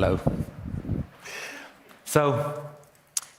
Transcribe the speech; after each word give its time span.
Hello. 0.00 0.20
So, 2.04 2.62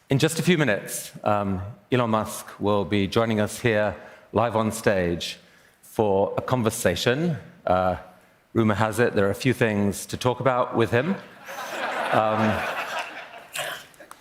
in 0.09 0.19
just 0.19 0.39
a 0.39 0.43
few 0.43 0.57
minutes, 0.57 1.13
um, 1.23 1.61
Elon 1.89 2.09
Musk 2.09 2.59
will 2.59 2.83
be 2.83 3.07
joining 3.07 3.39
us 3.39 3.61
here 3.61 3.95
live 4.33 4.57
on 4.57 4.73
stage 4.73 5.39
for 5.81 6.33
a 6.35 6.41
conversation. 6.41 7.37
Uh, 7.65 7.95
rumor 8.51 8.73
has 8.73 8.99
it 8.99 9.15
there 9.15 9.25
are 9.25 9.29
a 9.29 9.41
few 9.45 9.53
things 9.53 10.05
to 10.07 10.17
talk 10.17 10.41
about 10.41 10.75
with 10.75 10.91
him. 10.91 11.15
Um, 12.11 12.61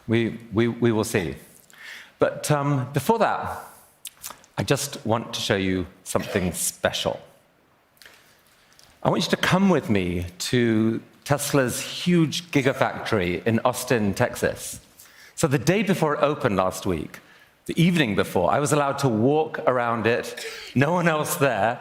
we, 0.07 0.39
we, 0.53 0.69
we 0.69 0.93
will 0.93 1.03
see. 1.03 1.35
But 2.21 2.49
um, 2.53 2.89
before 2.93 3.19
that, 3.19 3.65
I 4.57 4.63
just 4.63 5.05
want 5.05 5.35
to 5.35 5.41
show 5.41 5.57
you 5.57 5.89
something 6.05 6.53
special. 6.53 7.19
I 9.03 9.11
want 9.11 9.25
you 9.25 9.31
to 9.31 9.37
come 9.37 9.71
with 9.71 9.91
me 9.91 10.27
to 10.51 11.03
Tesla's 11.29 11.83
huge 11.83 12.51
gigafactory 12.53 13.47
in 13.47 13.61
Austin, 13.63 14.15
Texas. 14.15 14.81
So, 15.35 15.47
the 15.47 15.59
day 15.59 15.83
before 15.83 16.15
it 16.15 16.23
opened 16.23 16.57
last 16.57 16.87
week, 16.87 17.19
the 17.67 17.79
evening 17.79 18.15
before, 18.15 18.51
I 18.51 18.61
was 18.61 18.73
allowed 18.73 18.99
to 19.01 19.11
walk 19.11 19.59
around 19.67 20.07
it, 20.07 20.43
no 20.75 20.91
one 20.95 21.07
else 21.07 21.35
there. 21.35 21.79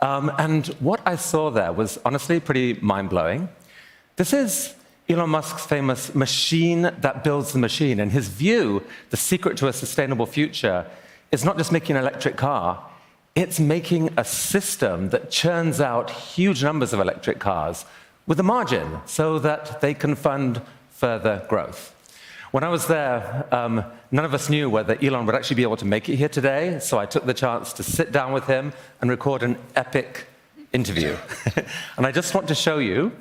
Um, 0.00 0.32
and 0.36 0.66
what 0.80 1.00
I 1.06 1.14
saw 1.14 1.48
there 1.48 1.72
was 1.72 2.00
honestly 2.04 2.40
pretty 2.40 2.72
mind 2.80 3.10
blowing. 3.10 3.48
This 4.16 4.32
is 4.32 4.74
Elon 5.08 5.30
Musk's 5.30 5.64
famous 5.64 6.12
machine 6.16 6.82
that 6.82 7.22
builds 7.22 7.52
the 7.52 7.60
machine. 7.60 8.00
And 8.00 8.10
his 8.10 8.26
view, 8.26 8.82
the 9.10 9.16
secret 9.16 9.56
to 9.58 9.68
a 9.68 9.72
sustainable 9.72 10.26
future, 10.26 10.84
is 11.30 11.44
not 11.44 11.56
just 11.56 11.70
making 11.70 11.94
an 11.94 12.02
electric 12.02 12.36
car, 12.36 12.84
it's 13.36 13.60
making 13.60 14.10
a 14.16 14.24
system 14.24 15.10
that 15.10 15.30
churns 15.30 15.80
out 15.80 16.10
huge 16.10 16.64
numbers 16.64 16.92
of 16.92 16.98
electric 16.98 17.38
cars 17.38 17.84
with 18.28 18.38
a 18.38 18.44
margin 18.44 19.00
so 19.06 19.40
that 19.40 19.80
they 19.80 19.94
can 19.94 20.14
fund 20.14 20.60
further 20.90 21.44
growth. 21.48 21.94
When 22.52 22.62
I 22.62 22.68
was 22.68 22.86
there, 22.86 23.46
um, 23.50 23.84
none 24.12 24.24
of 24.24 24.34
us 24.34 24.48
knew 24.48 24.70
whether 24.70 24.96
Elon 25.02 25.26
would 25.26 25.34
actually 25.34 25.56
be 25.56 25.62
able 25.62 25.76
to 25.78 25.84
make 25.84 26.08
it 26.08 26.16
here 26.16 26.28
today, 26.28 26.78
so 26.78 26.98
I 26.98 27.06
took 27.06 27.26
the 27.26 27.34
chance 27.34 27.72
to 27.74 27.82
sit 27.82 28.12
down 28.12 28.32
with 28.32 28.46
him 28.46 28.72
and 29.00 29.10
record 29.10 29.42
an 29.42 29.58
epic 29.74 30.26
interview. 30.72 31.16
and 31.96 32.06
I 32.06 32.12
just 32.12 32.34
want 32.34 32.48
to 32.48 32.54
show 32.54 32.78
you 32.78 33.12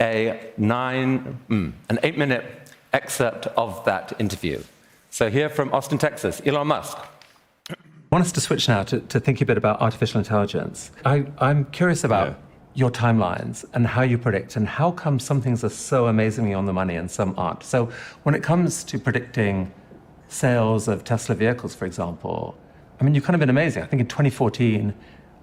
a 0.00 0.52
nine, 0.56 1.40
mm, 1.48 1.72
an 1.88 1.98
eight 2.02 2.18
minute 2.18 2.44
excerpt 2.92 3.46
of 3.56 3.84
that 3.84 4.12
interview. 4.18 4.62
So, 5.10 5.30
here 5.30 5.48
from 5.48 5.72
Austin, 5.72 5.98
Texas, 5.98 6.42
Elon 6.44 6.66
Musk. 6.68 6.98
I 7.70 7.74
want 8.10 8.24
us 8.24 8.32
to 8.32 8.40
switch 8.40 8.68
now 8.68 8.82
to, 8.84 9.00
to 9.00 9.20
thinking 9.20 9.44
a 9.44 9.46
bit 9.46 9.56
about 9.56 9.80
artificial 9.80 10.18
intelligence. 10.18 10.90
I, 11.04 11.26
am 11.40 11.64
curious 11.66 12.04
about 12.04 12.28
yeah. 12.28 12.34
Your 12.74 12.90
timelines 12.90 13.64
and 13.74 13.86
how 13.86 14.02
you 14.02 14.16
predict, 14.16 14.56
and 14.56 14.66
how 14.66 14.90
come 14.90 15.18
some 15.18 15.40
things 15.40 15.62
are 15.62 15.68
so 15.68 16.06
amazingly 16.06 16.54
on 16.54 16.66
the 16.66 16.72
money 16.72 16.96
and 16.96 17.10
some 17.10 17.34
aren't. 17.36 17.62
So, 17.62 17.90
when 18.22 18.34
it 18.34 18.42
comes 18.42 18.82
to 18.84 18.98
predicting 18.98 19.72
sales 20.28 20.88
of 20.88 21.04
Tesla 21.04 21.34
vehicles, 21.34 21.74
for 21.74 21.84
example, 21.84 22.56
I 23.00 23.04
mean, 23.04 23.14
you've 23.14 23.24
kind 23.24 23.34
of 23.34 23.40
been 23.40 23.50
amazing. 23.50 23.82
I 23.82 23.86
think 23.86 24.00
in 24.00 24.06
2014, 24.06 24.94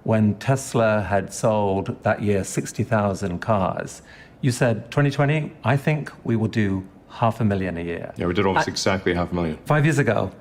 when 0.02 0.34
Tesla 0.36 1.02
had 1.02 1.32
sold 1.32 2.02
that 2.02 2.22
year 2.22 2.42
60,000 2.42 3.38
cars, 3.38 4.02
you 4.40 4.50
said 4.50 4.90
2020, 4.90 5.52
I 5.62 5.76
think 5.76 6.10
we 6.24 6.36
will 6.36 6.48
do 6.48 6.86
half 7.08 7.40
a 7.40 7.44
million 7.44 7.76
a 7.76 7.82
year. 7.82 8.14
Yeah, 8.16 8.26
we 8.26 8.34
did 8.34 8.46
almost 8.46 8.68
I, 8.68 8.72
exactly 8.72 9.14
half 9.14 9.32
a 9.32 9.34
million. 9.34 9.58
Five 9.66 9.84
years 9.84 9.98
ago, 9.98 10.32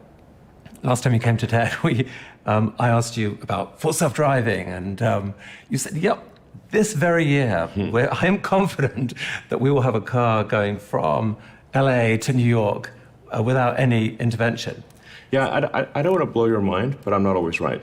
last 0.84 1.04
time 1.04 1.14
you 1.14 1.20
came 1.20 1.38
to 1.38 1.48
TED, 1.48 1.76
we, 1.84 2.08
um, 2.46 2.74
I 2.80 2.90
asked 2.90 3.18
you 3.18 3.38
about 3.42 3.82
full 3.82 3.94
self 3.94 4.14
driving, 4.14 4.68
and 4.68 5.02
um, 5.02 5.34
you 5.70 5.78
said, 5.78 5.98
yep, 5.98 6.24
this 6.72 6.94
very 6.94 7.26
year, 7.26 7.68
hmm. 7.68 7.92
where 7.92 8.14
I 8.14 8.26
am 8.26 8.40
confident 8.40 9.14
that 9.50 9.60
we 9.60 9.72
will 9.72 9.82
have 9.82 9.96
a 9.96 10.02
car 10.02 10.44
going 10.44 10.78
from 10.78 11.38
LA 11.74 12.18
to 12.18 12.34
New 12.34 12.46
York 12.46 12.92
uh, 13.36 13.42
without 13.42 13.80
any 13.80 14.16
intervention. 14.18 14.84
Yeah, 15.32 15.48
I, 15.48 15.82
I, 15.82 15.88
I, 15.96 16.02
don't 16.02 16.14
want 16.14 16.24
to 16.24 16.32
blow 16.32 16.46
your 16.46 16.62
mind, 16.62 16.98
but 17.04 17.14
I'm 17.14 17.22
not 17.22 17.36
always 17.36 17.60
right. 17.60 17.82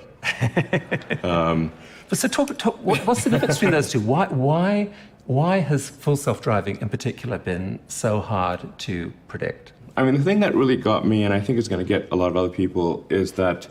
um, 1.24 1.72
but 2.08 2.18
so, 2.18 2.26
talk, 2.26 2.56
talk, 2.58 2.76
what, 2.82 3.06
what's 3.06 3.22
the 3.22 3.30
difference 3.30 3.56
between 3.56 3.70
those 3.70 3.90
two? 3.90 4.00
Why, 4.00 4.26
why 4.26 4.90
why 5.26 5.58
has 5.58 5.88
full 5.88 6.16
self 6.16 6.40
driving 6.40 6.80
in 6.80 6.88
particular 6.88 7.38
been 7.38 7.80
so 7.88 8.20
hard 8.20 8.78
to 8.78 9.12
predict? 9.28 9.72
I 9.96 10.04
mean, 10.04 10.14
the 10.14 10.22
thing 10.22 10.40
that 10.40 10.54
really 10.54 10.76
got 10.76 11.06
me, 11.06 11.24
and 11.24 11.34
I 11.34 11.40
think 11.40 11.58
is 11.58 11.68
going 11.68 11.84
to 11.84 11.88
get 11.88 12.08
a 12.12 12.16
lot 12.16 12.28
of 12.28 12.36
other 12.36 12.48
people, 12.48 13.04
is 13.10 13.32
that 13.32 13.66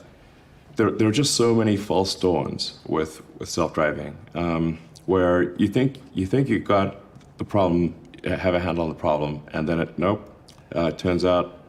there, 0.76 0.92
there 0.92 1.08
are 1.08 1.14
just 1.14 1.36
so 1.36 1.56
many 1.56 1.78
false 1.78 2.16
dawns 2.16 2.80
with, 2.88 3.22
with 3.40 3.50
self 3.50 3.74
driving, 3.74 4.18
um, 4.34 4.80
where 5.06 5.54
you 5.58 5.68
think 5.68 6.02
you 6.14 6.26
think 6.26 6.50
you 6.50 6.60
got 6.60 6.98
the 7.38 7.46
problem, 7.46 7.96
have 8.24 8.54
a 8.54 8.60
handle 8.60 8.84
on 8.84 8.90
the 8.90 8.96
problem, 8.96 9.42
and 9.54 9.68
then 9.68 9.80
it 9.80 9.98
nope, 9.98 10.30
uh, 10.76 10.88
it 10.88 10.98
turns 10.98 11.26
out 11.26 11.60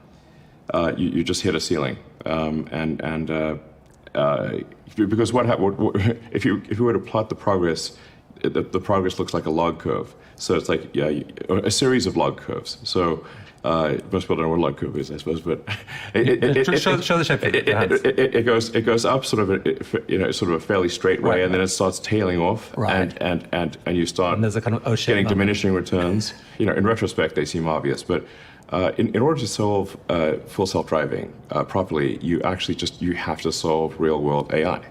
uh, 0.73 0.93
you, 0.97 1.09
you 1.09 1.25
just 1.25 1.43
hit 1.43 1.55
a 1.55 1.61
ceiling, 1.61 1.99
um, 2.25 2.69
and 2.71 3.01
and 3.03 3.31
uh, 3.31 3.57
uh 4.15 4.59
because 4.95 5.33
what, 5.33 5.47
what, 5.61 5.79
what 5.79 5.97
if 6.33 6.45
you 6.45 6.63
if 6.69 6.79
you 6.79 6.85
were 6.85 6.93
to 6.93 6.99
plot 6.99 7.29
the 7.29 7.35
progress 7.35 7.97
the, 8.43 8.63
the, 8.63 8.81
progress 8.81 9.19
looks 9.19 9.35
like 9.35 9.47
a 9.47 9.51
log 9.51 9.79
curve. 9.79 10.15
So 10.37 10.55
it's 10.55 10.69
like 10.69 10.95
yeah, 10.95 11.23
a 11.49 11.71
series 11.71 12.07
of 12.07 12.17
log 12.17 12.37
curves. 12.37 12.79
So 12.83 13.27
uh, 13.67 13.99
most 14.13 14.25
people 14.25 14.37
don't 14.37 14.45
know 14.45 14.51
what 14.51 14.59
a 14.61 14.63
log 14.63 14.77
curve 14.77 14.97
is, 14.97 15.11
I 15.11 15.17
suppose, 15.17 15.41
but 15.41 15.61
it, 16.15 16.29
it, 16.29 16.57
it, 16.57 16.81
show, 16.81 17.01
show, 17.01 17.19
the 17.19 17.25
shape. 17.25 17.43
It, 17.43 18.47
goes 18.47 18.73
it 18.75 18.83
goes 18.83 19.05
up 19.05 19.25
sort 19.25 19.43
of 19.43 19.51
a, 19.51 20.03
you 20.07 20.19
know 20.19 20.31
sort 20.31 20.53
of 20.53 20.63
a 20.63 20.65
fairly 20.65 20.89
straight 20.89 21.21
way, 21.21 21.31
right, 21.31 21.41
and 21.41 21.53
then 21.53 21.61
it 21.61 21.67
starts 21.69 21.99
tailing 21.99 22.39
off, 22.39 22.73
right. 22.77 22.95
and, 22.95 23.21
and 23.21 23.49
and 23.53 23.79
and 23.85 23.97
you 23.97 24.07
start 24.07 24.35
and 24.35 24.45
there's 24.45 24.55
a 24.55 24.61
kind 24.61 24.77
of 24.77 24.85
getting 24.85 25.17
number. 25.17 25.31
diminishing 25.31 25.73
returns. 25.75 26.33
you 26.59 26.67
know, 26.67 26.75
in 26.75 26.87
retrospect, 26.87 27.35
they 27.35 27.45
seem 27.45 27.67
obvious, 27.67 28.03
but. 28.03 28.25
Uh, 28.71 28.91
in, 28.97 29.15
in, 29.15 29.23
order 29.23 29.39
to 29.39 29.47
solve 29.47 29.97
uh, 30.09 30.33
full 30.49 30.67
self-driving 30.67 31.33
uh, 31.53 31.63
properly, 31.63 32.17
you 32.17 32.43
actually 32.43 32.75
just 32.75 33.01
you 33.01 33.15
have 33.15 33.41
to 33.41 33.53
solve 33.53 33.95
real-world 34.01 34.53
AI 34.53 34.85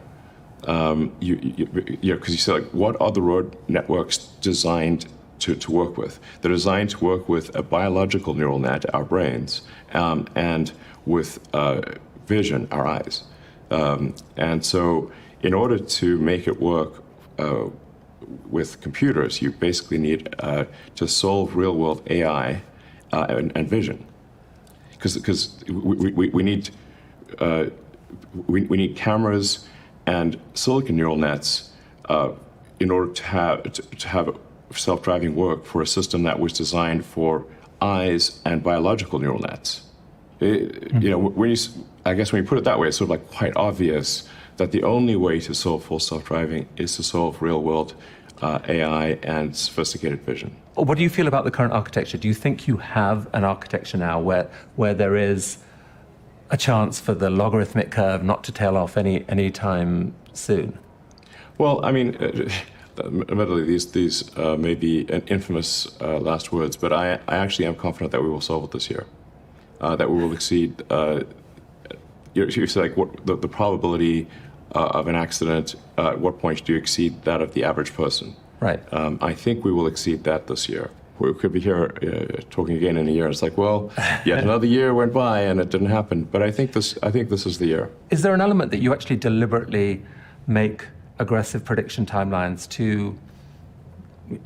um, 0.67 1.15
you, 1.19 1.35
you, 1.41 1.97
you 2.01 2.13
know, 2.13 2.19
because 2.19 2.33
you 2.33 2.39
said, 2.39 2.53
like, 2.53 2.73
what 2.73 2.99
are 3.01 3.11
the 3.11 3.21
road 3.21 3.57
networks 3.67 4.17
designed 4.41 5.07
to, 5.39 5.55
to 5.55 5.71
work 5.71 5.97
with? 5.97 6.19
They're 6.41 6.51
designed 6.51 6.91
to 6.91 7.03
work 7.03 7.29
with 7.29 7.55
a 7.55 7.63
biological 7.63 8.33
neural 8.33 8.59
net, 8.59 8.85
our 8.93 9.03
brains, 9.03 9.61
um, 9.93 10.27
and 10.35 10.71
with 11.05 11.39
uh, 11.53 11.81
vision, 12.27 12.67
our 12.71 12.85
eyes. 12.87 13.23
Um, 13.71 14.15
and 14.37 14.63
so, 14.63 15.11
in 15.41 15.53
order 15.53 15.77
to 15.77 16.17
make 16.17 16.47
it 16.47 16.59
work 16.59 17.03
uh, 17.37 17.65
with 18.49 18.81
computers, 18.81 19.41
you 19.41 19.51
basically 19.51 19.97
need 19.97 20.33
uh, 20.39 20.65
to 20.95 21.07
solve 21.07 21.55
real 21.55 21.75
world 21.75 22.01
AI 22.09 22.61
uh, 23.13 23.25
and, 23.29 23.51
and, 23.55 23.69
vision. 23.69 24.05
Because 24.91 25.63
we, 25.67 26.11
we, 26.11 26.29
we, 26.29 26.43
need, 26.43 26.69
uh, 27.39 27.65
we, 28.47 28.63
we 28.63 28.77
need 28.77 28.95
cameras 28.95 29.67
and 30.07 30.39
silicon 30.53 30.95
neural 30.95 31.17
nets 31.17 31.71
uh, 32.09 32.31
in 32.79 32.91
order 32.91 33.11
to 33.11 33.23
have 33.23 33.63
to, 33.63 33.81
to 33.81 34.07
have 34.07 34.37
self-driving 34.79 35.35
work 35.35 35.65
for 35.65 35.81
a 35.81 35.87
system 35.87 36.23
that 36.23 36.39
was 36.39 36.53
designed 36.53 37.05
for 37.05 37.45
eyes 37.81 38.39
and 38.45 38.63
biological 38.63 39.19
neural 39.19 39.39
nets. 39.39 39.83
It, 40.39 40.71
mm-hmm. 40.71 41.01
You 41.01 41.09
know, 41.11 41.17
when 41.17 41.49
you, 41.49 41.57
I 42.05 42.13
guess 42.13 42.31
when 42.31 42.43
you 42.43 42.47
put 42.47 42.57
it 42.57 42.63
that 42.65 42.79
way, 42.79 42.87
it's 42.87 42.97
sort 42.97 43.05
of 43.05 43.11
like 43.11 43.31
quite 43.31 43.55
obvious 43.55 44.27
that 44.57 44.71
the 44.71 44.83
only 44.83 45.15
way 45.15 45.39
to 45.41 45.53
solve 45.53 45.83
full 45.83 45.99
self-driving 45.99 46.67
is 46.77 46.95
to 46.95 47.03
solve 47.03 47.41
real-world 47.41 47.95
uh, 48.41 48.59
AI 48.67 49.07
and 49.23 49.55
sophisticated 49.55 50.21
vision. 50.21 50.55
What 50.75 50.97
do 50.97 51.03
you 51.03 51.09
feel 51.09 51.27
about 51.27 51.45
the 51.45 51.51
current 51.51 51.73
architecture? 51.73 52.17
Do 52.17 52.27
you 52.27 52.33
think 52.33 52.67
you 52.67 52.77
have 52.77 53.27
an 53.33 53.43
architecture 53.43 53.97
now 53.97 54.19
where 54.19 54.49
where 54.75 54.93
there 54.93 55.15
is 55.15 55.57
a 56.49 56.57
chance 56.57 56.99
for 56.99 57.13
the 57.13 57.29
logarithmic 57.29 57.91
curve 57.91 58.23
not 58.23 58.43
to 58.43 58.51
tail 58.51 58.75
off 58.75 58.97
any 58.97 59.25
any 59.29 59.51
time 59.51 60.13
soon? 60.33 60.77
Well, 61.57 61.83
I 61.85 61.91
mean, 61.91 62.15
uh, 62.17 62.49
admittedly, 62.99 63.63
these 63.63 63.91
these 63.91 64.37
uh, 64.37 64.55
may 64.57 64.75
be 64.75 65.01
an 65.09 65.23
infamous 65.27 65.87
uh, 66.01 66.19
last 66.19 66.51
words, 66.51 66.77
but 66.77 66.91
I 66.93 67.19
I 67.27 67.35
actually 67.37 67.67
am 67.67 67.75
confident 67.75 68.11
that 68.11 68.21
we 68.21 68.29
will 68.29 68.41
solve 68.41 68.63
it 68.65 68.71
this 68.71 68.89
year, 68.89 69.05
uh, 69.81 69.95
that 69.95 70.09
we 70.09 70.17
will 70.21 70.33
exceed. 70.33 70.83
Uh, 70.89 71.23
you, 72.33 72.45
you 72.47 72.67
said 72.67 72.83
like 72.83 72.97
what 72.97 73.25
the, 73.25 73.35
the 73.37 73.47
probability 73.47 74.27
uh, 74.73 74.99
of 74.99 75.07
an 75.07 75.15
accident. 75.15 75.75
at 75.97 76.19
what 76.19 76.39
point 76.39 76.65
do 76.65 76.73
you 76.73 76.77
exceed 76.77 77.23
that 77.23 77.41
of 77.41 77.53
the 77.53 77.63
average 77.63 77.93
person? 77.93 78.35
Right. 78.59 78.81
Um, 78.91 79.17
I 79.21 79.33
think 79.33 79.63
we 79.63 79.71
will 79.71 79.87
exceed 79.87 80.23
that 80.23 80.47
this 80.47 80.67
year 80.67 80.91
we 81.19 81.33
could 81.33 81.53
be 81.53 81.59
here 81.59 81.93
uh, 82.01 82.41
talking 82.49 82.75
again 82.75 82.97
in 82.97 83.07
a 83.07 83.11
year. 83.11 83.27
It's 83.27 83.41
like, 83.41 83.57
well, 83.57 83.91
yet 84.25 84.43
another 84.43 84.67
year 84.67 84.93
went 84.93 85.13
by 85.13 85.41
and 85.41 85.59
it 85.59 85.69
didn't 85.69 85.89
happen. 85.89 86.23
But 86.23 86.41
I 86.41 86.51
think 86.51 86.73
this, 86.73 86.97
I 87.01 87.11
think 87.11 87.29
this 87.29 87.45
is 87.45 87.57
the 87.57 87.67
year. 87.67 87.89
Is 88.09 88.21
there 88.21 88.33
an 88.33 88.41
element 88.41 88.71
that 88.71 88.79
you 88.79 88.93
actually 88.93 89.17
deliberately 89.17 90.03
make 90.47 90.85
aggressive 91.19 91.63
prediction 91.63 92.05
timelines 92.05 92.67
to 92.69 93.17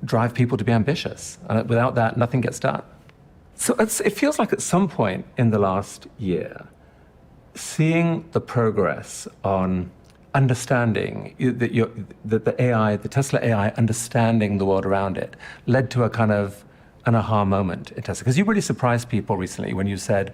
drive 0.04 0.34
people 0.34 0.58
to 0.58 0.64
be 0.64 0.72
ambitious? 0.72 1.38
And 1.50 1.68
without 1.70 1.96
that, 1.96 2.18
nothing 2.18 2.42
gets 2.42 2.60
done. 2.60 2.84
So 3.56 3.76
it 3.78 3.90
feels 3.90 4.40
like 4.40 4.54
at 4.54 4.62
some 4.62 4.88
point 4.88 5.26
in 5.38 5.52
the 5.52 5.60
last 5.60 6.08
year, 6.18 6.66
seeing 7.56 8.26
the 8.32 8.40
progress 8.40 9.28
on 9.44 9.92
understanding 10.34 11.36
that, 11.40 12.06
that 12.24 12.46
the 12.46 12.62
AI, 12.62 12.96
the 12.96 13.10
Tesla 13.10 13.40
AI, 13.42 13.70
understanding 13.72 14.60
the 14.60 14.66
world 14.66 14.86
around 14.86 15.18
it, 15.18 15.36
led 15.66 15.92
to 15.92 16.04
a 16.04 16.10
kind 16.10 16.32
of 16.32 16.64
an 17.06 17.16
aha 17.16 17.44
moment 17.44 17.92
in 17.92 18.04
Tesla? 18.04 18.24
Because 18.24 18.38
you 18.38 18.46
really 18.46 18.62
surprised 18.62 19.10
people 19.10 19.36
recently 19.36 19.74
when 19.74 19.88
you 19.88 19.98
said 19.98 20.34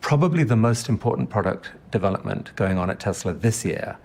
probably 0.00 0.44
the 0.44 0.56
most 0.56 0.88
important 0.88 1.30
product 1.30 1.70
development 1.90 2.54
going 2.56 2.78
on 2.78 2.90
at 2.90 3.00
Tesla 3.00 3.32
this 3.32 3.64
year 3.64 3.96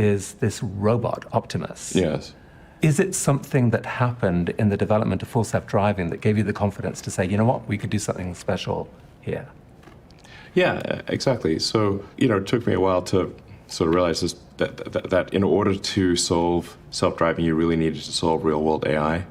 is 0.00 0.32
this 0.34 0.62
robot, 0.62 1.26
Optimus. 1.32 1.94
Yes. 1.94 2.32
Is 2.80 2.98
it 2.98 3.14
something 3.14 3.68
that 3.70 3.84
happened 3.84 4.48
in 4.58 4.70
the 4.70 4.76
development 4.76 5.20
of 5.22 5.28
full 5.28 5.44
self 5.44 5.66
driving 5.66 6.08
that 6.08 6.22
gave 6.22 6.38
you 6.38 6.42
the 6.42 6.54
confidence 6.54 7.02
to 7.02 7.10
say, 7.10 7.26
you 7.26 7.36
know 7.36 7.44
what, 7.44 7.68
we 7.68 7.76
could 7.76 7.90
do 7.90 7.98
something 7.98 8.34
special 8.34 8.88
here? 9.20 9.46
Yeah, 10.54 11.02
exactly. 11.06 11.58
So, 11.58 12.02
you 12.16 12.28
know, 12.28 12.38
it 12.38 12.46
took 12.46 12.66
me 12.66 12.72
a 12.72 12.80
while 12.80 13.02
to 13.02 13.36
sort 13.66 13.88
of 13.88 13.94
realize 13.94 14.22
this, 14.22 14.34
that, 14.56 14.78
that, 14.92 15.10
that 15.10 15.34
in 15.34 15.44
order 15.44 15.76
to 15.76 16.16
solve 16.16 16.78
self 16.90 17.18
driving, 17.18 17.44
you 17.44 17.54
really 17.54 17.76
needed 17.76 18.02
to 18.02 18.12
solve 18.12 18.42
real 18.44 18.62
world 18.62 18.86
AI. 18.86 19.26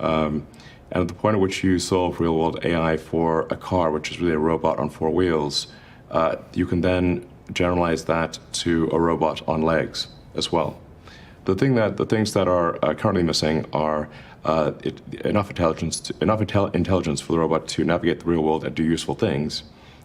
Um, 0.00 0.46
and 0.90 1.02
at 1.02 1.08
the 1.08 1.14
point 1.14 1.34
at 1.34 1.40
which 1.40 1.62
you 1.62 1.78
solve 1.78 2.18
real 2.18 2.36
world 2.38 2.64
AI 2.64 2.96
for 2.96 3.42
a 3.50 3.56
car, 3.56 3.90
which 3.90 4.10
is 4.10 4.20
really 4.20 4.34
a 4.34 4.38
robot 4.38 4.78
on 4.78 4.88
four 4.88 5.10
wheels, 5.10 5.66
uh, 6.10 6.36
you 6.54 6.66
can 6.66 6.80
then 6.80 7.28
generalize 7.52 8.06
that 8.06 8.38
to 8.52 8.88
a 8.90 8.98
robot 8.98 9.46
on 9.46 9.60
legs 9.60 10.08
as 10.34 10.52
well. 10.52 10.78
The 11.44 11.54
thing 11.54 11.74
that 11.74 11.96
the 11.96 12.06
things 12.06 12.32
that 12.32 12.48
are 12.48 12.78
uh, 12.84 12.94
currently 12.94 13.22
missing 13.22 13.66
are 13.72 14.08
uh, 14.44 14.72
it, 14.82 15.00
enough 15.24 15.50
intelligence 15.50 16.00
to, 16.00 16.14
enough 16.20 16.40
intel- 16.40 16.74
intelligence 16.74 17.20
for 17.20 17.32
the 17.32 17.38
robot 17.38 17.66
to 17.68 17.84
navigate 17.84 18.20
the 18.20 18.26
real 18.26 18.42
world 18.42 18.64
and 18.64 18.74
do 18.74 18.82
useful 18.82 19.14
things 19.14 19.64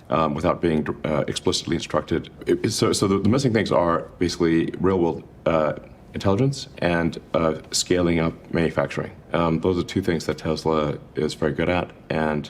um, 0.10 0.34
without 0.34 0.62
being 0.62 0.88
uh, 1.06 1.24
explicitly 1.28 1.76
instructed. 1.76 2.30
It, 2.46 2.72
so, 2.72 2.94
so 2.94 3.08
the, 3.08 3.20
the, 3.20 3.30
missing 3.30 3.54
things 3.54 3.72
are 3.72 4.02
basically 4.18 4.74
real 4.80 5.00
world 5.00 5.24
uh, 5.46 5.74
intelligence 6.14 6.68
and 6.80 7.20
uh, 7.34 7.56
scaling 7.72 8.20
up 8.20 8.34
manufacturing. 8.54 9.12
Um, 9.34 9.60
those 9.62 9.78
are 9.78 9.84
two 9.84 10.02
things 10.02 10.26
that 10.26 10.40
Tesla 10.40 10.98
is 11.16 11.36
very 11.36 11.54
good 11.54 11.70
at, 11.70 11.92
and 12.10 12.50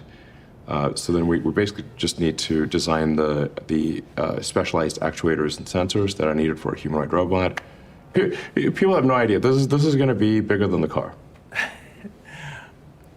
uh, 0.68 0.94
so 0.96 1.12
then 1.12 1.28
we, 1.28 1.40
we, 1.40 1.52
basically 1.52 1.84
just 1.98 2.20
need 2.20 2.38
to 2.38 2.66
design 2.68 3.16
the 3.16 3.52
the 3.68 4.04
uh, 4.18 4.40
specialized 4.40 5.02
actuators 5.02 5.58
and 5.58 5.66
sensors 5.68 6.16
that 6.18 6.28
are 6.28 6.36
needed 6.36 6.60
for 6.60 6.74
a 6.74 6.80
humanoid 6.80 7.12
robot. 7.12 7.60
People 8.14 8.96
have 8.96 9.06
no 9.06 9.14
idea. 9.14 9.40
This 9.40 9.56
is 9.56 9.68
this 9.68 9.86
is 9.86 9.96
going 9.96 10.10
to 10.10 10.16
be 10.16 10.40
bigger 10.40 10.68
than 10.68 10.82
the 10.82 10.88
car. 10.88 11.14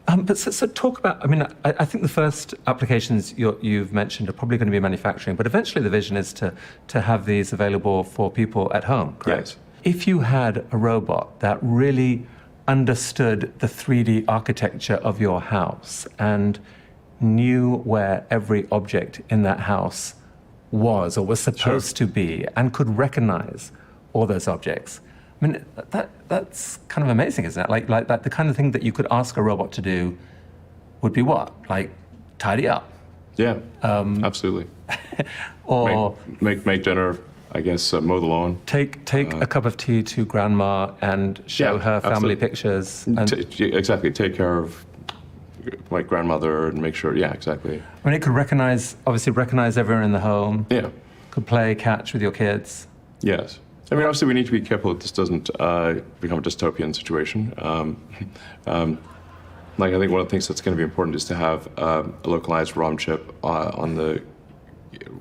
Um, 0.09 0.25
but 0.25 0.37
so, 0.37 0.51
so, 0.51 0.67
talk 0.67 0.99
about. 0.99 1.23
I 1.25 1.29
mean, 1.29 1.43
I, 1.43 1.75
I 1.79 1.85
think 1.85 2.03
the 2.03 2.09
first 2.09 2.55
applications 2.67 3.39
you 3.39 3.79
have 3.79 3.93
mentioned 3.93 4.29
are 4.29 4.33
probably 4.33 4.59
going 4.59 4.67
to 4.67 4.73
be 4.73 4.81
manufacturing, 4.81 5.37
but 5.37 5.47
eventually 5.47 5.83
the 5.83 5.89
vision 5.89 6.17
is 6.17 6.33
to 6.35 6.53
to 6.89 7.01
have 7.01 7.25
these 7.25 7.53
available 7.53 8.03
for 8.03 8.29
people 8.29 8.71
at 8.75 8.85
home. 8.85 9.15
Correct? 9.21 9.57
Yes. 9.85 9.95
If 9.95 10.09
you 10.09 10.21
had 10.21 10.67
a 10.73 10.77
robot 10.77 11.39
that 11.39 11.59
really 11.63 12.27
understood 12.67 13.53
the 13.61 13.69
3D 13.69 14.25
architecture 14.29 14.97
of 14.97 15.21
your 15.21 15.41
house 15.41 16.07
and 16.19 16.59
knew 17.21 17.77
where 17.79 18.27
every 18.31 18.67
object 18.71 19.21
in 19.31 19.43
that 19.43 19.61
house 19.61 20.15
was 20.71 21.17
or 21.17 21.25
was 21.25 21.41
supposed 21.41 21.97
sure. 21.97 22.07
to 22.07 22.13
be 22.13 22.47
and 22.57 22.73
could 22.73 22.99
recognize 22.99 23.73
all 24.13 24.27
those 24.27 24.49
objects. 24.49 25.01
I 25.41 25.47
mean, 25.47 25.65
that, 25.91 26.11
that's 26.29 26.79
kind 26.89 27.05
of 27.05 27.11
amazing, 27.11 27.45
isn't 27.47 27.63
it? 27.63 27.69
Like, 27.69 27.89
like 27.89 28.09
that, 28.09 28.23
the 28.23 28.31
kind 28.31 28.49
of 28.49 28.57
thing 28.57 28.71
that 28.73 28.83
you 28.83 28.93
could 28.93 29.07
ask 29.11 29.37
a 29.37 29.43
robot 29.43 29.73
to 29.73 29.83
do 29.83 30.17
would 31.01 31.13
be 31.13 31.23
what? 31.23 31.53
Like, 31.69 31.91
tidy 32.39 32.69
up. 32.69 32.93
Yeah, 33.37 33.59
um, 33.83 34.25
absolutely. 34.25 34.69
or 35.65 36.17
make, 36.27 36.43
make, 36.43 36.67
make 36.67 36.83
dinner, 36.85 37.19
I 37.53 37.61
guess, 37.61 37.93
uh, 37.93 38.01
mow 38.01 38.21
the 38.21 38.27
lawn. 38.27 38.61
Take 38.67 39.05
take 39.05 39.35
uh, 39.35 39.39
a 39.39 39.47
cup 39.47 39.65
of 39.65 39.77
tea 39.77 40.03
to 40.03 40.25
grandma 40.25 40.93
and 41.01 41.43
show 41.47 41.75
yeah, 41.77 41.81
her 41.81 42.01
family 42.01 42.35
absolutely. 42.35 42.37
pictures. 42.37 43.09
T- 43.51 43.65
exactly. 43.65 44.13
Take 44.13 44.37
care 44.37 44.59
of 44.59 44.85
my 45.91 46.03
grandmother 46.03 46.69
and 46.69 46.81
make 46.81 46.95
sure. 46.95 47.17
Yeah, 47.17 47.33
exactly. 47.33 47.83
I 48.05 48.09
mean, 48.09 48.15
it 48.15 48.23
could 48.23 48.33
recognize, 48.33 48.97
obviously, 49.07 49.33
recognize 49.33 49.79
everyone 49.79 50.05
in 50.05 50.13
the 50.13 50.21
home. 50.21 50.67
Yeah. 50.71 50.91
Could 51.31 51.47
play 51.47 51.75
catch 51.75 52.13
with 52.13 52.23
your 52.23 52.33
kids. 52.33 52.87
Yes. 53.23 53.59
I 53.91 53.95
mean, 53.95 54.05
obviously, 54.05 54.29
we 54.29 54.35
need 54.35 54.47
to 54.47 54.53
be 54.53 54.61
careful 54.61 54.95
that 54.95 55.01
this 55.01 55.13
doesn't 55.13 55.51
uh, 55.61 56.01
become 56.21 56.39
a 56.39 56.43
dystopian 56.43 56.95
situation. 56.95 57.53
Um, 57.59 58.03
um, 58.67 58.99
like, 59.79 59.93
I 59.93 59.99
think 59.99 60.13
one 60.13 60.21
of 60.21 60.27
the 60.27 60.31
things 60.31 60.49
that's 60.49 60.61
going 60.61 60.77
to 60.77 60.77
be 60.77 60.85
important 60.85 61.17
is 61.17 61.25
to 61.27 61.35
have 61.35 61.69
uh, 61.79 62.05
a 62.25 62.31
localized 62.31 62.77
ROM 62.77 62.97
chip 62.97 63.35
uh, 63.43 63.71
on 63.75 63.95
the 63.95 64.23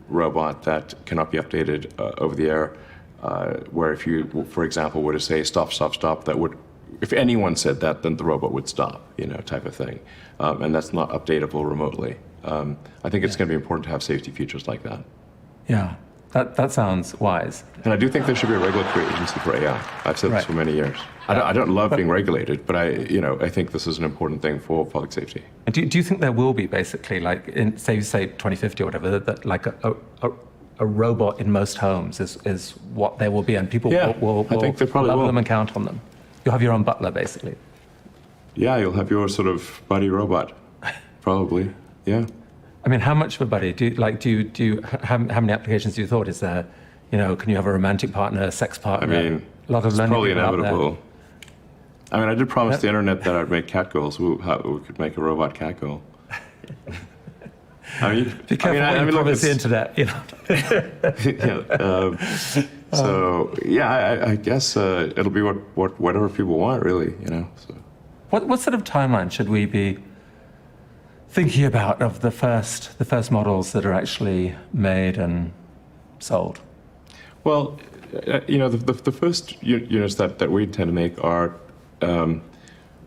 robot 0.09 0.63
that 0.63 0.93
cannot 1.05 1.31
be 1.31 1.37
updated 1.37 1.91
uh, 1.99 2.13
over 2.17 2.35
the 2.35 2.49
air. 2.49 2.77
Uh, 3.21 3.59
where 3.69 3.93
if 3.93 4.07
you, 4.07 4.45
for 4.49 4.63
example, 4.63 5.03
were 5.03 5.13
to 5.13 5.19
say 5.19 5.43
stop, 5.43 5.71
stop, 5.71 5.93
stop, 5.93 6.23
that 6.23 6.39
would, 6.39 6.57
if 7.01 7.13
anyone 7.13 7.55
said 7.55 7.79
that, 7.79 8.01
then 8.01 8.17
the 8.17 8.23
robot 8.23 8.51
would 8.51 8.67
stop, 8.67 9.05
you 9.17 9.27
know, 9.27 9.37
type 9.37 9.65
of 9.65 9.75
thing. 9.75 9.99
Um, 10.39 10.63
and 10.63 10.73
that's 10.73 10.91
not 10.91 11.09
updatable 11.11 11.69
remotely. 11.69 12.17
Um, 12.43 12.79
I 13.03 13.09
think 13.09 13.23
it's 13.23 13.35
yeah. 13.35 13.39
going 13.39 13.49
to 13.49 13.51
be 13.51 13.61
important 13.61 13.83
to 13.83 13.91
have 13.91 14.01
safety 14.01 14.31
features 14.31 14.67
like 14.67 14.81
that. 14.83 15.03
Yeah. 15.67 15.95
That, 16.31 16.55
that 16.55 16.71
sounds 16.71 17.19
wise. 17.19 17.63
And 17.83 17.91
I 17.91 17.97
do 17.97 18.07
think 18.07 18.25
there 18.25 18.35
should 18.35 18.49
be 18.49 18.55
a 18.55 18.59
regulatory 18.59 19.05
agency 19.05 19.39
for 19.41 19.55
AI. 19.55 19.81
I've 20.05 20.17
said 20.17 20.31
right. 20.31 20.37
this 20.37 20.45
for 20.45 20.53
many 20.53 20.73
years. 20.73 20.97
I 21.27 21.33
don't, 21.33 21.43
I 21.43 21.53
don't 21.53 21.69
love 21.69 21.89
but, 21.89 21.97
being 21.97 22.09
regulated, 22.09 22.65
but 22.65 22.75
I, 22.75 22.89
you 22.89 23.19
know, 23.19 23.37
I 23.41 23.49
think 23.49 23.71
this 23.71 23.85
is 23.85 23.97
an 23.97 24.05
important 24.05 24.41
thing 24.41 24.59
for 24.59 24.85
public 24.85 25.11
safety. 25.11 25.43
And 25.65 25.75
do, 25.75 25.85
do 25.85 25.97
you 25.97 26.03
think 26.03 26.21
there 26.21 26.31
will 26.31 26.53
be 26.53 26.67
basically, 26.67 27.19
like, 27.19 27.49
in 27.49 27.77
say, 27.77 27.99
say 28.01 28.27
2050 28.27 28.83
or 28.83 28.85
whatever, 28.85 29.09
that, 29.11 29.25
that 29.25 29.45
like 29.45 29.65
a, 29.65 29.95
a, 30.21 30.31
a, 30.79 30.85
robot 30.85 31.39
in 31.39 31.51
most 31.51 31.77
homes 31.77 32.19
is, 32.19 32.37
is 32.45 32.71
what 32.93 33.19
there 33.19 33.29
will 33.29 33.43
be, 33.43 33.55
and 33.55 33.69
people 33.69 33.91
yeah, 33.91 34.07
will, 34.07 34.13
will, 34.13 34.43
will 34.43 34.57
I 34.57 34.61
think 34.61 34.77
they 34.77 34.85
probably 34.85 35.09
love 35.09 35.19
will. 35.19 35.27
them 35.27 35.37
and 35.37 35.45
count 35.45 35.75
on 35.75 35.83
them. 35.83 35.99
You'll 36.45 36.53
have 36.53 36.61
your 36.61 36.73
own 36.73 36.83
butler, 36.83 37.11
basically. 37.11 37.55
Yeah, 38.55 38.77
you'll 38.77 38.93
have 38.93 39.09
your 39.09 39.27
sort 39.27 39.47
of 39.47 39.81
buddy 39.87 40.09
robot, 40.09 40.53
probably. 41.21 41.73
Yeah. 42.05 42.25
I 42.83 42.89
mean, 42.89 42.99
how 42.99 43.13
much 43.13 43.35
of 43.35 43.41
a 43.41 43.45
buddy? 43.45 43.73
Do 43.73 43.85
you, 43.85 43.91
like, 43.95 44.19
do 44.19 44.29
you, 44.29 44.43
do 44.43 44.63
you, 44.63 44.81
how, 45.03 45.17
how 45.17 45.39
many 45.41 45.53
applications 45.53 45.95
do 45.95 46.01
you 46.01 46.07
thought 46.07 46.27
is 46.27 46.39
there? 46.39 46.65
You 47.11 47.17
know, 47.17 47.35
can 47.35 47.49
you 47.49 47.55
have 47.55 47.65
a 47.65 47.71
romantic 47.71 48.11
partner, 48.11 48.43
a 48.43 48.51
sex 48.51 48.77
partner? 48.77 49.15
I 49.15 49.21
mean, 49.21 49.45
a 49.67 49.71
lot 49.71 49.79
of 49.79 49.87
it's 49.87 49.97
learning 49.97 50.11
probably 50.11 50.31
inevitable. 50.31 50.97
I 52.11 52.19
mean, 52.19 52.29
I 52.29 52.35
did 52.35 52.49
promise 52.49 52.81
the 52.81 52.87
internet 52.87 53.23
that 53.23 53.35
I'd 53.35 53.49
make 53.49 53.67
cat 53.67 53.91
girls. 53.91 54.19
We, 54.19 54.29
we 54.29 54.79
could 54.81 54.99
make 54.99 55.15
a 55.17 55.21
robot 55.21 55.53
cat 55.53 55.79
girl. 55.79 56.01
I 58.01 58.15
mean, 58.15 58.39
be 58.47 58.57
careful 58.57 58.69
I 58.69 58.73
mean, 58.73 58.81
I, 58.81 58.97
I 58.97 59.03
mean, 59.03 59.13
promise 59.13 59.41
the 59.41 59.51
internet. 59.51 59.97
You 59.97 60.05
know. 60.05 60.23
yeah, 60.49 61.75
um, 61.77 62.17
so 62.93 63.53
yeah, 63.65 63.89
I, 63.89 64.31
I 64.31 64.35
guess 64.35 64.77
uh, 64.77 65.11
it'll 65.15 65.31
be 65.31 65.41
what, 65.41 65.57
what 65.75 65.99
whatever 65.99 66.29
people 66.29 66.57
want, 66.57 66.83
really. 66.83 67.13
You 67.21 67.27
know. 67.27 67.51
So. 67.55 67.75
What 68.29 68.47
what 68.47 68.59
sort 68.59 68.73
of 68.73 68.83
timeline 68.83 69.31
should 69.31 69.49
we 69.49 69.65
be 69.65 69.99
thinking 71.31 71.63
about 71.63 72.01
of 72.01 72.19
the 72.19 72.31
first 72.31 72.97
the 72.99 73.05
first 73.05 73.31
models 73.31 73.71
that 73.71 73.85
are 73.85 73.93
actually 73.93 74.53
made 74.73 75.17
and 75.17 75.51
sold? 76.19 76.59
Well, 77.43 77.79
uh, 78.27 78.41
you 78.47 78.57
know, 78.57 78.69
the, 78.69 78.77
the, 78.77 78.93
the, 78.93 79.11
first 79.11 79.63
units 79.63 80.15
that, 80.15 80.37
that 80.39 80.51
we 80.51 80.67
tend 80.67 80.89
to 80.89 80.93
make 80.93 81.23
are 81.23 81.55
um, 82.01 82.43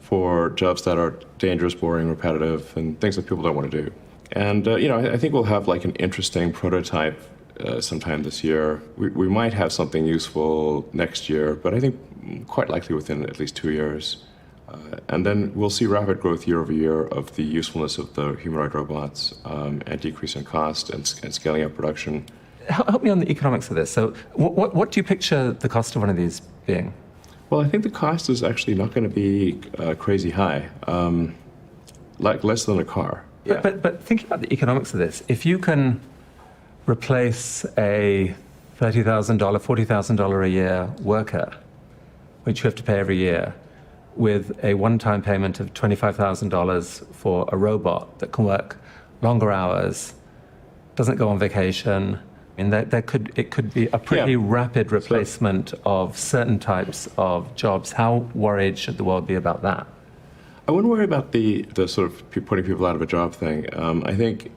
for 0.01 0.51
jobs 0.51 0.83
that 0.83 0.99
are 0.99 1.11
dangerous, 1.39 1.75
boring, 1.75 2.09
repetitive, 2.09 2.75
and 2.77 2.99
things 3.01 3.17
that 3.17 3.27
people 3.27 3.43
don't 3.43 3.55
want 3.55 3.71
to 3.71 3.83
do. 3.83 3.93
And 4.33 4.67
uh, 4.67 4.77
you 4.77 4.89
know, 4.89 4.99
I, 4.99 5.13
I, 5.13 5.17
think 5.19 5.35
we'll 5.35 5.45
have 5.45 5.69
like 5.69 5.85
an 5.85 5.95
interesting 5.97 6.53
prototype 6.53 7.21
uh, 7.61 7.81
sometime 7.81 8.23
this 8.23 8.43
year. 8.43 8.83
We, 8.97 9.11
we 9.11 9.29
might 9.29 9.53
have 9.53 9.73
something 9.73 10.07
useful 10.07 10.89
next 10.93 11.29
year, 11.29 11.55
but 11.55 11.75
I 11.75 11.81
think 11.81 12.47
quite 12.47 12.71
likely 12.71 12.97
within 12.97 13.23
at 13.25 13.39
least 13.39 13.55
two 13.55 13.71
years. 13.71 14.25
Uh, 14.75 14.97
and 15.09 15.25
then 15.25 15.53
we'll 15.55 15.71
see 15.71 15.87
rapid 15.87 16.21
growth 16.21 16.47
year 16.49 16.61
over 16.61 16.73
year 16.73 17.07
of 17.07 17.35
the 17.37 17.43
usefulness 17.43 17.99
of 17.99 18.15
the 18.15 18.33
humanoid 18.35 18.75
robots 18.75 19.35
um, 19.45 19.83
and 19.87 20.01
decrease 20.01 20.35
in 20.37 20.45
cost 20.45 20.91
and, 20.91 21.15
and, 21.23 21.33
scaling 21.33 21.63
up 21.63 21.75
production. 21.75 22.25
Help 22.69 23.03
me 23.03 23.11
on 23.11 23.21
the 23.21 23.31
economics 23.31 23.69
of 23.69 23.77
this. 23.77 23.91
So, 23.91 24.15
what, 24.33 24.55
what, 24.55 24.75
what, 24.75 24.91
do 24.91 24.99
you 24.99 25.05
picture 25.05 25.53
the 25.53 25.69
cost 25.69 25.95
of 25.95 26.03
one 26.03 26.11
of 26.11 26.17
these 26.17 26.41
being? 26.67 26.93
Well, 27.51 27.61
I 27.61 27.69
think 27.69 27.83
the 27.83 27.91
cost 27.91 28.31
is 28.31 28.43
actually 28.43 28.75
not 28.75 28.93
going 28.93 29.09
to 29.09 29.15
be 29.15 29.61
uh, 29.79 29.95
crazy 29.95 30.31
high, 30.31 30.69
um, 30.87 31.35
like 32.19 32.43
less 32.43 32.65
than 32.65 32.79
a 32.79 32.85
car. 32.85 33.25
Yeah. 33.45 33.55
But, 33.55 33.63
but, 33.63 33.83
but 33.83 34.03
thinking 34.03 34.27
about 34.27 34.41
the 34.41 34.53
economics 34.53 34.93
of 34.95 34.99
this, 34.99 35.23
if 35.29 35.45
you 35.45 35.59
can 35.59 36.01
replace 36.87 37.65
a 37.79 38.35
$30,000, 38.81 39.39
$40,000 39.39 40.45
a 40.45 40.49
year 40.49 40.87
worker, 41.03 41.53
which 42.45 42.61
you 42.61 42.65
have 42.65 42.75
to 42.77 42.83
pay 42.83 42.99
every 42.99 43.19
year, 43.19 43.55
with 44.17 44.63
a 44.65 44.75
one 44.75 44.99
time 44.99 45.23
payment 45.23 45.61
of 45.61 45.75
$25,000 45.75 47.15
for 47.15 47.49
a 47.53 47.57
robot 47.57 48.19
that 48.19 48.33
can 48.33 48.45
work 48.45 48.77
longer 49.23 49.51
hours, 49.51 50.15
doesn't 50.97 51.17
go 51.17 51.29
on 51.29 51.39
vacation. 51.39 52.19
I 52.57 52.63
mean, 52.63 52.71
there, 52.71 52.85
there 52.85 53.03
could, 53.03 53.33
it 53.37 53.51
could 53.51 53.75
be 53.75 53.87
a 53.89 53.99
pretty 53.99 54.33
yeah. 54.33 54.39
rapid 54.41 54.93
replacement 54.93 55.71
so, 55.71 55.81
of 55.85 56.17
certain 56.17 56.59
types 56.59 57.09
of 57.17 57.55
jobs. 57.57 57.93
How 57.93 58.29
worried 58.35 58.79
should 58.79 58.97
the 58.97 59.05
world 59.05 59.27
be 59.27 59.35
about 59.35 59.63
that? 59.63 59.87
I 60.69 60.73
wouldn't 60.73 60.91
worry 60.91 61.05
about 61.05 61.33
the, 61.33 61.63
the 61.75 61.89
sort 61.89 62.11
of 62.11 62.31
putting 62.47 62.65
people 62.65 62.87
out 62.87 62.95
of 62.95 63.03
a 63.03 63.07
job 63.07 63.35
thing. 63.35 63.67
Um, 63.75 64.03
I 64.07 64.15
think 64.15 64.51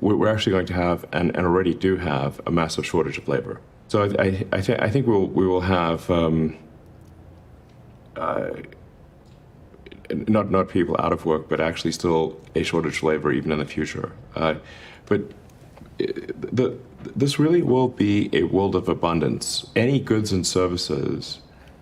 we're 0.00 0.28
actually 0.28 0.52
going 0.52 0.66
to 0.66 0.74
have, 0.74 1.04
and, 1.12 1.36
and 1.36 1.46
already 1.46 1.74
do 1.74 1.96
have, 1.96 2.40
a 2.46 2.50
massive 2.50 2.86
shortage 2.86 3.18
of 3.18 3.28
labor. 3.28 3.60
So 3.88 4.02
I, 4.02 4.22
I, 4.22 4.46
I, 4.52 4.60
th- 4.60 4.80
I 4.80 4.88
think 4.90 5.06
we'll, 5.06 5.26
we 5.26 5.46
will 5.46 5.60
have 5.60 6.10
um, 6.10 6.56
uh, 8.16 8.50
not 10.10 10.50
not 10.50 10.68
people 10.68 10.96
out 10.98 11.12
of 11.12 11.24
work, 11.24 11.48
but 11.48 11.60
actually 11.60 11.92
still 11.92 12.40
a 12.54 12.62
shortage 12.62 12.98
of 12.98 13.02
labor 13.04 13.32
even 13.32 13.52
in 13.52 13.58
the 13.58 13.64
future. 13.64 14.12
Uh, 14.36 14.54
but 15.06 15.20
uh, 16.00 16.06
the, 16.52 16.76
this 17.14 17.38
really 17.38 17.62
will 17.62 17.88
be 17.88 18.30
a 18.32 18.44
world 18.44 18.74
of 18.74 18.88
abundance. 18.88 19.66
Any 19.76 20.00
goods 20.00 20.32
and 20.32 20.46
services 20.46 21.40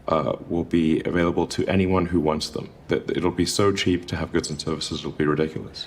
uh, 0.08 0.36
will 0.48 0.64
be 0.64 1.00
available 1.04 1.46
to 1.48 1.66
anyone 1.66 2.06
who 2.06 2.20
wants 2.20 2.50
them. 2.50 2.68
That 2.88 3.10
it'll 3.10 3.30
be 3.30 3.46
so 3.46 3.72
cheap 3.72 4.06
to 4.08 4.16
have 4.16 4.32
goods 4.32 4.50
and 4.50 4.60
services, 4.60 5.00
it'll 5.00 5.12
be 5.12 5.26
ridiculous. 5.26 5.86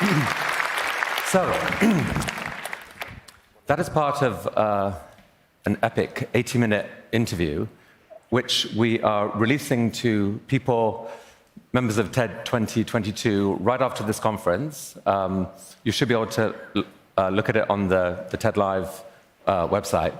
So, 1.30 1.46
that 3.66 3.78
is 3.78 3.88
part 3.88 4.20
of 4.20 4.48
uh, 4.56 4.98
an 5.64 5.78
epic 5.80 6.28
80 6.34 6.58
minute 6.58 6.90
interview, 7.12 7.68
which 8.30 8.66
we 8.76 9.00
are 9.00 9.28
releasing 9.30 9.90
to 9.90 10.40
people, 10.46 11.10
members 11.72 11.98
of 11.98 12.12
TED 12.12 12.46
2022, 12.46 13.54
right 13.54 13.82
after 13.82 14.04
this 14.04 14.20
conference. 14.20 14.96
Um, 15.04 15.48
you 15.82 15.92
should 15.92 16.08
be 16.08 16.14
able 16.14 16.28
to 16.28 16.54
uh, 17.18 17.28
look 17.28 17.48
at 17.48 17.56
it 17.56 17.68
on 17.68 17.88
the, 17.88 18.24
the 18.30 18.36
TED 18.36 18.56
Live 18.56 19.02
uh, 19.46 19.66
website. 19.66 20.14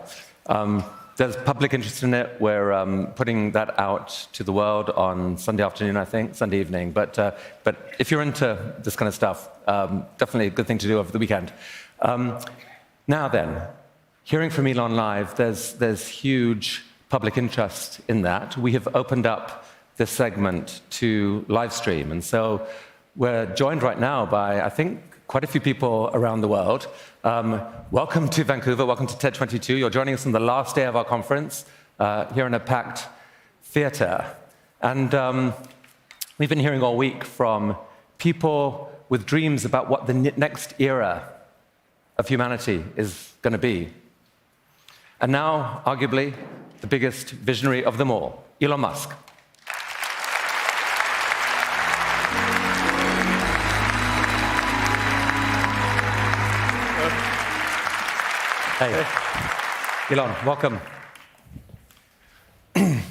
Um, 0.46 0.84
there's 1.16 1.36
public 1.36 1.72
interest 1.72 2.02
in 2.02 2.14
it. 2.14 2.40
We're 2.40 2.72
um, 2.72 3.08
putting 3.14 3.52
that 3.52 3.78
out 3.78 4.26
to 4.32 4.42
the 4.42 4.52
world 4.52 4.90
on 4.90 5.38
Sunday 5.38 5.62
afternoon, 5.62 5.96
I 5.96 6.04
think, 6.04 6.34
Sunday 6.34 6.58
evening. 6.58 6.90
But, 6.90 7.16
uh, 7.16 7.32
but 7.62 7.94
if 8.00 8.10
you're 8.10 8.22
into 8.22 8.74
this 8.82 8.96
kind 8.96 9.06
of 9.06 9.14
stuff, 9.14 9.48
um, 9.68 10.04
definitely 10.18 10.48
a 10.48 10.50
good 10.50 10.66
thing 10.66 10.78
to 10.78 10.88
do 10.88 10.98
over 10.98 11.12
the 11.12 11.18
weekend. 11.18 11.52
Um, 12.02 12.38
now 13.06 13.28
then, 13.28 13.62
hearing 14.24 14.50
from 14.50 14.66
Elon 14.66 14.96
Live, 14.96 15.36
there's, 15.36 15.74
there's 15.74 16.08
huge 16.08 16.84
public 17.10 17.36
interest 17.36 18.00
in 18.06 18.22
that. 18.22 18.56
We 18.56 18.72
have 18.72 18.86
opened 18.94 19.26
up 19.26 19.66
this 19.96 20.12
segment 20.12 20.80
to 20.90 21.44
live 21.48 21.72
stream. 21.72 22.12
And 22.12 22.22
so 22.22 22.64
we're 23.16 23.46
joined 23.46 23.82
right 23.82 23.98
now 23.98 24.24
by, 24.24 24.60
I 24.60 24.68
think, 24.68 25.02
quite 25.26 25.42
a 25.42 25.48
few 25.48 25.60
people 25.60 26.10
around 26.14 26.40
the 26.40 26.46
world. 26.46 26.86
Um, 27.24 27.60
welcome 27.90 28.28
to 28.28 28.44
Vancouver, 28.44 28.86
welcome 28.86 29.08
to 29.08 29.18
TED 29.18 29.34
22. 29.34 29.74
You're 29.74 29.90
joining 29.90 30.14
us 30.14 30.24
on 30.24 30.30
the 30.30 30.38
last 30.38 30.76
day 30.76 30.84
of 30.84 30.94
our 30.94 31.04
conference 31.04 31.64
uh, 31.98 32.32
here 32.32 32.46
in 32.46 32.54
a 32.54 32.60
packed 32.60 33.08
theater. 33.64 34.24
And 34.80 35.12
um, 35.12 35.52
we've 36.38 36.48
been 36.48 36.60
hearing 36.60 36.80
all 36.80 36.96
week 36.96 37.24
from 37.24 37.76
people 38.18 38.88
with 39.08 39.26
dreams 39.26 39.64
about 39.64 39.90
what 39.90 40.06
the 40.06 40.14
next 40.14 40.74
era 40.78 41.28
of 42.18 42.28
humanity 42.28 42.84
is 42.94 43.32
going 43.42 43.52
to 43.52 43.58
be. 43.58 43.92
And 45.20 45.32
now, 45.32 45.82
arguably, 45.84 46.34
the 46.80 46.86
biggest 46.86 47.30
visionary 47.30 47.84
of 47.84 47.98
them 47.98 48.10
all, 48.10 48.44
Elon 48.60 48.80
Musk. 48.80 49.10
Hey. 58.78 59.06
Elon, 60.10 60.34
welcome. 60.46 60.80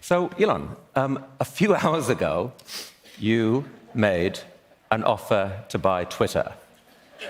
so, 0.00 0.28
Elon, 0.40 0.74
um, 0.96 1.24
a 1.38 1.44
few 1.44 1.74
hours 1.76 2.08
ago, 2.08 2.52
you 3.16 3.64
made 3.94 4.40
an 4.90 5.04
offer 5.04 5.62
to 5.68 5.78
buy 5.78 6.02
Twitter. 6.04 6.52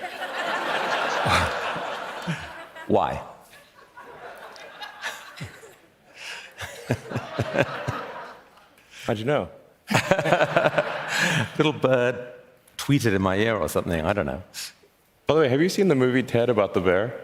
Why? 2.87 3.21
How'd 9.05 9.17
you 9.17 9.25
know? 9.25 9.49
Little 11.57 11.73
bird 11.73 12.15
tweeted 12.77 13.13
in 13.13 13.21
my 13.21 13.35
ear 13.35 13.55
or 13.57 13.67
something, 13.69 14.05
I 14.05 14.13
don't 14.13 14.25
know. 14.25 14.43
By 15.27 15.33
the 15.35 15.39
way, 15.41 15.49
have 15.49 15.61
you 15.61 15.69
seen 15.69 15.87
the 15.87 15.95
movie 15.95 16.23
Ted 16.23 16.49
about 16.49 16.73
the 16.73 16.81
bear? 16.81 17.19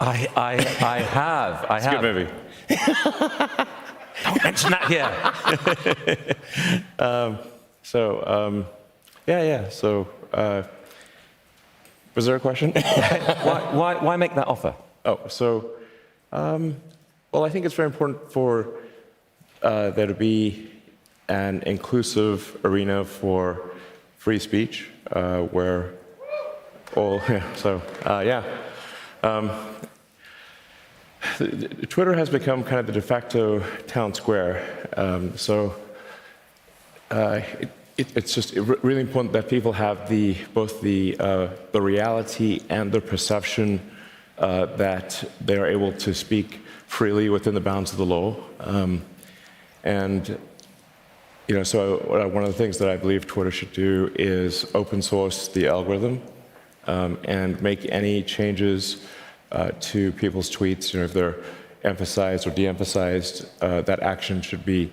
I, 0.00 0.28
I, 0.36 0.52
I 0.84 0.98
have. 1.00 1.66
I 1.68 1.76
It's 1.76 1.86
a 1.86 1.90
good 1.90 2.02
movie. 2.02 2.30
Don't 4.24 4.44
mention 4.44 4.70
that 4.70 4.86
here. 4.88 6.36
So, 7.82 8.24
um, 8.26 8.66
yeah, 9.26 9.42
yeah. 9.42 9.68
So, 9.68 10.08
uh, 10.32 10.62
was 12.14 12.26
there 12.26 12.36
a 12.36 12.40
question? 12.40 12.72
why, 12.72 13.68
why, 13.72 13.94
why 13.96 14.16
make 14.16 14.34
that 14.34 14.46
offer? 14.46 14.74
oh, 15.04 15.20
so, 15.28 15.70
um, 16.30 16.76
well, 17.32 17.44
I 17.44 17.48
think 17.48 17.64
it's 17.64 17.74
very 17.74 17.86
important 17.86 18.30
for 18.30 18.74
uh, 19.62 19.90
there 19.90 20.06
to 20.06 20.14
be 20.14 20.70
an 21.28 21.62
inclusive 21.66 22.58
arena 22.64 23.04
for 23.04 23.70
free 24.18 24.38
speech 24.38 24.90
uh, 25.12 25.42
where 25.42 25.94
all, 26.96 27.20
yeah, 27.28 27.54
so, 27.54 27.80
uh, 28.04 28.22
yeah. 28.24 28.44
Um, 29.22 29.50
Twitter 31.88 32.14
has 32.14 32.30
become 32.30 32.64
kind 32.64 32.78
of 32.78 32.86
the 32.86 32.92
de 32.92 33.02
facto 33.02 33.60
town 33.86 34.14
square. 34.14 34.88
Um, 34.96 35.36
so, 35.36 35.74
uh, 37.10 37.42
it, 37.60 37.70
it, 37.96 38.16
it's 38.16 38.34
just 38.34 38.54
really 38.54 39.00
important 39.00 39.32
that 39.34 39.48
people 39.48 39.72
have 39.72 40.08
the 40.08 40.36
both 40.54 40.80
the 40.80 41.16
uh, 41.20 41.48
the 41.72 41.82
reality 41.82 42.60
and 42.70 42.90
the 42.90 43.00
perception 43.00 43.80
uh, 44.38 44.66
that 44.76 45.22
they 45.40 45.56
are 45.56 45.66
able 45.66 45.92
to 45.92 46.14
speak 46.14 46.60
freely 46.86 47.28
within 47.28 47.54
the 47.54 47.60
bounds 47.60 47.92
of 47.92 47.98
the 47.98 48.06
law. 48.06 48.36
Um, 48.60 49.02
and 49.84 50.38
you 51.48 51.56
know, 51.56 51.64
so 51.64 51.96
one 52.28 52.44
of 52.44 52.48
the 52.48 52.56
things 52.56 52.78
that 52.78 52.88
I 52.88 52.96
believe 52.96 53.26
Twitter 53.26 53.50
should 53.50 53.72
do 53.72 54.12
is 54.14 54.70
open 54.72 55.02
source 55.02 55.48
the 55.48 55.66
algorithm 55.66 56.22
um, 56.86 57.18
and 57.24 57.60
make 57.60 57.86
any 57.90 58.22
changes 58.22 59.04
uh, 59.50 59.72
to 59.80 60.12
people's 60.12 60.48
tweets. 60.48 60.94
You 60.94 61.00
know, 61.00 61.06
if 61.06 61.12
they're 61.12 61.42
emphasized 61.82 62.46
or 62.46 62.50
de-emphasized, 62.50 63.46
uh, 63.62 63.80
that 63.82 64.00
action 64.00 64.42
should 64.42 64.64
be 64.64 64.92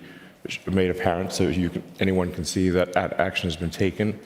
made 0.65 0.89
apparent 0.89 1.31
so 1.31 1.43
you 1.43 1.69
can, 1.69 1.83
anyone 1.99 2.31
can 2.31 2.43
see 2.43 2.69
that 2.69 2.93
that 2.93 3.19
action 3.19 3.47
has 3.47 3.55
been 3.55 3.69
taken. 3.69 4.19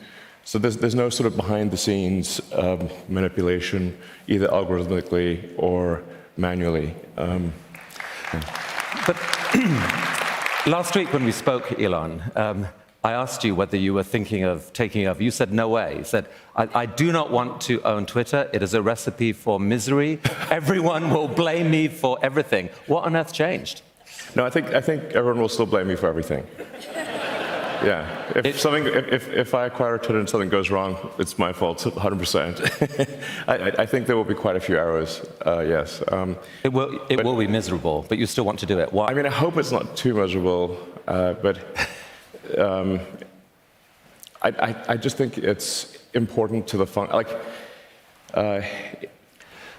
So 0.45 0.57
there's, 0.57 0.77
there's 0.77 0.95
no 0.95 1.09
sort 1.09 1.27
of 1.27 1.35
behind-the-scenes 1.35 2.41
um, 2.53 2.89
manipulation, 3.09 3.97
either 4.27 4.47
algorithmically 4.47 5.53
or 5.57 6.01
manually. 6.37 6.95
Um, 7.17 7.51
But 9.05 9.17
last 10.67 10.95
week 10.95 11.11
when 11.13 11.23
we 11.23 11.31
spoke, 11.31 11.79
Elon, 11.79 12.21
um, 12.35 12.67
I 13.03 13.13
asked 13.13 13.43
you 13.43 13.55
whether 13.55 13.77
you 13.77 13.93
were 13.93 14.03
thinking 14.03 14.43
of 14.43 14.71
taking 14.73 15.07
over. 15.07 15.23
You 15.23 15.31
said, 15.31 15.51
no 15.51 15.69
way. 15.69 15.97
You 15.97 16.03
said, 16.03 16.27
I, 16.55 16.69
I 16.73 16.85
do 16.85 17.11
not 17.11 17.31
want 17.31 17.61
to 17.61 17.81
own 17.81 18.05
Twitter. 18.05 18.49
It 18.53 18.61
is 18.61 18.73
a 18.73 18.81
recipe 18.81 19.33
for 19.33 19.59
misery. 19.59 20.19
Everyone 20.51 21.09
will 21.09 21.27
blame 21.27 21.71
me 21.71 21.87
for 21.87 22.19
everything. 22.21 22.69
What 22.85 23.05
on 23.05 23.15
earth 23.15 23.33
changed? 23.33 23.81
No, 24.35 24.45
I 24.45 24.49
think 24.49 24.67
I 24.67 24.81
think 24.81 25.03
everyone 25.13 25.41
will 25.41 25.49
still 25.49 25.65
blame 25.65 25.87
me 25.87 25.95
for 25.95 26.07
everything. 26.07 26.45
Yeah, 27.83 28.31
if 28.35 28.45
It- 28.45 28.55
something, 28.57 28.85
if, 28.85 29.07
if, 29.07 29.29
if 29.33 29.53
I 29.55 29.65
acquire 29.65 29.95
a 29.95 29.99
Twitter 29.99 30.19
and 30.19 30.29
something 30.29 30.49
goes 30.49 30.69
wrong, 30.69 30.97
it's 31.17 31.39
my 31.39 31.51
fault, 31.53 31.83
100. 31.85 32.19
percent 32.19 32.59
I, 33.47 33.55
I- 33.69 33.75
I 33.79 33.85
think 33.85 34.05
there 34.07 34.15
will 34.15 34.23
be 34.23 34.35
quite 34.35 34.55
a 34.55 34.59
few 34.59 34.77
errors. 34.77 35.21
Uh, 35.45 35.61
yes. 35.67 36.03
Um, 36.11 36.37
It 36.63 36.71
will, 36.73 36.99
it 37.09 37.23
will 37.23 37.35
be 37.37 37.47
miserable, 37.47 38.05
but 38.07 38.17
you 38.19 38.25
still 38.27 38.45
want 38.45 38.59
to 38.59 38.65
do 38.65 38.79
it. 38.79 38.93
Why? 38.93 39.07
I 39.07 39.13
mean, 39.13 39.25
I 39.25 39.29
hope 39.31 39.57
it's 39.57 39.71
not 39.71 39.95
too 39.97 40.13
miserable, 40.13 40.77
uh, 41.07 41.33
but 41.33 41.57
um, 42.57 42.99
I, 44.43 44.49
I, 44.49 44.75
I 44.89 44.97
just 44.97 45.17
think 45.17 45.37
it's 45.37 45.97
important 46.13 46.67
to 46.67 46.77
the 46.77 46.85
fun. 46.85 47.09
Like, 47.11 47.29
uh, 48.35 48.61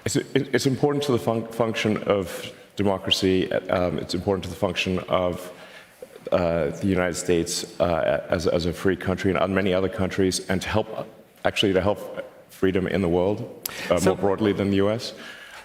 it's, 0.04 0.16
it's 0.16 0.66
important 0.66 1.04
to 1.04 1.12
the 1.12 1.18
fun- 1.18 1.46
function 1.48 1.98
of 2.04 2.50
democracy. 2.76 3.52
Um, 3.52 3.98
it's 3.98 4.14
important 4.14 4.42
to 4.44 4.50
the 4.50 4.56
function 4.56 4.98
of 5.08 5.52
uh, 6.32 6.70
the 6.80 6.86
United 6.86 7.14
States 7.14 7.78
uh, 7.80 8.26
as, 8.30 8.46
as 8.46 8.66
a 8.66 8.72
free 8.72 8.96
country 8.96 9.30
and 9.30 9.38
on 9.38 9.54
many 9.54 9.72
other 9.74 9.88
countries, 9.88 10.40
and 10.48 10.60
to 10.62 10.68
help, 10.68 10.88
actually, 11.44 11.72
to 11.74 11.80
help 11.80 12.00
freedom 12.50 12.86
in 12.86 13.02
the 13.02 13.08
world 13.08 13.68
uh, 13.90 13.98
So- 13.98 14.10
more 14.10 14.16
broadly 14.18 14.52
than 14.52 14.70
the 14.70 14.76
U.S. 14.76 15.12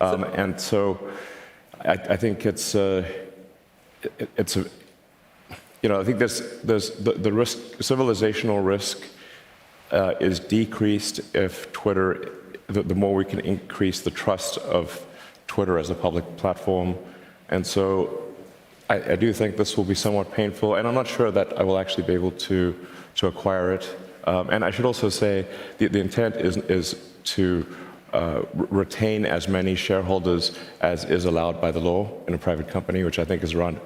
Um, 0.02 0.24
and 0.24 0.60
so, 0.60 1.00
I, 1.82 1.94
I 1.94 2.18
think 2.18 2.46
it's 2.46 2.76
uh, 2.76 3.04
it- 4.20 4.30
it's 4.38 4.58
a 4.58 4.66
you 5.82 5.90
know 5.90 6.00
I 6.02 6.04
think 6.04 6.18
there's 6.20 6.42
there's 6.64 6.92
the, 6.92 7.14
the 7.14 7.32
risk 7.32 7.58
civilizational 7.80 8.66
risk 8.66 8.98
uh, 9.92 10.14
is 10.20 10.40
decreased 10.40 11.22
if 11.36 11.72
Twitter 11.72 12.32
the, 12.68 12.84
the 12.84 12.96
more 12.96 13.16
we 13.16 13.26
can 13.26 13.40
increase 13.40 14.02
the 14.02 14.12
trust 14.12 14.58
of 14.58 15.06
Twitter 15.48 15.78
as 15.80 15.90
a 15.90 15.96
public 15.96 16.26
platform, 16.38 16.96
and 17.50 17.66
so 17.66 18.26
I, 18.89 19.13
I 19.13 19.15
do 19.15 19.34
think 19.34 19.58
this 19.58 19.75
will 19.77 19.84
be 19.84 19.96
somewhat 19.96 20.32
painful, 20.32 20.75
and 20.75 20.88
I'm 20.88 20.96
not 20.96 21.08
sure 21.08 21.32
that 21.32 21.58
I 21.60 21.63
will 21.63 21.77
actually 21.77 22.03
be 22.03 22.13
able 22.13 22.32
to 22.32 22.75
to 23.15 23.27
acquire 23.27 23.74
it. 23.74 23.98
Um, 24.25 24.50
and 24.50 24.63
I 24.63 24.72
should 24.72 24.86
also 24.86 25.10
say 25.10 25.48
the, 25.77 25.88
the 25.88 26.00
intent 26.00 26.36
is 26.36 26.58
is 26.58 26.96
to 27.36 27.65
uh, 28.13 28.41
re- 28.53 28.67
retain 28.70 29.25
as 29.25 29.48
many 29.48 29.75
shareholders 29.75 30.58
as 30.82 31.03
is 31.06 31.25
allowed 31.25 31.60
by 31.60 31.72
the 31.72 31.79
law 31.79 32.10
in 32.27 32.34
a 32.34 32.38
private 32.38 32.67
company, 32.67 33.03
which 33.03 33.20
I 33.20 33.25
think 33.25 33.44
is 33.44 33.53
around 33.53 33.79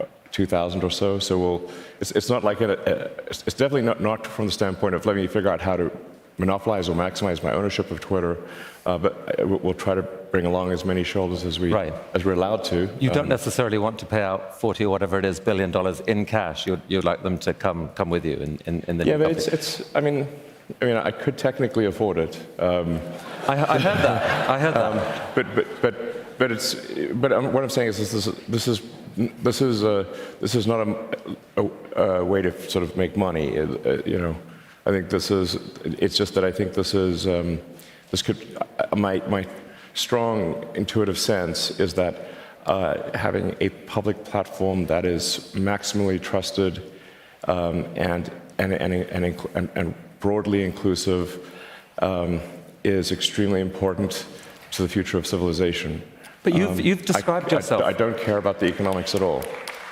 uh, 0.00 0.04
2,000 0.32 0.82
or 0.82 0.90
so. 0.90 1.18
So 1.18 1.38
we'll, 1.38 1.70
it's, 2.00 2.10
it's 2.12 2.30
not 2.30 2.42
like, 2.42 2.62
a, 2.62 2.72
a, 2.72 3.26
it's 3.26 3.42
it's 3.46 3.54
definitely 3.54 3.82
not, 3.82 4.00
not 4.00 4.26
from 4.26 4.46
the 4.46 4.52
standpoint 4.52 4.94
of 4.94 5.04
let 5.04 5.16
me 5.16 5.26
figure 5.26 5.50
out 5.50 5.60
how 5.60 5.76
to 5.76 5.90
monopolize 6.38 6.88
or 6.88 6.94
maximize 6.96 7.42
my 7.42 7.52
ownership 7.52 7.90
of 7.90 8.00
Twitter, 8.00 8.36
uh, 8.84 8.98
but 8.98 9.12
uh, 9.40 9.46
we'll 9.46 9.74
try 9.74 9.94
to 9.94 10.02
bring 10.30 10.46
along 10.46 10.70
as 10.72 10.84
many 10.84 11.02
shoulders 11.02 11.44
as, 11.44 11.58
we, 11.58 11.72
Right. 11.72 11.94
as 12.14 12.24
we're 12.24 12.34
allowed 12.34 12.62
to. 12.64 12.88
You 13.00 13.08
don't 13.10 13.24
Um, 13.24 13.28
necessarily 13.28 13.78
want 13.78 13.98
to 14.00 14.06
pay 14.06 14.22
out 14.22 14.60
40 14.60 14.84
or 14.84 14.90
whatever 14.90 15.18
it 15.18 15.24
is 15.24 15.40
billion 15.40 15.70
dollars 15.70 16.00
in 16.06 16.26
cash. 16.26 16.66
You'd, 16.66 16.82
you'd 16.88 17.04
like 17.04 17.22
them 17.22 17.38
to 17.38 17.54
come, 17.54 17.88
come 17.94 18.10
with 18.10 18.24
you 18.24 18.34
in, 18.36 18.58
in, 18.66 18.84
in 18.88 18.98
the 18.98 19.06
yeah, 19.06 19.16
new 19.16 19.24
but 19.24 19.32
it's, 19.32 19.46
company. 19.46 19.58
it's, 19.58 19.94
I 19.96 20.00
mean, 20.00 20.28
I 20.82 20.84
mean, 20.84 20.96
I 20.96 21.10
could 21.10 21.38
technically 21.38 21.86
afford 21.86 22.18
it. 22.18 22.36
Um, 22.58 23.00
I, 23.48 23.52
I 23.76 23.78
heard 23.78 23.98
that. 23.98 24.50
I 24.50 24.58
heard 24.58 24.74
that. 24.74 25.22
But 25.36 25.46
but 25.54 25.66
but 25.80 25.94
but 26.38 26.50
it's 26.50 26.74
but 27.14 27.30
um, 27.32 27.52
what 27.52 27.62
I'm 27.62 27.70
saying 27.70 27.88
is 27.90 27.98
this 27.98 28.12
is 28.14 28.24
this 28.48 28.66
is 28.68 28.82
this 29.42 29.62
is 29.62 29.84
uh, 29.84 30.04
this 30.40 30.54
is 30.56 30.66
not 30.66 30.80
a, 30.88 30.96
a, 31.56 32.02
a 32.02 32.24
way 32.24 32.42
to 32.42 32.50
sort 32.68 32.82
of 32.82 32.96
make 32.96 33.16
money. 33.16 33.58
Uh, 33.58 33.62
uh, 33.84 34.02
you 34.04 34.18
know, 34.18 34.34
I 34.86 34.90
think 34.90 35.10
this 35.10 35.30
is. 35.30 35.56
It's 35.84 36.16
just 36.16 36.34
that 36.34 36.44
I 36.44 36.52
think 36.52 36.74
this 36.74 36.94
is 36.94 37.26
um, 37.26 37.60
this 38.10 38.22
could 38.22 38.38
uh, 38.78 38.94
my 38.96 39.20
my 39.28 39.46
strong 39.94 40.64
intuitive 40.74 41.18
sense 41.18 41.80
is 41.80 41.94
that 41.94 42.28
uh, 42.66 43.16
having 43.16 43.56
a 43.60 43.68
public 43.86 44.24
platform 44.24 44.86
that 44.86 45.04
is 45.04 45.50
maximally 45.54 46.22
trusted 46.22 46.82
um, 47.48 47.84
and 47.96 48.30
and 48.58 48.72
and 48.72 48.94
and, 49.54 49.68
and 49.74 49.94
broadly 50.20 50.64
inclusive 50.64 51.52
um, 51.98 52.40
is 52.84 53.10
extremely 53.10 53.60
important 53.60 54.24
to 54.70 54.82
the 54.82 54.88
future 54.88 55.18
of 55.18 55.26
civilization. 55.26 56.00
But 56.44 56.54
you've, 56.54 56.80
you've 56.80 57.04
described 57.04 57.52
I, 57.52 57.56
yourself. 57.56 57.82
I 57.82 57.92
don't 57.92 58.16
care 58.18 58.36
about 58.36 58.60
the 58.60 58.66
economics 58.66 59.16
at 59.16 59.22
all. 59.22 59.42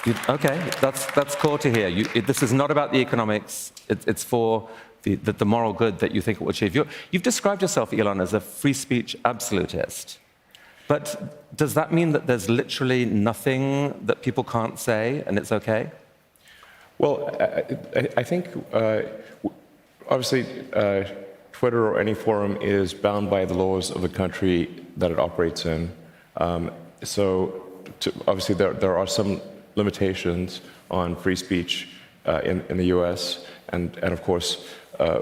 You, 0.04 0.14
okay, 0.28 0.70
that's, 0.80 1.06
that's 1.12 1.34
cool 1.34 1.56
to 1.58 1.70
hear. 1.70 1.88
You, 1.88 2.06
it, 2.14 2.26
this 2.26 2.42
is 2.42 2.52
not 2.52 2.70
about 2.70 2.92
the 2.92 2.98
economics, 2.98 3.72
it, 3.88 4.06
it's 4.06 4.22
for 4.22 4.68
the, 5.02 5.14
the, 5.14 5.32
the 5.32 5.46
moral 5.46 5.72
good 5.72 5.98
that 6.00 6.14
you 6.14 6.20
think 6.20 6.40
it 6.40 6.44
will 6.44 6.50
achieve. 6.50 6.74
you 6.74 6.86
you've 7.10 7.22
described 7.22 7.62
yourself, 7.62 7.92
Elon, 7.92 8.20
as 8.20 8.34
a 8.34 8.40
free 8.40 8.74
speech 8.74 9.16
absolutist. 9.24 10.18
But 10.88 11.56
does 11.56 11.72
that 11.74 11.90
mean 11.92 12.12
that 12.12 12.26
there's 12.26 12.50
literally 12.50 13.06
nothing 13.06 13.94
that 14.04 14.20
people 14.20 14.44
can't 14.44 14.78
say 14.78 15.22
and 15.26 15.38
it's 15.38 15.52
okay? 15.52 15.90
Well, 16.98 17.34
I, 17.40 17.44
I, 17.98 18.08
I 18.18 18.22
think 18.22 18.48
uh, 18.74 19.02
obviously 20.10 20.46
uh, 20.74 21.04
Twitter 21.52 21.88
or 21.88 21.98
any 21.98 22.12
forum 22.12 22.58
is 22.60 22.92
bound 22.92 23.30
by 23.30 23.46
the 23.46 23.54
laws 23.54 23.90
of 23.90 24.02
the 24.02 24.08
country 24.08 24.84
that 24.98 25.10
it 25.10 25.18
operates 25.18 25.64
in. 25.64 25.90
Um, 26.36 26.70
so 27.02 27.64
to, 28.00 28.12
obviously 28.28 28.54
there, 28.54 28.74
there 28.74 28.98
are 28.98 29.06
some 29.06 29.40
limitations 29.76 30.60
on 30.90 31.16
free 31.16 31.36
speech 31.36 31.88
uh, 32.26 32.40
in, 32.44 32.64
in 32.68 32.76
the 32.76 32.86
U.S. 32.86 33.44
and, 33.70 33.96
and 34.02 34.12
of 34.12 34.22
course 34.22 34.66
uh, 34.98 35.20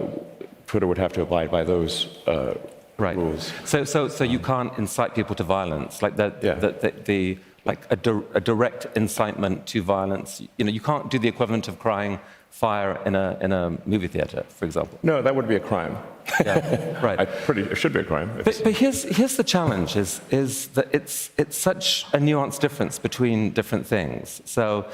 Twitter 0.67 0.87
would 0.87 0.99
have 0.99 1.13
to 1.15 1.23
abide 1.23 1.51
by 1.51 1.65
those 1.65 2.07
uh, 2.27 2.55
Right. 2.99 3.17
rules. 3.17 3.51
So, 3.65 3.85
so, 3.85 4.07
so 4.09 4.23
you 4.23 4.39
can't 4.39 4.77
incite 4.79 5.15
people 5.15 5.35
to 5.37 5.43
violence, 5.43 6.03
like 6.03 6.17
the, 6.17 6.33
Yeah. 6.43 6.55
the, 6.55 6.69
the, 6.73 6.91
the 7.05 7.39
like 7.65 7.81
a, 7.91 7.97
di- 7.97 8.23
a 8.35 8.41
direct 8.41 8.87
incitement 8.97 9.67
to 9.69 9.83
violence. 9.83 10.43
You 10.59 10.65
know, 10.67 10.71
you 10.71 10.81
can't 10.81 11.11
do 11.11 11.19
the 11.19 11.27
equivalent 11.29 11.69
of 11.69 11.79
crying 11.79 12.21
fire 12.53 13.01
in 13.05 13.17
a 13.17 13.37
in 13.41 13.51
a 13.53 13.77
movie 13.87 14.07
theater, 14.07 14.45
for 14.49 14.65
example. 14.65 14.99
No, 15.03 15.21
that 15.21 15.35
would 15.35 15.49
be 15.49 15.57
a 15.57 15.61
crime. 15.61 15.97
Yeah, 16.45 17.01
right. 17.05 17.29
Pretty, 17.45 17.63
it 17.63 17.77
should 17.77 17.93
be 17.93 18.01
a 18.01 18.05
crime. 18.05 18.31
But, 18.45 18.61
but 18.63 18.75
here's, 18.75 19.03
here's 19.03 19.37
the 19.37 19.45
challenge 19.45 19.97
is, 19.97 20.21
is 20.31 20.69
that 20.69 20.89
it's, 20.93 21.31
it's 21.37 21.57
such 21.57 22.05
a 22.13 22.19
nuanced 22.19 22.61
difference 22.61 22.99
between 22.99 23.51
different 23.51 23.87
things. 23.87 24.41
So 24.45 24.87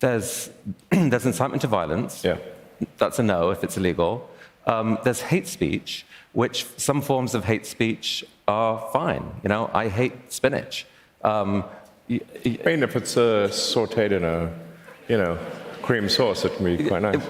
there's, 0.00 0.50
there's 0.90 1.26
incitement 1.26 1.62
to 1.62 1.68
violence. 1.68 2.24
Yeah. 2.24 2.38
That's 2.98 3.18
a 3.18 3.22
no 3.22 3.50
if 3.50 3.64
it's 3.64 3.76
illegal. 3.76 4.28
Um, 4.66 4.98
there's 5.04 5.20
hate 5.20 5.46
speech, 5.46 6.04
which 6.32 6.66
some 6.76 7.00
forms 7.00 7.34
of 7.34 7.44
hate 7.44 7.66
speech 7.66 8.24
are 8.48 8.88
fine. 8.92 9.40
You 9.42 9.48
know, 9.48 9.70
I 9.72 9.88
hate 9.88 10.32
spinach. 10.32 10.86
Um, 11.22 11.64
I 12.08 12.20
mean, 12.64 12.82
if 12.82 12.94
it's 12.94 13.16
uh, 13.16 13.48
sautéed 13.50 14.12
in 14.12 14.24
a, 14.24 14.52
you 15.08 15.16
know, 15.16 15.38
cream 15.86 16.08
sauce, 16.08 16.44
it 16.44 16.52
can 16.56 16.64
be 16.76 16.88
quite 16.88 17.02
nice. 17.02 17.24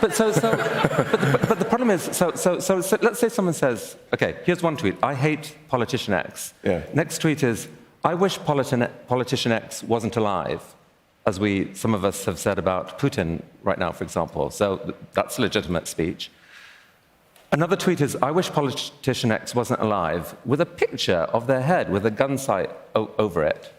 But 0.00 0.14
so, 0.14 0.30
so 0.30 0.50
but, 0.50 1.20
the, 1.20 1.46
but 1.48 1.58
the 1.58 1.64
problem 1.64 1.90
is, 1.90 2.02
so, 2.02 2.32
so, 2.34 2.58
so, 2.60 2.80
so 2.80 2.98
let's 3.00 3.18
say 3.18 3.28
someone 3.28 3.54
says, 3.54 3.96
okay, 4.12 4.36
here's 4.44 4.62
one 4.62 4.76
tweet, 4.76 4.96
I 5.02 5.14
hate 5.14 5.56
politician 5.68 6.12
X. 6.12 6.52
Yeah. 6.62 6.82
Next 6.92 7.18
tweet 7.18 7.42
is, 7.42 7.68
I 8.04 8.14
wish 8.14 8.38
politin, 8.38 8.90
politician 9.08 9.52
X 9.52 9.82
wasn't 9.82 10.16
alive, 10.16 10.62
as 11.24 11.40
we, 11.40 11.74
some 11.74 11.94
of 11.94 12.04
us 12.04 12.24
have 12.26 12.38
said 12.38 12.58
about 12.58 12.98
Putin 12.98 13.42
right 13.62 13.78
now, 13.78 13.92
for 13.92 14.04
example. 14.04 14.50
So 14.50 14.76
th- 14.76 14.94
that's 15.12 15.38
legitimate 15.38 15.88
speech. 15.88 16.30
Another 17.52 17.76
tweet 17.76 18.00
is, 18.00 18.16
I 18.16 18.32
wish 18.32 18.50
politician 18.50 19.32
X 19.32 19.54
wasn't 19.54 19.80
alive, 19.80 20.36
with 20.44 20.60
a 20.60 20.66
picture 20.66 21.22
of 21.32 21.46
their 21.46 21.62
head 21.62 21.90
with 21.90 22.04
a 22.04 22.10
gun 22.10 22.36
sight 22.38 22.70
o- 22.94 23.10
over 23.18 23.42
it. 23.44 23.72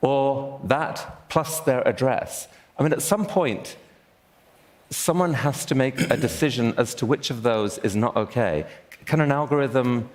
Or 0.00 0.60
that 0.64 1.28
plus 1.28 1.60
their 1.60 1.86
address. 1.86 2.48
I 2.78 2.82
mean, 2.82 2.92
at 2.92 3.02
some 3.02 3.24
point, 3.26 3.76
someone 4.90 5.34
has 5.34 5.64
to 5.66 5.74
make 5.74 6.00
a 6.10 6.16
decision 6.16 6.74
as 6.76 6.94
to 6.96 7.06
which 7.06 7.30
of 7.30 7.42
those 7.42 7.78
is 7.78 7.94
not 7.96 8.16
okay. 8.16 8.66
Can 9.06 9.20
an 9.20 9.32
algorithm 9.32 10.08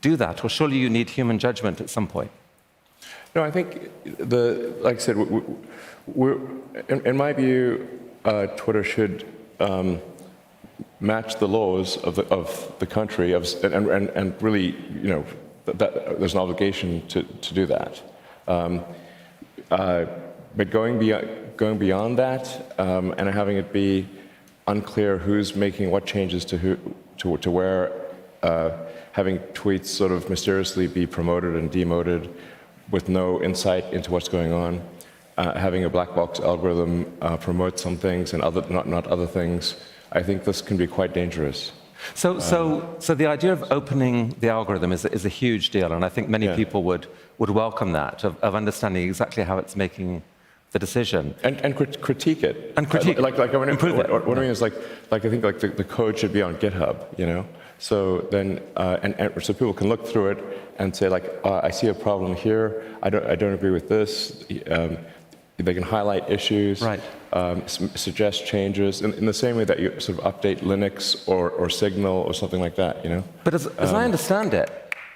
do 0.00 0.16
that? 0.16 0.44
Or 0.44 0.48
surely 0.48 0.78
you 0.78 0.88
need 0.90 1.10
human 1.10 1.38
judgment 1.38 1.80
at 1.80 1.90
some 1.90 2.06
point? 2.06 2.30
No, 3.34 3.44
I 3.44 3.50
think 3.50 3.90
the 4.18 4.74
like 4.80 4.96
I 4.96 4.98
said, 4.98 5.16
we- 5.16 5.24
we- 5.24 5.42
we're, 6.06 6.38
in, 6.88 7.06
in 7.06 7.16
my 7.16 7.32
view, 7.32 7.86
uh, 8.24 8.46
Twitter 8.56 8.82
should 8.82 9.24
um, 9.60 10.00
match 10.98 11.36
the 11.38 11.46
laws 11.46 11.96
of 11.98 12.16
the, 12.16 12.24
of 12.28 12.72
the 12.80 12.86
country, 12.86 13.32
of, 13.32 13.46
and, 13.62 13.88
and, 13.88 14.08
and 14.10 14.42
really, 14.42 14.74
you 15.02 15.08
know, 15.08 15.24
that, 15.66 15.78
that, 15.78 16.18
there's 16.18 16.32
an 16.34 16.40
obligation 16.40 17.06
to, 17.08 17.22
to 17.22 17.54
do 17.54 17.66
that. 17.66 18.02
Um, 18.48 18.82
uh, 19.70 20.06
but 20.56 20.70
going 20.70 20.98
beyond, 20.98 21.28
going 21.60 21.76
beyond 21.78 22.18
that 22.18 22.74
um, 22.78 23.14
and 23.18 23.28
having 23.28 23.58
it 23.58 23.70
be 23.70 24.08
unclear 24.66 25.18
who's 25.18 25.54
making 25.54 25.90
what 25.90 26.06
changes 26.06 26.42
to 26.46 26.56
who, 26.56 26.78
to, 27.18 27.36
to 27.36 27.50
where, 27.50 27.92
uh, 28.42 28.70
having 29.12 29.38
tweets 29.60 29.86
sort 29.86 30.10
of 30.10 30.30
mysteriously 30.30 30.86
be 30.86 31.06
promoted 31.06 31.54
and 31.54 31.70
demoted 31.70 32.22
with 32.90 33.10
no 33.10 33.42
insight 33.42 33.84
into 33.92 34.10
what's 34.10 34.30
going 34.38 34.52
on, 34.54 34.80
uh, 35.36 35.52
having 35.58 35.84
a 35.84 35.90
black 35.90 36.14
box 36.14 36.40
algorithm 36.40 36.92
uh, 37.20 37.36
promote 37.36 37.78
some 37.78 37.96
things 37.96 38.32
and 38.32 38.42
other, 38.42 38.64
not, 38.70 38.88
not 38.88 39.06
other 39.06 39.26
things, 39.26 39.76
I 40.12 40.22
think 40.22 40.44
this 40.44 40.62
can 40.62 40.78
be 40.78 40.86
quite 40.86 41.12
dangerous. 41.12 41.72
So, 42.14 42.38
so, 42.38 42.96
so 43.00 43.14
the 43.14 43.26
idea 43.26 43.52
of 43.52 43.70
opening 43.70 44.34
the 44.40 44.48
algorithm 44.48 44.92
is, 44.92 45.04
is 45.04 45.26
a 45.26 45.28
huge 45.28 45.68
deal, 45.68 45.92
and 45.92 46.06
I 46.06 46.08
think 46.08 46.30
many 46.30 46.46
Yeah. 46.46 46.56
people 46.56 46.82
would, 46.84 47.06
would 47.36 47.50
welcome 47.50 47.92
that, 47.92 48.24
of, 48.24 48.32
of 48.40 48.54
understanding 48.54 49.06
exactly 49.06 49.42
how 49.44 49.58
it's 49.58 49.76
making 49.76 50.22
the 50.72 50.78
decision. 50.78 51.34
And, 51.42 51.60
and 51.62 51.76
crit- 51.76 52.00
critique 52.00 52.42
it. 52.42 52.74
And 52.76 52.88
critique 52.88 53.18
Like, 53.18 53.38
like, 53.38 53.54
I 53.54 53.58
mean, 53.58 53.68
Improve 53.68 53.96
what, 53.96 54.06
it. 54.06 54.12
What, 54.12 54.26
what 54.26 54.38
I 54.38 54.42
mean 54.42 54.50
is 54.50 54.62
like, 54.62 54.74
like 55.10 55.24
I 55.24 55.30
think 55.30 55.42
like 55.42 55.58
the, 55.58 55.68
the 55.68 55.84
code 55.84 56.18
should 56.18 56.32
be 56.32 56.42
on 56.42 56.54
GitHub, 56.56 57.18
you 57.18 57.26
know? 57.26 57.44
So 57.78 58.28
then, 58.30 58.60
uh, 58.76 58.98
and, 59.02 59.14
and 59.18 59.42
so 59.42 59.52
people 59.52 59.72
can 59.72 59.88
look 59.88 60.06
through 60.06 60.28
it 60.30 60.38
and 60.78 60.94
say 60.94 61.08
like, 61.08 61.40
uh, 61.44 61.60
I 61.62 61.70
see 61.70 61.88
a 61.88 61.94
problem 61.94 62.34
here. 62.34 62.84
I 63.02 63.10
don't, 63.10 63.26
I 63.26 63.34
don't 63.34 63.54
agree 63.54 63.70
with 63.70 63.88
this. 63.88 64.44
Um, 64.70 64.98
they 65.56 65.74
can 65.74 65.82
highlight 65.82 66.30
issues. 66.30 66.82
Right. 66.82 67.00
Um, 67.32 67.66
suggest 67.68 68.46
changes 68.46 69.02
in, 69.02 69.12
in 69.14 69.26
the 69.26 69.32
same 69.32 69.56
way 69.56 69.64
that 69.64 69.78
you 69.78 69.98
sort 70.00 70.18
of 70.18 70.24
update 70.24 70.60
Linux 70.60 71.28
or, 71.28 71.50
or 71.50 71.68
Signal 71.68 72.16
or 72.22 72.34
something 72.34 72.60
like 72.60 72.76
that, 72.76 73.04
you 73.04 73.10
know? 73.10 73.24
But 73.44 73.54
as, 73.54 73.66
as 73.66 73.92
I 73.92 74.04
understand 74.04 74.54
it, 74.54 74.70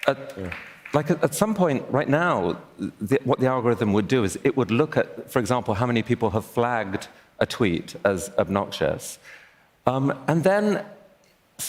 at, 0.07 0.37
like 0.95 1.11
at, 1.11 1.35
some 1.35 1.55
point 1.55 1.85
right 1.91 2.09
now, 2.09 2.57
the, 2.79 3.19
what 3.25 3.41
the 3.41 3.47
algorithm 3.47 3.93
would 3.93 4.09
do 4.09 4.23
is 4.23 4.39
it 4.45 4.57
would 4.57 4.71
look 4.71 4.97
at, 4.97 5.31
for 5.31 5.41
example, 5.41 5.75
how 5.75 5.87
many 5.87 6.03
people 6.03 6.31
have 6.31 6.45
flagged 6.45 7.09
a 7.41 7.47
tweet 7.47 7.97
as 8.05 8.31
obnoxious. 8.39 9.19
Um, 9.87 10.17
and 10.29 10.45
then 10.45 10.85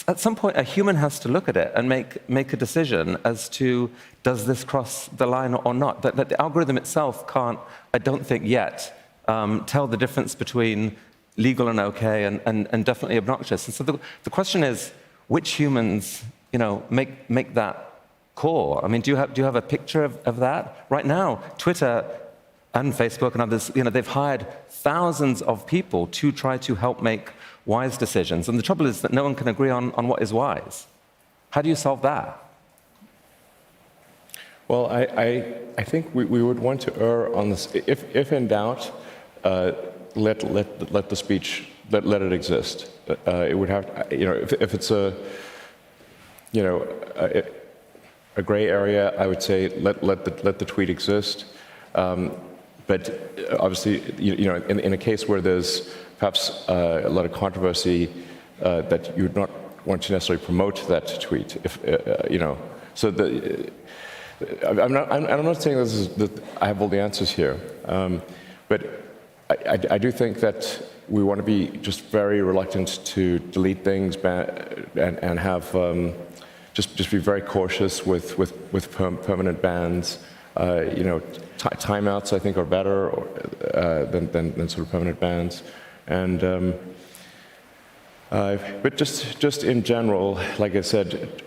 at 0.08 0.18
some 0.20 0.36
point, 0.36 0.56
a 0.56 0.62
human 0.62 0.96
has 0.96 1.18
to 1.20 1.28
look 1.28 1.48
at 1.48 1.56
it 1.56 1.72
and 1.74 1.88
make, 1.88 2.28
make 2.28 2.52
a 2.52 2.56
decision 2.56 3.16
as 3.24 3.48
to 3.50 3.90
does 4.22 4.46
this 4.46 4.64
cross 4.64 5.08
the 5.08 5.26
line 5.26 5.54
or 5.54 5.74
not. 5.74 6.02
That, 6.02 6.16
that 6.16 6.28
the 6.28 6.40
algorithm 6.40 6.76
itself 6.76 7.26
can't, 7.26 7.58
I 7.92 7.98
don't 7.98 8.24
think 8.24 8.44
yet, 8.44 8.96
um, 9.28 9.64
tell 9.66 9.86
the 9.86 9.96
difference 9.96 10.34
between 10.34 10.96
legal 11.36 11.68
and 11.68 11.78
okay 11.78 12.24
and, 12.24 12.40
and, 12.46 12.68
and 12.70 12.84
definitely 12.84 13.16
obnoxious. 13.16 13.66
And 13.66 13.74
so 13.74 13.84
the, 13.84 13.98
the 14.24 14.30
question 14.30 14.64
is, 14.64 14.92
which 15.28 15.52
humans, 15.52 16.24
you 16.52 16.58
know, 16.58 16.82
make, 16.90 17.28
make 17.28 17.54
that 17.54 17.85
call? 18.36 18.80
I 18.84 18.86
mean, 18.86 19.00
do 19.00 19.10
you 19.10 19.16
have, 19.16 19.34
do 19.34 19.40
you 19.40 19.44
have 19.44 19.56
a 19.56 19.62
picture 19.62 20.04
of, 20.04 20.16
of 20.24 20.36
that? 20.36 20.86
Right 20.88 21.04
now, 21.04 21.42
Twitter 21.58 22.04
and 22.72 22.92
Facebook 22.92 23.32
and 23.32 23.42
others, 23.42 23.72
you 23.74 23.82
know, 23.82 23.90
they've 23.90 24.06
hired 24.06 24.46
thousands 24.68 25.42
of 25.42 25.66
people 25.66 26.06
to 26.08 26.30
try 26.30 26.58
to 26.58 26.76
help 26.76 27.02
make 27.02 27.32
wise 27.64 27.96
decisions. 27.98 28.48
And 28.48 28.58
the 28.58 28.62
trouble 28.62 28.86
is 28.86 29.00
that 29.00 29.12
no 29.12 29.24
one 29.24 29.34
can 29.34 29.48
agree 29.48 29.70
on, 29.70 29.92
on 29.92 30.06
what 30.06 30.22
is 30.22 30.32
wise. 30.32 30.86
How 31.50 31.62
do 31.62 31.68
you 31.68 31.74
solve 31.74 32.02
that? 32.02 32.38
Well, 34.68 34.86
I, 34.86 35.02
I, 35.16 35.54
I 35.78 35.84
think 35.84 36.14
we, 36.14 36.24
we 36.24 36.42
would 36.42 36.58
want 36.58 36.80
to 36.82 36.94
err 37.00 37.34
on 37.34 37.50
this. 37.50 37.74
If, 37.74 38.14
if 38.14 38.32
in 38.32 38.48
doubt, 38.48 38.92
uh, 39.44 39.72
let, 40.14 40.42
let, 40.50 40.92
let 40.92 41.08
the 41.08 41.16
speech, 41.16 41.68
let, 41.90 42.04
let 42.04 42.20
it 42.20 42.32
exist. 42.32 42.90
Uh, 43.08 43.46
it 43.48 43.54
would 43.54 43.70
have, 43.70 44.08
you 44.10 44.26
know, 44.26 44.34
if, 44.34 44.52
if 44.54 44.74
it's 44.74 44.90
a, 44.90 45.14
you 46.52 46.62
know, 46.62 46.86
a, 47.14 47.44
a 48.36 48.42
gray 48.42 48.68
area, 48.68 49.14
I 49.18 49.26
would 49.26 49.42
say 49.42 49.68
let, 49.80 50.02
let, 50.04 50.24
the, 50.24 50.42
let 50.44 50.58
the 50.58 50.64
tweet 50.64 50.90
exist. 50.90 51.46
Um, 51.94 52.32
but 52.86 53.08
uh, 53.50 53.56
obviously, 53.58 54.02
you, 54.18 54.34
you 54.34 54.44
know, 54.44 54.56
in, 54.68 54.78
in 54.80 54.92
a 54.92 54.98
case 54.98 55.26
where 55.26 55.40
there's 55.40 55.94
perhaps 56.18 56.68
uh, 56.68 57.02
a 57.04 57.08
lot 57.08 57.24
of 57.24 57.32
controversy, 57.32 58.12
uh, 58.62 58.82
that 58.82 59.16
you 59.16 59.24
would 59.24 59.36
not 59.36 59.50
want 59.86 60.02
to 60.02 60.12
necessarily 60.12 60.44
promote 60.44 60.86
that 60.88 61.20
tweet. 61.20 61.56
If 61.64 61.82
uh, 61.84 61.92
uh, 61.92 62.26
you 62.30 62.38
know, 62.38 62.58
so 62.94 63.10
the. 63.10 63.70
uh, 64.62 64.82
I'm 64.82 64.92
not, 64.92 65.10
I'm, 65.10 65.44
not 65.44 65.62
saying 65.62 65.78
this 65.78 65.94
is, 65.94 66.08
that 66.16 66.30
I 66.60 66.66
have 66.66 66.82
all 66.82 66.88
the 66.88 67.00
answers 67.00 67.30
here, 67.30 67.58
um, 67.86 68.22
but 68.68 68.84
I, 69.48 69.54
I, 69.54 69.78
I 69.92 69.98
do 69.98 70.12
think 70.12 70.40
that 70.40 70.82
we 71.08 71.22
want 71.22 71.38
to 71.38 71.44
be 71.44 71.68
just 71.78 72.02
very 72.06 72.42
reluctant 72.42 73.04
to 73.06 73.38
delete 73.38 73.84
things 73.84 74.16
and, 74.16 75.18
and 75.22 75.38
have 75.38 75.74
um, 75.74 76.12
just, 76.76 76.94
just 76.94 77.10
be 77.10 77.16
very 77.16 77.40
cautious 77.40 78.04
with, 78.04 78.36
with, 78.36 78.52
with 78.70 78.92
perm- 78.92 79.16
permanent 79.16 79.62
bans. 79.62 80.18
Uh, 80.58 80.82
you 80.94 81.04
know, 81.04 81.20
ti 81.20 81.70
timeouts 81.70 82.34
I 82.34 82.38
think 82.38 82.58
are 82.58 82.66
better 82.66 83.08
or, 83.08 83.26
uh, 83.72 84.04
than, 84.04 84.30
than, 84.30 84.54
than 84.58 84.68
sort 84.68 84.84
of 84.84 84.92
permanent 84.92 85.18
bans. 85.18 85.62
And, 86.06 86.44
um, 86.44 86.74
uh, 88.30 88.58
but 88.82 88.98
just, 88.98 89.40
just 89.40 89.64
in 89.64 89.84
general, 89.84 90.38
like 90.58 90.76
I 90.76 90.82
said, 90.82 91.42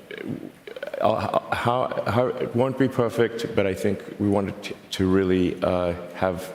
uh, 1.00 1.40
how, 1.54 2.04
how, 2.08 2.28
it 2.28 2.56
won't 2.56 2.80
be 2.80 2.88
perfect, 2.88 3.56
but 3.56 3.68
I 3.68 3.76
think 3.76 4.04
we 4.18 4.30
wanted 4.30 4.64
to, 4.64 4.76
to 4.98 5.08
really 5.08 5.62
uh, 5.62 5.94
have, 6.16 6.52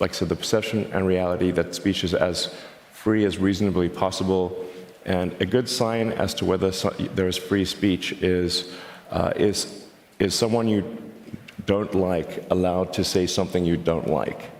like 0.00 0.12
I 0.12 0.14
said, 0.14 0.30
the 0.30 0.36
perception 0.36 0.90
and 0.94 1.06
reality 1.06 1.50
that 1.50 1.74
speech 1.74 2.04
is 2.04 2.14
as 2.14 2.54
free 2.94 3.26
as 3.26 3.36
reasonably 3.36 3.90
possible. 3.90 4.66
And 5.04 5.34
a 5.40 5.46
good 5.46 5.68
sign 5.68 6.12
as 6.12 6.34
to 6.34 6.44
whether 6.44 6.72
so, 6.72 6.90
there 7.14 7.28
is 7.28 7.36
free 7.36 7.64
speech 7.64 8.12
is, 8.22 8.72
uh, 9.10 9.32
is, 9.36 9.86
is 10.18 10.34
someone 10.34 10.68
you 10.68 10.98
don't 11.66 11.94
like 11.94 12.50
allowed 12.50 12.92
to 12.94 13.04
say 13.04 13.26
something 13.26 13.64
you 13.64 13.76
don't 13.76 14.08
like. 14.08 14.50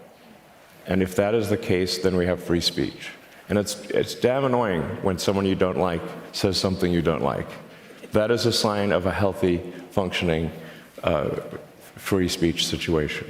And 0.87 1.03
if 1.03 1.15
that 1.17 1.35
is 1.35 1.49
the 1.49 1.57
case, 1.57 1.99
then 1.99 2.17
we 2.17 2.27
have 2.27 2.43
free 2.43 2.61
speech. 2.61 3.11
And 3.49 3.59
it's, 3.59 3.81
it's 3.91 4.15
damn 4.15 4.45
annoying 4.45 4.83
when 5.03 5.19
someone 5.19 5.47
you 5.47 5.55
don't 5.55 5.79
like 5.79 6.03
says 6.33 6.57
something 6.57 6.93
you 6.93 7.03
don't 7.03 7.23
like. 7.23 7.49
That 8.13 8.31
is 8.31 8.47
a 8.47 8.53
sign 8.53 8.93
of 8.93 9.07
a 9.07 9.13
healthy, 9.13 9.59
functioning, 9.91 10.51
uh, 11.03 11.41
free 11.97 12.29
speech 12.29 12.67
situation. 12.67 13.27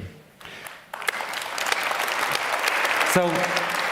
So 3.12 3.28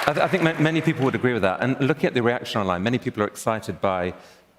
I, 0.06 0.12
th- 0.12 0.24
I 0.24 0.28
think 0.28 0.42
ma- 0.42 0.58
many 0.58 0.80
people 0.80 1.04
would 1.04 1.14
agree 1.14 1.32
with 1.32 1.42
that. 1.42 1.60
And 1.60 1.78
looking 1.80 2.06
at 2.06 2.14
the 2.14 2.22
reaction 2.22 2.60
online, 2.60 2.82
many 2.82 2.98
people 2.98 3.22
are 3.22 3.26
excited 3.26 3.80
by 3.80 4.14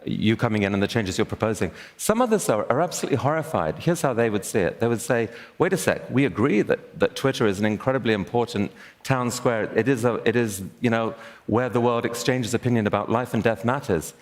you 0.06 0.36
coming 0.36 0.64
in 0.64 0.74
and 0.74 0.82
the 0.82 0.88
changes 0.88 1.18
you're 1.18 1.26
proposing. 1.26 1.72
Some 1.98 2.22
others 2.22 2.50
are, 2.50 2.66
are 2.72 2.82
absolutely 2.82 3.18
horrified. 3.18 3.78
Here's 3.78 4.02
how 4.02 4.14
they 4.14 4.30
would 4.30 4.46
see 4.46 4.60
it. 4.60 4.80
They 4.80 4.88
would 4.88 5.02
say, 5.02 5.30
wait 5.58 5.74
a 5.74 5.78
sec, 5.78 6.10
we 6.10 6.26
agree 6.26 6.62
that, 6.64 7.00
that 7.00 7.16
Twitter 7.16 7.46
is 7.46 7.60
an 7.60 7.66
incredibly 7.66 8.14
important 8.14 8.72
town 9.04 9.30
square. 9.30 9.72
It 9.76 9.88
is, 9.88 10.04
a, 10.04 10.16
it 10.28 10.36
is, 10.36 10.64
you 10.80 10.90
know, 10.90 11.14
where 11.46 11.70
the 11.70 11.82
world 11.82 12.06
exchanges 12.06 12.54
opinion 12.54 12.88
about 12.88 13.12
life 13.12 13.34
and 13.34 13.44
death 13.44 13.64
matters. 13.64 14.14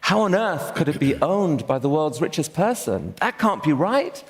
How 0.00 0.22
on 0.22 0.34
earth 0.34 0.74
could 0.74 0.88
it 0.88 0.98
be 0.98 1.14
owned 1.20 1.66
by 1.66 1.78
the 1.78 1.88
world's 1.88 2.20
richest 2.20 2.54
person? 2.54 3.14
That 3.20 3.38
can't 3.38 3.62
be 3.62 3.72
right. 3.72 4.24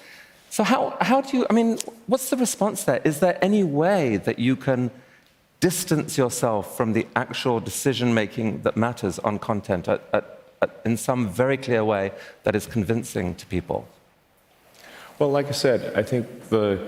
So 0.51 0.65
how, 0.65 0.99
how 1.01 1.21
do 1.21 1.37
you, 1.39 1.47
I 1.49 1.53
mean, 1.53 1.79
what's 2.09 2.29
the 2.29 2.37
response 2.37 2.85
there? 2.85 3.01
Is 3.05 3.21
there 3.21 3.39
any 3.41 3.63
way 3.63 4.17
that 4.17 4.39
you 4.39 4.57
can 4.57 4.91
distance 5.61 6.17
yourself 6.19 6.77
from 6.77 6.93
the 6.95 7.07
actual 7.15 7.61
decision 7.61 8.13
making 8.15 8.63
that 8.63 8.77
matters 8.77 9.19
on 9.21 9.39
content 9.39 9.89
at, 9.89 10.03
at, 10.13 10.43
at, 10.63 10.81
in 10.85 10.97
some 10.97 11.29
very 11.29 11.57
clear 11.57 11.85
way 11.85 12.13
that 12.45 12.57
is 12.57 12.67
convincing 12.67 13.35
to 13.35 13.47
people? 13.47 13.87
Well, 15.19 15.31
like 15.31 15.49
I 15.49 15.53
said, 15.53 15.95
I 15.95 16.03
think 16.03 16.49
the, 16.49 16.87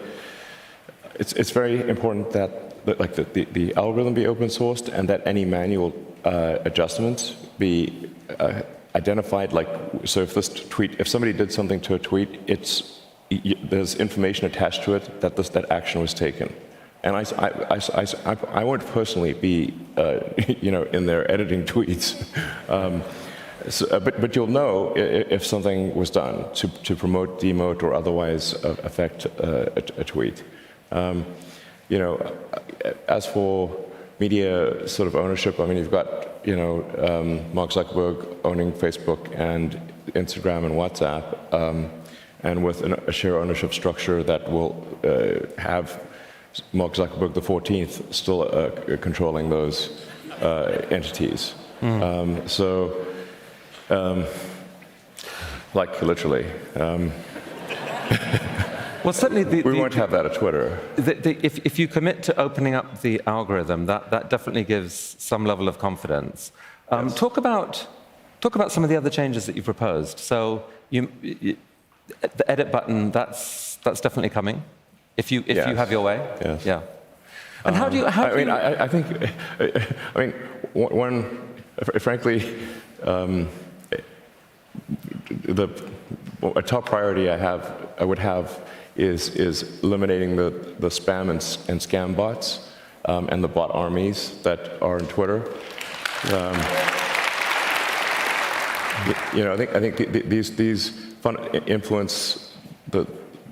it's, 1.16 1.34
it's 1.34 1.50
very 1.50 1.86
important 1.88 2.32
that, 2.32 2.50
like 2.98 3.14
the, 3.14 3.24
the, 3.24 3.44
the 3.52 3.74
algorithm 3.74 4.14
be 4.14 4.26
open 4.26 4.48
sourced 4.48 4.88
and 4.88 5.08
that 5.08 5.26
any 5.26 5.44
manual 5.44 5.92
uh, 6.24 6.58
adjustments 6.64 7.36
be 7.58 8.10
uh, 8.40 8.62
identified. 8.94 9.52
Like, 9.52 9.68
so 10.04 10.20
if 10.20 10.34
this 10.34 10.48
tweet, 10.48 10.98
if 10.98 11.08
somebody 11.08 11.32
did 11.32 11.52
something 11.52 11.80
to 11.82 11.94
a 11.94 11.98
tweet, 11.98 12.40
it's 12.46 13.00
there's 13.70 13.94
information 13.94 14.46
attached 14.46 14.84
to 14.84 14.94
it 14.94 15.20
that 15.22 15.36
this, 15.36 15.48
that 15.50 15.70
action 15.70 16.02
was 16.02 16.12
taken. 16.12 16.54
And 17.04 17.16
I, 17.16 17.24
I, 17.36 17.80
I, 17.94 18.06
I, 18.24 18.36
I 18.60 18.64
won't 18.64 18.86
personally 18.86 19.32
be, 19.32 19.74
uh, 19.96 20.20
you 20.60 20.70
know, 20.70 20.84
in 20.84 21.06
there 21.06 21.28
editing 21.30 21.64
tweets. 21.72 22.24
Um, 22.68 23.02
so, 23.68 23.86
uh, 23.86 24.00
but, 24.00 24.20
but 24.20 24.34
you'll 24.34 24.46
know 24.46 24.92
if 24.96 25.44
something 25.46 25.94
was 25.94 26.10
done 26.10 26.52
to, 26.54 26.68
to 26.68 26.96
promote, 26.96 27.40
demote, 27.40 27.82
or 27.82 27.94
otherwise 27.94 28.54
uh, 28.64 28.76
affect 28.82 29.26
uh, 29.26 29.66
a, 29.76 30.00
a 30.00 30.04
tweet. 30.04 30.42
Um, 30.90 31.24
you 31.88 31.98
know, 31.98 32.14
as 33.08 33.26
for 33.26 33.70
media 34.18 34.86
sort 34.88 35.06
of 35.06 35.16
ownership, 35.16 35.60
I 35.60 35.66
mean, 35.66 35.76
you've 35.76 35.90
got, 35.90 36.46
you 36.46 36.56
know, 36.56 36.84
um, 36.98 37.54
Mark 37.54 37.70
Zuckerberg 37.70 38.36
owning 38.44 38.72
Facebook 38.72 39.32
and 39.38 39.80
Instagram 40.08 40.64
and 40.64 40.74
WhatsApp, 40.74 41.24
um, 41.52 41.90
and 42.42 42.64
with 42.64 42.82
an, 42.82 42.94
a 43.06 43.12
share 43.12 43.38
ownership 43.38 43.72
structure 43.72 44.22
that 44.22 44.50
will 44.50 44.74
uh, 45.04 45.60
have 45.60 46.00
Mark 46.72 46.94
Zuckerberg 46.94 47.34
the 47.34 47.40
14th 47.40 48.12
still 48.12 48.42
uh, 48.42 48.96
controlling 48.98 49.48
those 49.50 50.06
uh, 50.40 50.86
entities. 50.90 51.54
Um, 51.82 52.46
so, 52.46 53.06
um, 53.90 54.24
like 55.74 56.00
literally, 56.02 56.46
um, 56.76 57.10
Well, 59.04 59.12
certainly 59.12 59.42
the, 59.42 59.62
we 59.62 59.72
the- 59.72 59.78
won't 59.78 59.94
have 59.94 60.10
that 60.12 60.26
at 60.26 60.34
Twitter. 60.34 60.78
the, 60.96 61.14
the, 61.14 61.44
if, 61.44 61.58
if 61.66 61.78
you 61.78 61.88
commit 61.88 62.22
to 62.24 62.40
opening 62.40 62.74
up 62.74 63.00
the 63.00 63.20
algorithm, 63.26 63.86
that, 63.86 64.10
that 64.10 64.30
definitely 64.30 64.62
gives 64.64 65.16
some 65.18 65.44
level 65.44 65.66
of 65.68 65.78
confidence. 65.78 66.52
Um, 66.90 67.08
talk, 67.10 67.36
about, 67.36 67.86
talk 68.40 68.54
about 68.54 68.70
some 68.70 68.84
of 68.84 68.90
the 68.90 68.96
other 68.96 69.10
changes 69.10 69.46
that 69.46 69.56
you've 69.56 69.64
proposed. 69.64 70.18
So 70.20 70.62
you, 70.90 71.10
you, 71.20 71.56
the 72.20 72.48
edit 72.50 72.70
button, 72.70 73.10
that's, 73.10 73.76
that's 73.76 74.00
definitely 74.00 74.28
coming, 74.30 74.62
if 75.16 75.32
you, 75.32 75.44
if 75.46 75.56
you 75.68 75.74
have 75.76 75.90
your 75.90 76.02
way. 76.02 76.16
Yes. 76.44 76.64
Yeah. 76.64 76.82
And 77.64 77.76
how 77.76 77.88
do 77.88 77.96
you, 77.96 78.06
how 78.06 78.24
I 78.24 78.30
do 78.30 78.36
mean, 78.36 78.46
you, 78.48 78.52
I, 78.52 78.84
I 78.84 78.88
think, 78.88 79.06
I 80.14 80.18
mean, 80.18 80.32
one, 80.72 81.38
frankly, 81.98 82.58
um, 83.02 83.48
the 85.44 85.68
a 86.56 86.62
top 86.62 86.86
priority 86.86 87.30
I 87.30 87.36
have, 87.36 87.88
I 87.98 88.04
would 88.04 88.18
have, 88.18 88.60
is 88.96 89.30
is 89.36 89.80
eliminating 89.82 90.36
the 90.36 90.50
the 90.78 90.88
spam 90.88 91.30
and, 91.30 91.40
and 91.68 91.80
scam 91.80 92.14
bots 92.14 92.68
um, 93.06 93.28
and 93.30 93.42
the 93.42 93.48
bot 93.48 93.70
armies 93.72 94.42
that 94.42 94.82
are 94.82 94.96
on 94.96 95.06
Twitter. 95.06 95.44
Um, 96.32 96.56
you 99.34 99.44
know, 99.44 99.52
I 99.52 99.56
think 99.56 99.74
I 99.74 99.80
think 99.80 99.96
th- 99.96 100.12
th- 100.12 100.24
these 100.26 100.56
these 100.56 100.90
fun 101.22 101.36
influence 101.66 102.52
the 102.90 103.06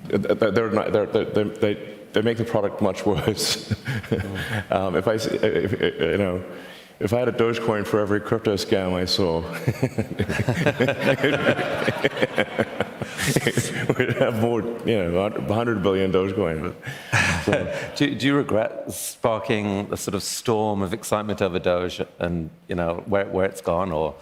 they're 0.07 0.71
not 0.71 0.91
they're, 0.91 1.05
they're, 1.05 1.45
they 1.45 1.95
they 2.13 2.21
make 2.21 2.37
the 2.37 2.43
product 2.43 2.81
much 2.81 3.05
worse. 3.05 3.71
um, 4.69 4.95
if 4.95 5.07
I 5.07 5.13
if, 5.13 5.81
you 5.81 6.17
know. 6.17 6.43
If 6.99 7.13
I 7.13 7.19
had 7.19 7.29
a 7.29 7.31
Dogecoin 7.31 7.87
for 7.87 7.99
every 7.99 8.21
crypto 8.21 8.55
scam 8.57 8.93
I 8.93 9.05
saw, 9.05 9.41
we'd 13.97 14.17
have 14.17 14.39
more, 14.39 14.61
you 14.85 15.03
know, 15.03 15.29
100 15.29 15.81
billion 15.81 16.11
Dogecoin. 16.11 16.75
But 17.45 17.91
do, 17.95 18.15
do 18.15 18.27
you 18.27 18.35
regret 18.35 18.91
sparking 18.91 19.87
a 19.91 19.97
sort 19.97 20.15
of 20.15 20.23
storm 20.23 20.81
of 20.81 20.93
excitement 20.93 21.41
over 21.41 21.59
Doge 21.59 22.01
and, 22.19 22.49
you 22.67 22.75
know, 22.75 23.03
where, 23.07 23.25
where 23.25 23.45
it's 23.45 23.61
gone 23.61 23.91
or? 23.91 24.15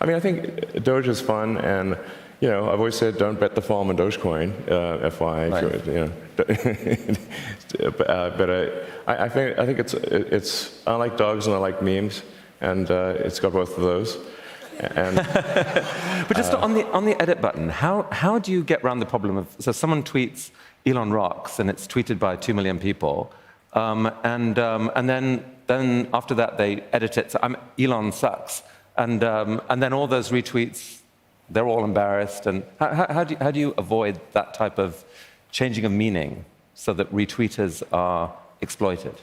I 0.00 0.06
mean, 0.06 0.16
I 0.16 0.20
think 0.20 0.84
Doge 0.84 1.08
is 1.08 1.20
fun, 1.20 1.56
and 1.56 1.98
you 2.40 2.48
know, 2.48 2.70
I've 2.70 2.78
always 2.78 2.96
said 2.96 3.18
don't 3.18 3.38
bet 3.38 3.54
the 3.54 3.62
farm 3.62 3.88
on 3.90 3.96
Dogecoin, 3.96 4.70
uh, 4.70 5.10
FY. 5.10 5.48
Right. 5.48 5.86
You 5.86 5.92
know, 5.92 6.12
but, 6.36 8.10
uh, 8.10 8.30
but 8.36 8.50
uh, 8.50 8.70
I, 9.06 9.24
I 9.24 9.28
think 9.28 9.58
I 9.58 9.66
think 9.66 9.78
it's 9.78 9.94
it's 9.94 10.86
I 10.86 10.94
like 10.94 11.16
dogs 11.16 11.46
and 11.46 11.54
I 11.54 11.58
like 11.58 11.82
memes, 11.82 12.22
and 12.60 12.90
uh, 12.90 13.14
it's 13.18 13.40
got 13.40 13.52
both 13.52 13.76
of 13.76 13.82
those. 13.82 14.18
And 14.80 15.16
But 16.28 16.36
just 16.36 16.54
on, 16.54 16.74
the, 16.74 16.86
on 16.92 17.04
the 17.04 17.20
edit 17.20 17.40
button, 17.40 17.68
how, 17.68 18.06
how 18.12 18.38
do 18.38 18.52
you 18.52 18.62
get 18.62 18.82
around 18.84 19.00
the 19.00 19.06
problem 19.06 19.36
of, 19.36 19.46
so 19.58 19.72
someone 19.72 20.02
tweets 20.02 20.50
Elon 20.86 21.10
rocks 21.10 21.58
and 21.58 21.68
it's 21.68 21.86
tweeted 21.86 22.18
by 22.18 22.36
two 22.36 22.54
million 22.54 22.78
people, 22.78 23.32
um, 23.72 24.10
and, 24.24 24.58
um, 24.58 24.90
and 24.94 25.08
then, 25.08 25.44
then 25.66 26.08
after 26.12 26.34
that 26.34 26.58
they 26.58 26.82
edit 26.92 27.18
it, 27.18 27.32
so 27.32 27.38
I'm, 27.42 27.56
Elon 27.78 28.12
sucks, 28.12 28.62
and, 28.96 29.24
um, 29.24 29.60
and 29.68 29.82
then 29.82 29.92
all 29.92 30.06
those 30.06 30.30
retweets 30.30 30.97
they're 31.50 31.66
all 31.66 31.84
embarrassed. 31.84 32.46
And 32.46 32.62
how, 32.78 33.06
how, 33.08 33.24
do 33.24 33.34
you, 33.34 33.38
how 33.40 33.50
do 33.50 33.60
you 33.60 33.74
avoid 33.78 34.20
that 34.32 34.54
type 34.54 34.78
of 34.78 35.04
changing 35.50 35.84
of 35.84 35.92
meaning 35.92 36.44
so 36.74 36.92
that 36.92 37.12
retweeters 37.12 37.82
are 37.92 38.34
exploited? 38.60 39.14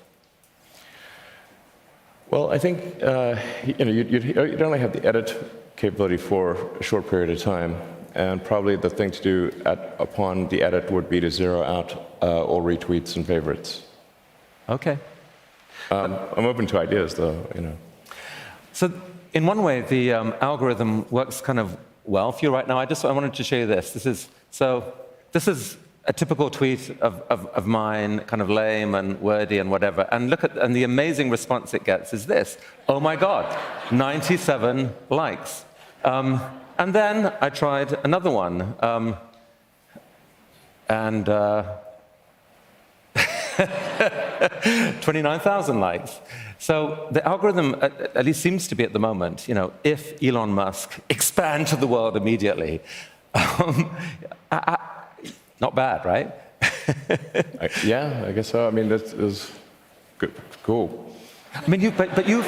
Well, 2.31 2.51
I 2.51 2.57
think 2.57 3.01
uh, 3.03 3.39
you 3.65 3.85
know 3.85 3.91
you'd, 3.91 4.11
you'd, 4.11 4.23
you'd 4.23 4.61
only 4.61 4.79
have 4.79 4.93
the 4.93 5.05
edit 5.05 5.35
capability 5.75 6.17
for 6.17 6.55
a 6.79 6.83
short 6.83 7.07
period 7.09 7.29
of 7.29 7.39
time, 7.39 7.75
and 8.15 8.43
probably 8.43 8.75
the 8.75 8.89
thing 8.89 9.11
to 9.11 9.21
do 9.21 9.61
at, 9.65 9.95
upon 9.99 10.49
the 10.49 10.63
edit 10.63 10.89
would 10.91 11.07
be 11.07 11.19
to 11.19 11.29
zero 11.29 11.61
out 11.63 11.93
uh, 12.21 12.43
all 12.43 12.63
retweets 12.63 13.15
and 13.15 13.27
favorites. 13.27 13.83
Okay. 14.67 14.97
Um, 15.91 16.17
I'm 16.35 16.45
open 16.45 16.65
to 16.67 16.79
ideas, 16.79 17.13
though. 17.13 17.45
You 17.53 17.61
know. 17.61 17.77
So, 18.73 18.91
in 19.33 19.45
one 19.45 19.61
way, 19.61 19.81
the 19.81 20.13
um, 20.13 20.33
algorithm 20.41 21.07
works 21.11 21.41
kind 21.41 21.59
of 21.59 21.77
well 22.05 22.31
for 22.31 22.45
you 22.45 22.53
right 22.53 22.67
now. 22.67 22.79
I 22.79 22.85
just 22.85 23.03
I 23.05 23.11
wanted 23.11 23.33
to 23.33 23.43
show 23.43 23.57
you 23.57 23.65
this. 23.65 23.91
This 23.91 24.05
is 24.05 24.29
so. 24.51 24.93
This 25.31 25.47
is 25.47 25.77
a 26.07 26.13
typical 26.13 26.49
tweet 26.49 26.91
of, 27.01 27.21
of, 27.29 27.47
of 27.47 27.65
mine, 27.65 28.19
kind 28.19 28.41
of 28.41 28.49
lame 28.49 28.93
and 28.93 29.19
wordy 29.19 29.57
and 29.57 29.71
whatever. 29.71 30.07
And 30.11 30.29
look 30.29 30.43
at 30.43 30.55
and 30.57 30.75
the 30.75 30.83
amazing 30.83 31.29
response 31.29 31.73
it 31.73 31.83
gets 31.83 32.13
is 32.13 32.25
this: 32.25 32.57
Oh 32.87 32.99
my 32.99 33.15
God, 33.15 33.45
97 33.91 34.93
likes. 35.09 35.65
Um, 36.03 36.39
and 36.77 36.93
then 36.93 37.33
I 37.41 37.49
tried 37.49 37.93
another 38.03 38.31
one, 38.31 38.75
um, 38.81 39.15
and. 40.87 41.27
Uh, 41.27 41.77
29,000 45.01 45.79
likes. 45.79 46.19
So 46.59 47.07
the 47.11 47.25
algorithm, 47.27 47.75
at, 47.81 48.15
at, 48.15 48.25
least 48.25 48.41
seems 48.41 48.67
to 48.67 48.75
be 48.75 48.83
at 48.83 48.93
the 48.93 48.99
moment, 48.99 49.47
you 49.47 49.55
know, 49.55 49.73
if 49.83 50.21
Elon 50.23 50.51
Musk 50.51 50.99
expand 51.09 51.67
to 51.67 51.75
the 51.75 51.87
world 51.87 52.17
immediately, 52.17 52.81
um, 53.33 53.95
I, 54.51 54.57
I, 54.67 54.77
not 55.59 55.75
bad, 55.75 56.05
right? 56.05 56.33
I, 56.61 57.69
yeah, 57.83 58.25
I 58.27 58.31
guess 58.31 58.49
so. 58.49 58.67
I 58.67 58.71
mean, 58.71 58.89
that 58.89 59.03
is 59.13 59.51
good, 60.17 60.33
cool. 60.63 61.15
I 61.53 61.67
mean, 61.69 61.81
you, 61.81 61.91
but, 61.91 62.15
but 62.15 62.27
you've, 62.27 62.45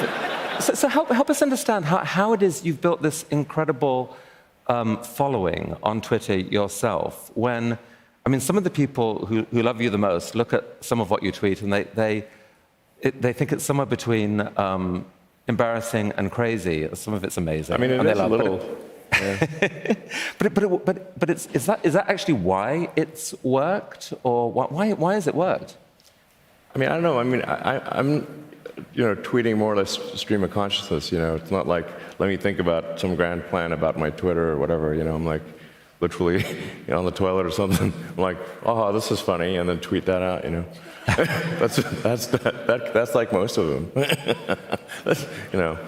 so, 0.60 0.74
so 0.74 0.88
help, 0.88 1.08
help 1.08 1.30
us 1.30 1.42
understand 1.42 1.84
how, 1.86 1.98
how 1.98 2.32
it 2.32 2.42
is 2.42 2.64
you've 2.64 2.80
built 2.80 3.02
this 3.02 3.24
incredible 3.30 4.16
um, 4.66 5.02
following 5.02 5.76
on 5.82 6.00
Twitter 6.00 6.36
yourself 6.36 7.30
when 7.34 7.78
I 8.28 8.30
mean, 8.30 8.40
some 8.40 8.58
of 8.58 8.64
the 8.64 8.68
people 8.68 9.24
who, 9.24 9.44
who 9.44 9.62
love 9.62 9.80
you 9.80 9.88
the 9.88 9.96
most 9.96 10.34
look 10.34 10.52
at 10.52 10.84
some 10.84 11.00
of 11.00 11.08
what 11.08 11.22
you 11.22 11.32
tweet 11.32 11.62
and 11.62 11.72
they, 11.72 11.84
they, 11.84 12.26
it, 13.00 13.22
they 13.22 13.32
think 13.32 13.52
it's 13.52 13.64
somewhere 13.64 13.86
between 13.86 14.46
um, 14.58 15.06
embarrassing 15.46 16.12
and 16.18 16.30
crazy. 16.30 16.86
Some 16.92 17.14
of 17.14 17.24
it's 17.24 17.38
amazing. 17.38 17.76
I 17.76 17.78
mean, 17.78 17.90
it 17.90 18.00
and 18.00 18.08
is 18.10 18.18
a 18.18 18.26
little. 18.26 18.58
But, 19.08 19.20
it, 19.22 20.10
but, 20.36 20.46
it, 20.46 20.52
but, 20.52 20.62
it, 20.62 20.84
but, 20.84 21.18
but 21.18 21.30
it's, 21.30 21.46
is, 21.54 21.64
that, 21.64 21.80
is 21.82 21.94
that 21.94 22.10
actually 22.10 22.34
why 22.34 22.90
it's 22.96 23.34
worked? 23.42 24.12
Or 24.24 24.52
why, 24.52 24.92
why 24.92 25.14
has 25.14 25.26
it 25.26 25.34
worked? 25.34 25.78
I 26.74 26.78
mean, 26.78 26.90
I 26.90 26.92
don't 26.92 27.04
know. 27.04 27.18
I 27.18 27.22
mean, 27.22 27.40
I, 27.40 27.98
I'm, 27.98 28.26
you 28.92 29.04
know, 29.04 29.16
tweeting 29.16 29.56
more 29.56 29.72
or 29.72 29.76
less 29.76 29.98
stream 30.20 30.44
of 30.44 30.50
consciousness. 30.50 31.10
You 31.10 31.18
know, 31.18 31.36
it's 31.36 31.50
not 31.50 31.66
like, 31.66 31.88
let 32.18 32.28
me 32.28 32.36
think 32.36 32.58
about 32.58 33.00
some 33.00 33.16
grand 33.16 33.46
plan 33.46 33.72
about 33.72 33.98
my 33.98 34.10
Twitter 34.10 34.50
or 34.50 34.58
whatever. 34.58 34.92
You 34.92 35.04
know, 35.04 35.14
I'm 35.14 35.24
like, 35.24 35.40
literally 36.00 36.44
you 36.46 36.88
know, 36.88 36.98
on 36.98 37.04
the 37.04 37.10
toilet 37.10 37.46
or 37.46 37.50
something. 37.50 37.92
I'm 38.10 38.16
like, 38.22 38.38
oh, 38.64 38.92
this 38.92 39.10
is 39.10 39.20
funny, 39.20 39.56
and 39.56 39.68
then 39.68 39.80
tweet 39.80 40.06
that 40.06 40.22
out, 40.22 40.44
you 40.44 40.50
know. 40.50 40.64
that's, 41.06 41.76
that's, 42.02 42.26
that, 42.26 42.66
that, 42.66 42.92
that's 42.92 43.14
like 43.14 43.32
most 43.32 43.56
of 43.56 43.68
them. 43.68 43.90
you 45.52 45.58
know, 45.58 45.78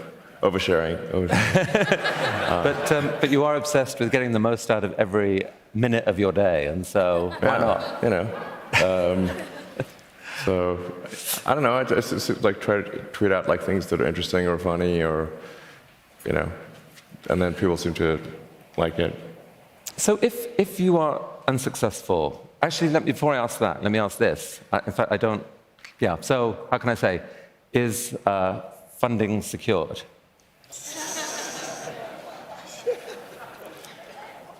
oversharing. 0.42 0.96
oversharing. 1.10 2.48
uh, 2.48 2.62
but, 2.62 2.92
um, 2.92 3.12
but 3.20 3.30
you 3.30 3.44
are 3.44 3.56
obsessed 3.56 4.00
with 4.00 4.10
getting 4.10 4.32
the 4.32 4.38
most 4.38 4.70
out 4.70 4.82
of 4.82 4.92
every 4.94 5.42
minute 5.74 6.06
of 6.06 6.18
your 6.18 6.32
day, 6.32 6.66
and 6.66 6.86
so 6.86 7.34
why 7.40 7.48
yeah, 7.48 7.58
not? 7.58 8.02
You 8.02 8.10
know. 8.10 8.42
Um, 8.84 9.30
so 10.44 10.78
I 11.44 11.54
don't 11.54 11.62
know. 11.62 11.74
I 11.74 11.84
just, 11.84 12.10
just 12.10 12.42
like 12.42 12.60
try 12.60 12.80
to 12.80 12.98
tweet 13.12 13.32
out 13.32 13.48
like 13.48 13.62
things 13.62 13.86
that 13.88 14.00
are 14.00 14.06
interesting 14.06 14.46
or 14.46 14.58
funny 14.58 15.02
or, 15.02 15.28
you 16.24 16.32
know, 16.32 16.50
and 17.28 17.40
then 17.42 17.52
people 17.54 17.76
seem 17.76 17.94
to 17.94 18.20
like 18.76 18.98
it. 18.98 19.14
So 20.00 20.18
if, 20.22 20.46
if 20.58 20.80
you 20.80 20.96
are 20.96 21.20
unsuccessful, 21.46 22.48
actually, 22.62 22.88
let 22.88 23.04
me, 23.04 23.12
before 23.12 23.34
I 23.34 23.36
ask 23.36 23.58
that, 23.58 23.82
let 23.82 23.92
me 23.92 23.98
ask 23.98 24.16
this. 24.16 24.58
I, 24.72 24.80
in 24.86 24.92
fact, 24.92 25.12
I 25.12 25.18
don't, 25.18 25.44
yeah, 25.98 26.16
so 26.22 26.66
how 26.70 26.78
can 26.78 26.88
I 26.88 26.94
say, 26.94 27.20
is 27.74 28.16
uh, 28.24 28.62
funding 28.96 29.42
secured? 29.42 30.00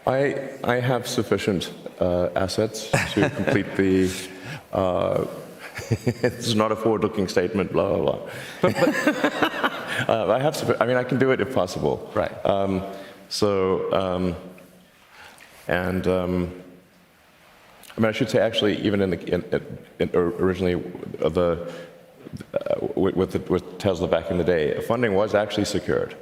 I, 0.07 0.51
I 0.63 0.75
have 0.75 1.09
sufficient 1.09 1.73
uh, 2.01 2.29
assets 2.37 2.91
to 3.15 3.31
complete 3.31 3.77
the. 3.77 4.11
Uh, 4.75 5.25
it's 6.23 6.55
not 6.55 6.71
a 6.71 6.77
forward-looking 6.77 7.29
statement. 7.29 7.73
Blah 7.73 7.97
blah 7.97 8.03
blah. 8.03 8.31
But, 8.61 8.75
but 8.75 8.89
uh, 10.09 10.33
I 10.33 10.39
have. 10.41 10.81
I 10.81 10.87
mean, 10.87 10.97
I 10.97 11.05
can 11.05 11.19
do 11.19 11.31
it 11.31 11.41
if 11.41 11.55
possible. 11.55 12.11
Right. 12.15 12.33
Um, 12.45 12.83
so. 13.29 13.91
Um, 13.95 14.37
and 15.71 16.09
um, 16.09 16.63
I 17.97 18.01
mean, 18.01 18.09
I 18.09 18.13
should 18.13 18.29
say 18.29 18.41
actually, 18.41 18.79
even 18.85 19.01
in 19.01 19.11
the 19.11 19.35
in, 19.35 19.71
in, 20.01 20.11
originally 20.15 20.75
the 20.75 21.73
uh, 22.55 22.87
with, 22.97 23.31
the, 23.31 23.39
with 23.53 23.79
Tesla 23.79 24.09
back 24.09 24.33
in 24.33 24.39
the 24.39 24.45
day, 24.45 24.81
funding 24.81 25.15
was 25.15 25.35
actually 25.35 25.65
secured. 25.65 26.17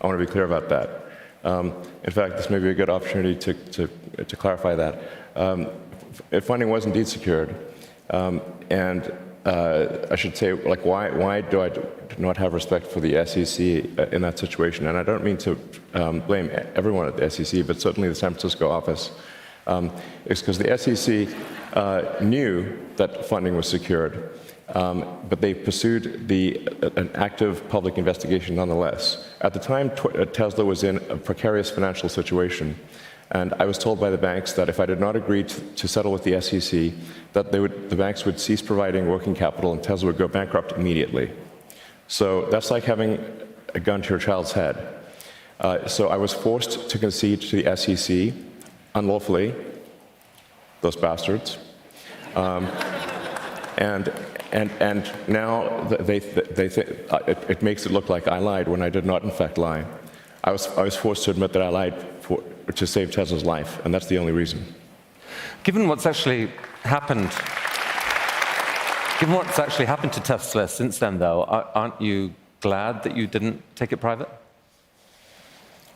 I 0.00 0.06
want 0.06 0.18
to 0.18 0.26
be 0.26 0.30
clear 0.30 0.44
about 0.44 0.70
that. 0.70 1.04
Um, 1.44 1.74
in 2.04 2.10
fact, 2.10 2.38
this 2.38 2.48
may 2.48 2.58
be 2.58 2.70
a 2.70 2.74
good 2.74 2.88
opportunity 2.88 3.38
to, 3.40 3.54
to, 3.54 4.24
to 4.24 4.36
clarify 4.36 4.74
that. 4.76 5.02
Um, 5.36 5.68
funding 6.40 6.70
was 6.70 6.86
indeed 6.86 7.06
secured, 7.06 7.54
um, 8.08 8.40
and 8.70 9.12
uh, 9.44 10.06
I 10.10 10.16
should 10.16 10.36
say, 10.36 10.52
like, 10.52 10.84
why, 10.84 11.10
why 11.10 11.42
do 11.42 11.62
I 11.62 11.70
not 12.16 12.36
have 12.38 12.54
respect 12.54 12.86
for 12.86 13.00
the 13.00 13.24
SEC 13.26 13.60
in 14.12 14.22
that 14.22 14.38
situation? 14.38 14.86
And 14.86 14.96
I 14.96 15.02
don't 15.02 15.24
mean 15.24 15.36
to 15.38 15.58
um, 15.92 16.20
blame 16.20 16.50
everyone 16.74 17.06
at 17.06 17.16
the 17.16 17.28
SEC, 17.30 17.66
but 17.66 17.80
certainly 17.80 18.08
the 18.08 18.14
San 18.14 18.30
Francisco 18.30 18.70
office. 18.70 19.10
Um, 19.66 19.90
it's 20.24 20.40
because 20.40 20.58
the 20.58 20.76
SEC 20.78 21.28
uh, 21.74 22.16
knew 22.22 22.78
that 22.96 23.26
funding 23.26 23.56
was 23.56 23.68
secured, 23.68 24.38
um, 24.74 25.18
but 25.28 25.40
they 25.40 25.52
pursued 25.52 26.28
the, 26.28 26.66
an 26.96 27.10
active 27.14 27.68
public 27.68 27.98
investigation 27.98 28.56
nonetheless. 28.56 29.34
At 29.40 29.52
the 29.52 29.60
time, 29.60 29.90
uh, 29.90 30.24
Tesla 30.26 30.64
was 30.64 30.84
in 30.84 30.96
a 31.10 31.16
precarious 31.16 31.70
financial 31.70 32.08
situation. 32.08 32.78
And 33.30 33.54
I 33.54 33.64
was 33.64 33.78
told 33.78 34.00
by 34.00 34.10
the 34.10 34.18
banks 34.18 34.52
that 34.52 34.68
if 34.68 34.78
I 34.78 34.86
did 34.86 35.00
not 35.00 35.16
agree 35.16 35.44
to, 35.44 35.60
to 35.60 35.88
settle 35.88 36.12
with 36.12 36.24
the 36.24 36.40
SEC, 36.40 36.92
that 37.32 37.50
would, 37.52 37.90
the 37.90 37.96
banks 37.96 38.24
would 38.24 38.38
cease 38.38 38.60
providing 38.60 39.08
working 39.08 39.34
capital 39.34 39.72
and 39.72 39.82
Tesla 39.82 40.08
would 40.08 40.18
go 40.18 40.28
bankrupt 40.28 40.72
immediately. 40.72 41.32
So 42.06 42.46
that's 42.46 42.70
like 42.70 42.84
having 42.84 43.24
a 43.74 43.80
gun 43.80 44.02
to 44.02 44.10
your 44.10 44.18
child's 44.18 44.52
head. 44.52 44.94
Uh, 45.60 45.86
so 45.86 46.08
I 46.08 46.16
was 46.16 46.32
forced 46.32 46.90
to 46.90 46.98
concede 46.98 47.40
to 47.42 47.62
the 47.62 47.76
SEC 47.76 48.34
unlawfully, 48.94 49.54
those 50.80 50.96
bastards. 50.96 51.58
Um, 52.36 52.66
and, 53.78 54.12
and, 54.52 54.70
and 54.80 55.10
now 55.26 55.82
they, 55.84 56.18
they, 56.18 56.68
they 56.68 57.06
uh, 57.10 57.18
it, 57.26 57.38
it 57.48 57.62
makes 57.62 57.86
it 57.86 57.92
look 57.92 58.08
like 58.08 58.28
I 58.28 58.38
lied 58.38 58.68
when 58.68 58.82
I 58.82 58.90
did 58.90 59.04
not, 59.04 59.22
in 59.22 59.30
fact, 59.30 59.58
lie. 59.58 59.84
I 60.44 60.52
was, 60.52 60.68
I 60.76 60.82
was 60.82 60.94
forced 60.94 61.24
to 61.24 61.30
admit 61.30 61.52
that 61.54 61.62
I 61.62 61.68
lied 61.68 62.13
to 62.74 62.86
save 62.86 63.10
Tesla's 63.10 63.44
life, 63.44 63.84
and 63.84 63.92
that's 63.92 64.06
the 64.06 64.18
only 64.18 64.32
reason. 64.32 64.64
Given 65.62 65.88
what's 65.88 66.06
actually 66.06 66.50
happened, 66.82 67.30
given 69.20 69.34
what's 69.34 69.58
actually 69.58 69.86
happened 69.86 70.12
to 70.14 70.20
Tesla 70.20 70.68
since 70.68 70.98
then, 70.98 71.18
though, 71.18 71.44
aren't 71.44 72.00
you 72.00 72.34
glad 72.60 73.02
that 73.02 73.16
you 73.16 73.26
didn't 73.26 73.62
take 73.76 73.92
it 73.92 73.98
private? 73.98 74.28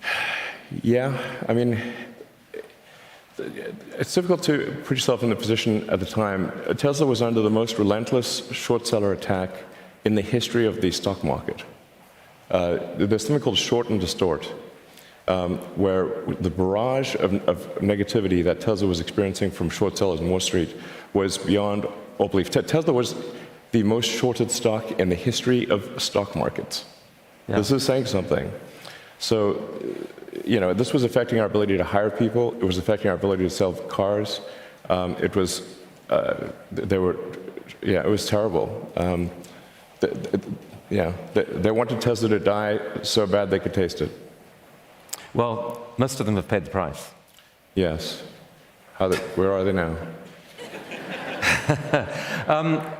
Yeah, 0.82 1.18
I 1.48 1.54
mean, 1.54 1.80
it's 3.38 4.12
difficult 4.14 4.42
to 4.42 4.76
put 4.84 4.98
yourself 4.98 5.22
in 5.22 5.30
the 5.30 5.36
position 5.36 5.88
at 5.88 5.98
the 5.98 6.04
time. 6.04 6.52
Tesla 6.76 7.06
was 7.06 7.22
under 7.22 7.40
the 7.40 7.48
most 7.48 7.78
relentless 7.78 8.46
short 8.52 8.86
seller 8.86 9.14
attack 9.14 9.50
in 10.04 10.14
the 10.14 10.20
history 10.20 10.66
of 10.66 10.82
the 10.82 10.90
stock 10.90 11.24
market. 11.24 11.64
Uh, 12.50 12.78
there's 12.98 13.26
something 13.26 13.40
called 13.40 13.56
short 13.56 13.88
and 13.88 13.98
distort 13.98 14.52
um, 15.28 15.58
where 15.76 16.06
the 16.40 16.50
barrage 16.50 17.14
of, 17.16 17.34
of, 17.46 17.58
negativity 17.80 18.42
that 18.42 18.60
Tesla 18.60 18.88
was 18.88 18.98
experiencing 18.98 19.50
from 19.50 19.68
short 19.68 19.96
sellers 19.96 20.20
in 20.20 20.28
Wall 20.30 20.40
Street 20.40 20.74
was 21.12 21.36
beyond 21.36 21.86
all 22.16 22.28
belief. 22.28 22.50
Tesla 22.50 22.92
was 22.92 23.14
the 23.72 23.82
most 23.82 24.10
shorted 24.10 24.50
stock 24.50 24.98
in 24.98 25.10
the 25.10 25.14
history 25.14 25.68
of 25.68 26.02
stock 26.02 26.34
markets. 26.34 26.86
Yeah. 27.46 27.56
This 27.56 27.70
is 27.70 27.84
saying 27.84 28.06
something. 28.06 28.50
So, 29.18 29.62
you 30.44 30.60
know, 30.60 30.72
this 30.72 30.94
was 30.94 31.04
affecting 31.04 31.40
our 31.40 31.46
ability 31.46 31.76
to 31.76 31.84
hire 31.84 32.10
people. 32.10 32.54
It 32.54 32.64
was 32.64 32.78
affecting 32.78 33.10
our 33.10 33.16
ability 33.16 33.44
to 33.44 33.50
sell 33.50 33.74
cars. 33.74 34.40
Um, 34.88 35.14
it 35.20 35.36
was, 35.36 35.62
uh, 36.08 36.48
there 36.72 37.02
were, 37.02 37.16
yeah, 37.82 38.00
it 38.00 38.08
was 38.08 38.26
terrible. 38.26 38.90
Um, 38.96 39.30
yeah, 40.88 41.12
they, 41.34 41.44
they 41.44 41.70
wanted 41.70 42.00
Tesla 42.00 42.30
to 42.30 42.38
die 42.38 42.80
so 43.02 43.26
bad 43.26 43.50
they 43.50 43.58
could 43.58 43.74
taste 43.74 44.00
it. 44.00 44.10
Well, 45.34 45.86
most 45.98 46.20
of 46.20 46.26
them 46.26 46.36
have 46.36 46.48
paid 46.48 46.64
the 46.64 46.70
price. 46.70 47.10
Yes. 47.74 48.22
They, 48.98 49.16
where 49.36 49.52
are 49.52 49.64
they 49.64 49.72
now? 49.72 49.96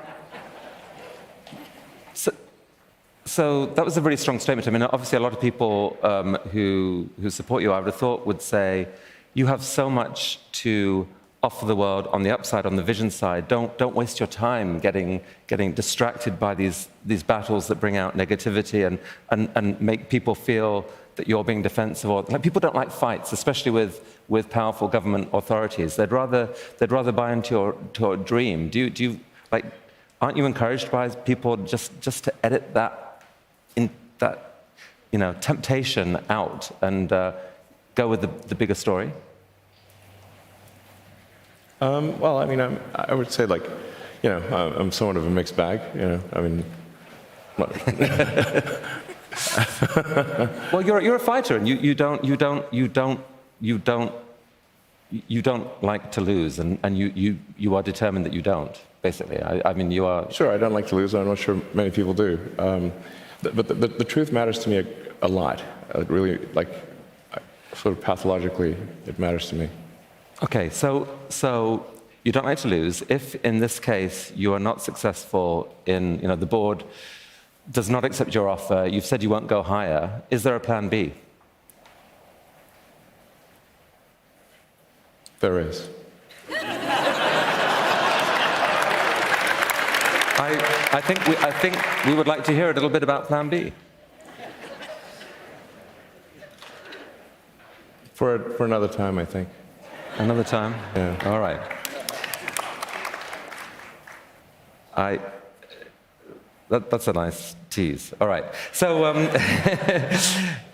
So 3.38 3.66
that 3.66 3.84
was 3.84 3.96
a 3.96 4.00
really 4.00 4.16
strong 4.16 4.40
statement. 4.40 4.66
I 4.66 4.72
mean, 4.72 4.82
obviously, 4.82 5.16
a 5.16 5.20
lot 5.20 5.32
of 5.32 5.40
people 5.40 5.96
um, 6.02 6.34
who, 6.50 7.08
who 7.20 7.30
support 7.30 7.62
you, 7.62 7.72
I 7.72 7.78
would 7.78 7.86
have 7.86 7.94
thought, 7.94 8.26
would 8.26 8.42
say, 8.42 8.88
you 9.34 9.46
have 9.46 9.62
so 9.62 9.88
much 9.88 10.40
to 10.64 11.06
offer 11.42 11.66
the 11.66 11.76
world 11.76 12.08
on 12.08 12.24
the 12.24 12.30
upside, 12.30 12.66
on 12.66 12.74
the 12.74 12.82
vision 12.82 13.10
side. 13.10 13.46
Don't, 13.46 13.78
don't 13.78 13.94
waste 13.94 14.18
your 14.18 14.26
time 14.26 14.80
getting, 14.80 15.20
getting 15.46 15.72
distracted 15.72 16.40
by 16.40 16.54
these, 16.54 16.88
these 17.04 17.22
battles 17.22 17.68
that 17.68 17.76
bring 17.76 17.96
out 17.96 18.16
negativity 18.16 18.84
and, 18.84 18.98
and, 19.30 19.48
and 19.54 19.80
make 19.80 20.08
people 20.08 20.34
feel 20.34 20.84
that 21.18 21.28
you're 21.28 21.44
being 21.44 21.62
defensive. 21.62 22.08
Or, 22.10 22.22
like, 22.22 22.42
people 22.42 22.60
don't 22.60 22.74
like 22.74 22.90
fights, 22.90 23.32
especially 23.32 23.70
with, 23.70 24.18
with 24.28 24.48
powerful 24.48 24.88
government 24.88 25.28
authorities. 25.32 25.96
They'd 25.96 26.10
rather, 26.10 26.48
they'd 26.78 26.90
rather 26.90 27.12
buy 27.12 27.32
into 27.32 27.54
your, 27.54 27.72
to 27.94 28.00
your 28.00 28.16
dream. 28.16 28.70
Do 28.70 28.78
you, 28.78 28.90
do 28.90 29.04
you, 29.04 29.20
like, 29.52 29.66
aren't 30.20 30.36
you 30.36 30.46
encouraged 30.46 30.90
by 30.90 31.10
people 31.10 31.56
just, 31.58 32.00
just 32.00 32.24
to 32.24 32.34
edit 32.44 32.74
that 32.74 33.22
in 33.76 33.90
that 34.18 34.64
you 35.12 35.18
know 35.18 35.32
temptation 35.40 36.18
out 36.28 36.70
and 36.82 37.12
uh, 37.12 37.32
go 37.94 38.08
with 38.08 38.20
the, 38.20 38.28
the 38.48 38.54
bigger 38.54 38.74
story? 38.74 39.12
Um, 41.80 42.18
well, 42.18 42.38
I 42.38 42.44
mean, 42.44 42.60
I'm, 42.60 42.80
I 42.94 43.14
would 43.14 43.30
say 43.30 43.46
like, 43.46 43.62
you 44.22 44.30
know, 44.30 44.74
I'm 44.76 44.90
somewhat 44.90 45.16
of 45.16 45.24
a 45.26 45.30
mixed 45.30 45.56
bag. 45.56 45.80
You 45.94 46.00
know, 46.00 46.20
I 46.32 46.40
mean, 46.40 46.64
Well, 50.72 50.82
you're, 50.82 51.00
you're 51.00 51.16
a 51.16 51.20
fighter, 51.20 51.56
and 51.56 51.66
you, 51.66 51.76
you 51.76 51.94
don't 51.94 52.24
you 52.24 52.36
don't 52.36 52.72
you 52.72 52.88
don't 52.88 53.20
you 53.60 53.78
don't 53.78 54.12
you 55.10 55.42
don't 55.42 55.66
like 55.82 56.12
to 56.12 56.20
lose, 56.20 56.58
and, 56.58 56.78
and 56.82 56.98
you, 56.98 57.10
you, 57.14 57.38
you 57.56 57.74
are 57.74 57.82
determined 57.82 58.26
that 58.26 58.32
you 58.32 58.42
don't. 58.42 58.78
Basically, 59.00 59.40
I, 59.40 59.62
I 59.64 59.72
mean, 59.72 59.90
you 59.90 60.04
are. 60.04 60.30
sure, 60.30 60.52
I 60.52 60.58
don't 60.58 60.74
like 60.74 60.86
to 60.88 60.96
lose. 60.96 61.14
I'm 61.14 61.26
not 61.26 61.38
sure 61.38 61.60
many 61.72 61.90
people 61.90 62.12
do. 62.12 62.38
Um, 62.58 62.92
but 63.42 63.68
the, 63.68 63.74
the, 63.74 63.88
the 63.88 64.04
truth 64.04 64.32
matters 64.32 64.58
to 64.60 64.68
me 64.68 64.78
a, 64.78 64.86
a 65.22 65.28
lot. 65.28 65.62
Uh, 65.94 66.04
really, 66.06 66.36
like, 66.52 66.68
sort 67.74 67.96
of 67.96 68.02
pathologically, 68.02 68.76
it 69.06 69.18
matters 69.18 69.48
to 69.48 69.54
me. 69.54 69.68
Okay, 70.42 70.68
so 70.70 71.08
so 71.28 71.86
you 72.24 72.32
don't 72.32 72.44
like 72.44 72.58
to 72.58 72.68
lose. 72.68 73.02
If 73.08 73.34
in 73.44 73.60
this 73.60 73.80
case 73.80 74.32
you 74.36 74.52
are 74.52 74.58
not 74.58 74.82
successful 74.82 75.74
in 75.86 76.20
you 76.20 76.28
know 76.28 76.36
the 76.36 76.46
board 76.46 76.84
does 77.70 77.90
not 77.90 78.04
accept 78.04 78.34
your 78.34 78.48
offer, 78.48 78.88
you've 78.90 79.04
said 79.04 79.22
you 79.22 79.30
won't 79.30 79.46
go 79.46 79.62
higher. 79.62 80.22
Is 80.30 80.42
there 80.42 80.56
a 80.56 80.60
plan 80.60 80.88
B? 80.88 81.12
There 85.40 85.60
is. 85.60 85.88
I, 90.40 90.88
I, 90.92 91.00
think 91.00 91.26
we, 91.26 91.36
I 91.36 91.50
think 91.52 91.76
we 92.06 92.14
would 92.14 92.26
like 92.26 92.44
to 92.44 92.52
hear 92.52 92.70
a 92.70 92.72
little 92.74 92.88
bit 92.88 93.02
about 93.02 93.26
Plan 93.26 93.48
B. 93.48 93.72
For, 98.14 98.38
for 98.56 98.64
another 98.64 98.88
time, 98.88 99.18
I 99.18 99.24
think. 99.24 99.48
Another 100.16 100.42
time? 100.42 100.74
Yeah. 100.96 101.16
All 101.26 101.38
right. 101.38 101.60
I. 104.96 105.20
That, 106.68 106.90
that's 106.90 107.06
a 107.06 107.12
nice 107.12 107.54
tease. 107.70 108.12
All 108.20 108.28
right. 108.28 108.44
So 108.72 109.04
um, 109.04 109.16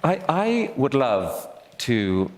I, 0.04 0.20
I 0.28 0.72
would 0.76 0.94
love 0.94 1.48
to 1.78 2.30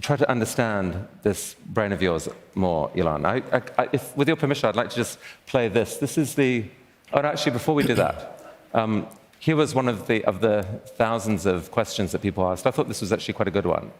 try 0.00 0.16
to 0.16 0.28
understand 0.28 1.06
this 1.22 1.54
brain 1.66 1.92
of 1.92 2.02
yours 2.02 2.28
more, 2.54 2.90
Elon. 2.96 3.24
I, 3.24 3.42
I, 3.78 3.88
if, 3.92 4.16
with 4.16 4.28
your 4.28 4.36
permission, 4.36 4.68
I'd 4.68 4.76
like 4.76 4.90
to 4.90 4.96
just 4.96 5.18
play 5.46 5.68
this. 5.68 5.98
This 5.98 6.18
is 6.18 6.34
the. 6.34 6.64
Oh, 7.12 7.20
actually, 7.20 7.52
before 7.52 7.74
we 7.74 7.84
do 7.84 7.94
that, 7.94 8.40
um, 8.74 9.06
here 9.38 9.56
was 9.56 9.74
one 9.74 9.88
of 9.88 10.06
the, 10.06 10.24
of 10.24 10.40
the 10.40 10.62
thousands 10.96 11.46
of 11.46 11.70
questions 11.70 12.12
that 12.12 12.22
people 12.22 12.46
asked. 12.46 12.66
I 12.66 12.70
thought 12.70 12.88
this 12.88 13.00
was 13.00 13.12
actually 13.12 13.34
quite 13.34 13.48
a 13.48 13.50
good 13.50 13.66
one. 13.66 13.92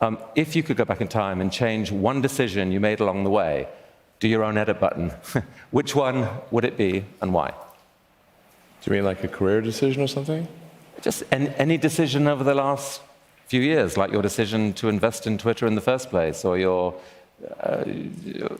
Um, 0.00 0.18
if 0.34 0.54
you 0.54 0.62
could 0.62 0.76
go 0.76 0.84
back 0.84 1.00
in 1.00 1.08
time 1.08 1.40
and 1.40 1.52
change 1.52 1.90
one 1.90 2.20
decision 2.20 2.70
you 2.70 2.80
made 2.80 3.00
along 3.00 3.24
the 3.24 3.30
way, 3.30 3.68
do 4.18 4.28
your 4.28 4.44
own 4.44 4.56
edit 4.56 4.78
button, 4.78 5.12
which 5.70 5.94
one 5.96 6.28
would 6.50 6.64
it 6.64 6.76
be 6.76 7.04
and 7.20 7.34
why? 7.34 7.52
Do 8.80 8.90
you 8.90 8.96
mean 8.96 9.04
like 9.04 9.22
a 9.24 9.28
career 9.28 9.60
decision 9.60 10.02
or 10.02 10.08
something? 10.08 10.48
Just 11.02 11.22
any, 11.30 11.48
any 11.56 11.76
decision 11.76 12.26
over 12.26 12.44
the 12.44 12.54
last 12.54 13.02
few 13.46 13.60
years, 13.60 13.96
like 13.96 14.10
your 14.12 14.22
decision 14.22 14.72
to 14.74 14.88
invest 14.88 15.26
in 15.26 15.36
Twitter 15.36 15.66
in 15.66 15.74
the 15.74 15.80
first 15.80 16.08
place, 16.08 16.44
or 16.44 16.58
your 16.58 16.94
uh, 17.60 17.84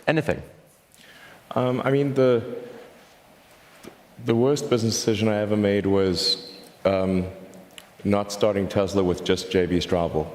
anything. 0.06 0.42
Um, 1.52 1.80
I 1.84 1.90
mean, 1.90 2.14
the, 2.14 2.42
the 4.24 4.34
worst 4.34 4.70
business 4.70 4.94
decision 4.94 5.28
I 5.28 5.38
ever 5.38 5.56
made 5.56 5.86
was 5.86 6.52
um, 6.84 7.26
not 8.04 8.32
starting 8.32 8.68
Tesla 8.68 9.02
with 9.02 9.24
just 9.24 9.50
JB 9.50 9.78
Straubel. 9.78 10.28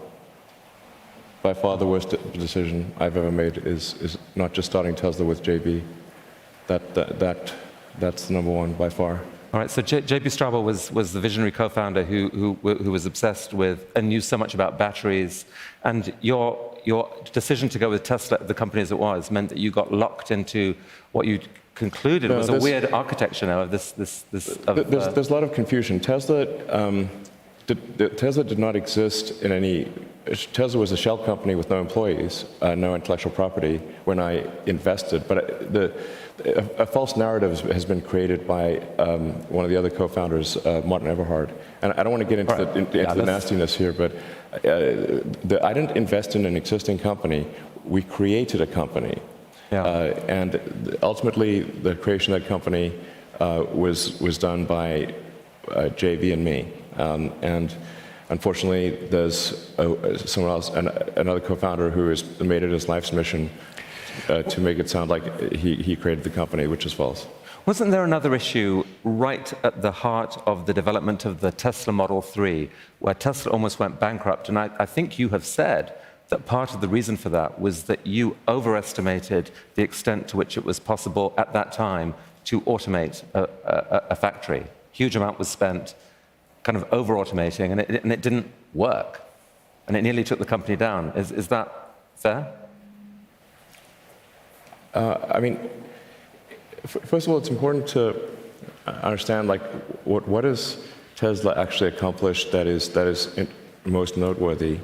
By 1.42 1.54
far 1.54 1.78
the 1.78 1.86
worst 1.86 2.16
decision 2.34 2.92
I've 2.98 3.18
ever 3.18 3.32
made 3.32 3.58
is, 3.60 3.94
is 4.02 4.18
not 4.36 4.54
just 4.54 4.70
starting 4.70 4.96
Tesla 4.96 5.26
with 5.26 5.44
JB. 5.44 5.84
That, 6.68 6.96
that, 6.96 7.20
that, 7.20 7.54
that's 8.00 8.28
the 8.28 8.34
number 8.34 8.52
one 8.52 8.74
by 8.74 8.90
far. 8.90 9.22
All 9.56 9.62
right, 9.62 9.72
so 9.72 9.82
J- 9.82 10.02
JB 10.02 10.24
Straubel 10.24 10.66
was, 10.66 10.92
was 10.92 11.14
the 11.14 11.22
visionary 11.22 11.50
co-founder 11.50 12.04
who, 12.04 12.28
who, 12.28 12.76
who 12.76 12.92
was 12.92 13.06
obsessed 13.06 13.54
with 13.54 13.88
and 13.96 14.10
knew 14.10 14.20
so 14.20 14.38
much 14.38 14.54
about 14.54 14.78
batteries. 14.78 15.46
And 15.86 16.14
your, 16.20 16.78
your 16.84 17.10
decision 17.32 17.70
to 17.70 17.80
go 17.80 17.90
with 17.90 18.04
Tesla, 18.04 18.38
the 18.44 18.54
company 18.54 18.82
as 18.82 18.92
it 18.92 19.00
was, 19.00 19.32
meant 19.32 19.48
that 19.48 19.58
you 19.58 19.72
got 19.72 19.94
locked 19.94 20.30
into 20.30 20.76
what 21.14 21.26
you 21.26 21.40
concluded 21.74 22.32
No, 22.32 22.38
was 22.38 22.50
a 22.50 22.60
weird 22.60 22.92
architecture 22.92 23.46
now 23.46 23.62
of 23.62 23.72
this, 23.72 23.94
this, 23.94 24.26
this 24.30 24.58
of, 24.68 24.92
There's, 24.92 25.08
uh, 25.08 25.12
there's 25.12 25.30
a 25.30 25.34
lot 25.34 25.46
of 25.46 25.54
confusion. 25.54 26.02
Tesla, 26.02 26.48
um, 26.68 27.10
did, 27.66 27.98
the- 27.98 28.10
Tesla 28.10 28.44
did 28.44 28.60
not 28.60 28.76
exist 28.76 29.42
in 29.42 29.54
any. 29.54 29.90
Tesla 30.52 30.82
was 30.82 30.92
a 30.92 30.98
shell 30.98 31.18
company 31.18 31.56
with 31.56 31.70
no 31.70 31.80
employees, 31.80 32.44
uh, 32.62 32.76
no 32.76 32.94
intellectual 32.94 33.32
property 33.32 33.78
when 34.04 34.20
I 34.20 34.52
invested. 34.66 35.30
But 35.30 35.38
uh, 35.38 35.58
the, 35.70 35.94
a, 36.44 36.66
a 36.80 36.86
false 36.86 37.16
narrative 37.16 37.60
has 37.62 37.86
been 37.86 38.02
created 38.02 38.48
by 38.48 38.78
um, 39.00 39.34
one 39.50 39.64
of 39.64 39.72
the 39.72 39.78
other 39.78 39.90
co-founders, 39.90 40.58
uh, 40.58 40.82
Martin 40.86 41.08
Eberhard. 41.08 41.52
And 41.82 41.94
I 41.94 42.04
don't 42.04 42.12
want 42.12 42.24
to 42.24 42.30
get 42.30 42.40
into, 42.40 42.54
Right. 42.54 42.74
the, 42.74 42.80
into 42.80 42.98
Yeah, 42.98 43.14
the 43.14 43.26
nastiness 43.26 43.76
here, 43.76 43.94
but 43.94 44.12
uh, 44.12 45.22
the, 45.44 45.60
I 45.64 45.74
didn't 45.74 45.96
invest 45.96 46.36
in 46.36 46.46
an 46.46 46.56
existing 46.58 47.00
company. 47.00 47.48
We 47.86 48.02
created 48.02 48.62
a 48.62 48.68
company. 48.68 49.18
Yeah. 49.72 49.84
Uh, 49.84 50.26
and 50.28 50.98
ultimately, 51.02 51.62
the 51.62 51.96
creation 51.96 52.34
of 52.34 52.42
that 52.42 52.48
company 52.48 52.94
uh, 53.40 53.66
was, 53.72 54.20
was 54.20 54.38
done 54.38 54.66
by 54.66 55.14
uh, 55.70 55.90
JB 55.90 56.34
and 56.34 56.44
me. 56.44 56.72
Um, 56.98 57.34
and 57.42 57.74
unfortunately, 58.30 58.92
there's 59.08 59.78
uh, 59.80 60.18
someone 60.18 60.52
else, 60.52 60.70
an, 60.70 60.88
another 61.16 61.40
co-founder 61.40 61.90
who 61.90 62.10
has 62.10 62.40
made 62.40 62.64
it 62.64 62.72
his 62.72 62.88
life's 62.88 63.12
mission 63.12 63.50
uh, 64.30 64.44
to 64.44 64.62
make 64.62 64.80
it 64.80 64.90
sound 64.90 65.10
like 65.10 65.54
he, 65.54 65.76
he 65.76 65.96
created 65.96 66.24
the 66.24 66.30
company, 66.30 66.68
which 66.68 66.86
is 66.86 66.94
false. 66.94 67.28
Wasn't 67.66 67.90
there 67.90 68.04
another 68.04 68.36
issue 68.36 68.84
right 69.04 69.52
at 69.64 69.82
the 69.82 69.92
heart 69.92 70.38
of 70.46 70.68
the 70.68 70.74
development 70.74 71.26
of 71.26 71.42
the 71.42 71.52
Tesla 71.52 71.92
Model 71.94 72.22
3, 72.22 72.70
where 73.00 73.16
Tesla 73.16 73.52
almost 73.52 73.80
went 73.80 74.00
bankrupt? 74.00 74.50
And 74.50 74.60
I, 74.60 74.70
I 74.78 74.86
think 74.86 75.18
you 75.18 75.30
have 75.30 75.44
said 75.44 75.94
that 76.30 76.46
part 76.46 76.76
of 76.76 76.82
the 76.82 76.88
reason 76.88 77.18
for 77.18 77.30
that 77.30 77.60
was 77.60 77.84
that 77.84 78.06
you 78.06 78.38
overestimated 78.48 79.50
the 79.74 79.82
extent 79.82 80.28
to 80.28 80.38
which 80.38 80.58
it 80.58 80.66
was 80.66 80.80
possible 80.80 81.34
at 81.38 81.54
that 81.54 81.72
time 81.72 82.14
to 82.46 82.62
automate 82.62 83.24
a, 83.34 83.44
a, 83.44 84.04
a 84.12 84.16
factory. 84.16 84.66
Huge 84.92 85.16
amount 85.16 85.40
was 85.40 85.48
spent 85.48 85.96
kind 86.64 86.76
of 86.76 86.86
over 86.92 87.16
automating, 87.16 87.72
and 87.72 87.80
it, 87.80 88.04
and 88.04 88.12
it 88.12 88.22
didn't 88.22 88.52
work. 88.74 89.22
And 89.88 89.96
it 89.96 90.02
nearly 90.02 90.24
took 90.24 90.40
the 90.40 90.46
company 90.46 90.76
down. 90.76 91.10
Is, 91.16 91.32
is 91.32 91.48
that 91.50 91.96
fair? 92.16 92.52
Uh, 94.96 95.18
I 95.30 95.40
mean, 95.42 95.60
first 96.86 97.28
of 97.28 97.34
all, 97.34 97.38
it's 97.38 97.50
important 97.50 97.86
to 97.90 98.16
understand 99.04 99.48
like 99.48 99.62
what 100.06 100.28
what 100.28 100.44
has 100.46 100.78
Tesla 101.16 101.54
actually 101.58 101.90
accomplished 101.90 102.52
that 102.54 102.66
is 102.66 102.90
that 102.90 103.06
is 103.06 103.38
most 103.84 104.16
noteworthy. 104.18 104.80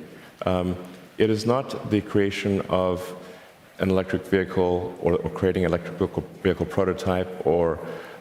Um, 0.46 0.76
it 1.18 1.30
is 1.30 1.46
not 1.46 1.90
the 1.90 2.02
creation 2.02 2.62
of 2.70 3.16
an 3.80 3.90
electric 3.90 4.26
vehicle 4.26 4.94
or, 5.02 5.14
or 5.14 5.30
creating 5.30 5.66
an 5.66 5.72
electric 5.72 5.98
vehicle, 5.98 6.24
vehicle 6.44 6.66
prototype 6.66 7.46
or 7.48 7.80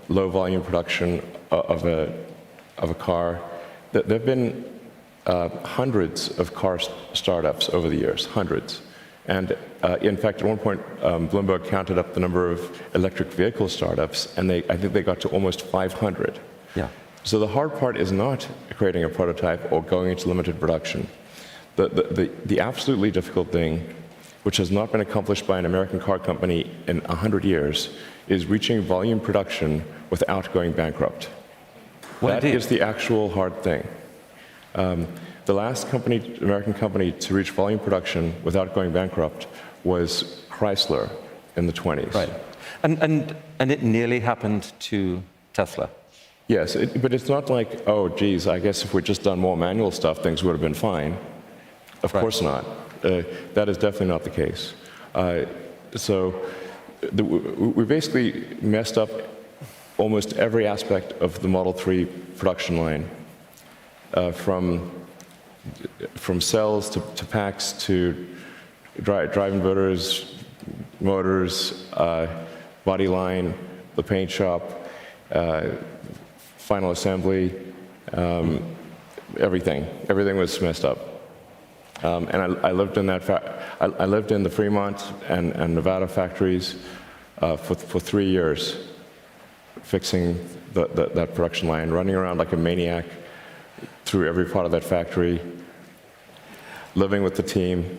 low 0.09 0.29
volume 0.29 0.63
production 0.63 1.23
of 1.51 1.87
a 1.87 2.13
of 2.79 2.91
a 2.91 2.95
car. 2.95 3.41
There 3.93 4.05
have 4.05 4.27
been 4.27 4.65
uh, 5.27 5.49
hundreds 5.65 6.39
of 6.39 6.55
car 6.55 6.79
st- 6.79 6.97
startups 7.13 7.69
over 7.71 7.89
the 7.89 7.97
years, 7.97 8.27
hundreds. 8.27 8.81
And 9.27 9.57
uh, 9.83 9.97
in 10.01 10.17
fact, 10.17 10.41
at 10.41 10.47
one 10.47 10.59
point, 10.59 10.81
um, 11.03 11.29
Bloomberg 11.29 11.67
counted 11.67 11.99
up 11.99 12.15
the 12.15 12.21
number 12.21 12.51
of 12.51 12.83
electric 12.95 13.29
vehicle 13.29 13.69
startups, 13.69 14.37
and 14.37 14.49
they, 14.49 14.59
I 14.69 14.77
think 14.77 14.93
they 14.93 15.03
got 15.03 15.21
to 15.21 15.29
almost 15.29 15.63
500. 15.63 16.41
Yeah. 16.75 16.89
So 17.23 17.39
the 17.39 17.47
hard 17.47 17.79
part 17.79 17.97
is 17.97 18.13
not 18.13 18.49
creating 18.77 19.05
a 19.05 19.09
prototype 19.09 19.71
or 19.71 19.83
going 19.83 20.11
into 20.11 20.29
limited 20.29 20.59
production. 20.59 21.07
the, 21.77 21.89
the, 21.89 22.03
the, 22.03 22.31
the 22.47 22.61
absolutely 22.61 23.11
difficult 23.11 23.53
thing, 23.53 23.95
which 24.43 24.57
has 24.57 24.71
not 24.71 24.91
been 24.91 25.01
accomplished 25.01 25.47
by 25.47 25.59
an 25.59 25.67
American 25.67 26.01
car 26.01 26.19
company 26.19 26.71
in 26.87 27.01
100 27.03 27.45
years, 27.45 27.91
is 28.29 28.47
reaching 28.47 28.81
volume 28.81 29.21
production 29.21 29.85
without 30.09 30.53
going 30.53 30.73
bankrupt. 30.73 31.29
Well, 32.21 32.41
That 32.41 32.45
is 32.45 32.67
the 32.67 32.81
actual 32.81 33.31
hard 33.31 33.63
thing. 33.63 33.87
Um, 34.75 35.07
the 35.47 35.55
last 35.55 35.89
company, 35.89 36.37
American 36.41 36.75
company 36.75 37.13
to 37.13 37.35
reach 37.35 37.51
volume 37.51 37.79
production 37.81 38.35
without 38.45 38.75
going 38.75 38.93
bankrupt 38.93 39.47
was 39.85 40.43
Chrysler 40.51 41.11
in 41.57 41.67
the 41.67 41.73
20s. 41.73 42.15
Right. 42.15 42.31
And, 42.83 43.03
and, 43.03 43.37
and 43.59 43.71
it 43.71 43.83
nearly 43.83 44.21
happened 44.21 44.73
to 44.81 45.23
Tesla. 45.53 45.91
Yes, 46.49 46.75
it, 46.75 47.01
but 47.01 47.15
it's 47.15 47.29
not 47.29 47.49
like, 47.49 47.87
oh, 47.87 48.09
geez, 48.09 48.47
I 48.47 48.59
guess 48.59 48.83
if 48.85 48.93
we'd 48.93 49.05
just 49.05 49.23
done 49.23 49.39
more 49.39 49.57
manual 49.57 49.91
stuff, 49.91 50.23
things 50.23 50.43
would 50.43 50.53
have 50.53 50.61
been 50.61 50.75
fine. 50.75 51.17
Of 52.03 52.13
Right. 52.15 52.21
course 52.21 52.41
not. 52.43 52.65
Uh, 53.05 53.23
that 53.55 53.69
is 53.69 53.77
definitely 53.77 54.09
not 54.09 54.25
the 54.25 54.31
case. 54.31 54.75
Uh, 55.15 55.45
so 55.95 56.35
the, 57.01 57.25
we 57.25 57.39
we 57.69 57.85
basically 57.85 58.45
messed 58.61 58.99
up 58.99 59.11
almost 59.99 60.33
every 60.35 60.67
aspect 60.67 61.13
of 61.21 61.41
the 61.41 61.49
Model 61.49 61.73
3 61.73 62.07
production 62.37 62.79
line, 62.79 63.09
uh, 64.15 64.33
from, 64.33 64.91
from 66.15 66.41
cells 66.41 66.91
to, 66.91 67.03
to 67.17 67.25
packs 67.25 67.73
to 67.85 68.27
dri 69.03 69.27
drive 69.29 69.53
inverters, 69.53 70.35
motors, 71.01 71.91
uh, 71.95 72.27
body 72.85 73.09
line, 73.09 73.55
the 73.97 74.03
paint 74.03 74.31
shop, 74.31 74.89
uh, 75.33 75.69
final 76.59 76.91
assembly, 76.91 77.55
um, 78.13 78.77
everything. 79.39 79.87
Everything 80.09 80.37
was 80.37 80.61
messed 80.61 80.85
up. 80.85 80.99
Um, 82.03 82.29
and 82.29 82.59
I, 82.59 82.69
I 82.69 82.73
lived 82.73 82.97
in 82.97 83.07
that. 83.07 83.29
I, 83.29 83.87
I 83.87 84.07
lived 84.07 84.33
in 84.33 84.43
the 84.43 84.51
Fremont 84.51 85.13
and, 85.29 85.53
and 85.53 85.75
Nevada 85.75 86.09
factories 86.09 86.77
uh, 87.39 87.57
for, 87.57 87.75
for 87.75 88.01
three 88.01 88.29
years, 88.29 88.89
fixing 89.83 90.35
the, 90.73 90.87
the, 90.89 91.07
that 91.15 91.35
production 91.35 91.69
line, 91.69 91.91
running 91.91 92.15
around 92.15 92.39
like 92.39 92.53
a 92.53 92.57
maniac 92.57 93.05
through 94.05 94.29
every 94.29 94.47
part 94.47 94.67
of 94.67 94.73
that 94.73 94.85
factory, 94.85 95.41
living 96.95 97.23
with 97.23 97.37
the 97.37 97.43
team. 97.43 97.99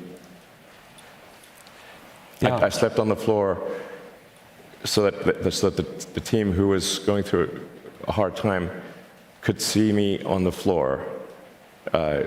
Yeah. 2.39 2.57
I, 2.57 2.65
I 2.65 2.69
slept 2.69 2.99
on 2.99 3.09
the 3.09 3.15
floor 3.15 3.61
so 4.83 5.09
that, 5.09 5.43
the, 5.43 5.51
so 5.51 5.69
that 5.69 5.77
the, 5.77 6.13
the 6.13 6.19
team 6.19 6.51
who 6.51 6.67
was 6.69 6.99
going 6.99 7.23
through 7.23 7.67
a 8.07 8.11
hard 8.11 8.35
time 8.35 8.69
could 9.41 9.61
see 9.61 9.91
me 9.91 10.21
on 10.23 10.43
the 10.43 10.51
floor. 10.51 11.05
Uh, 11.93 12.23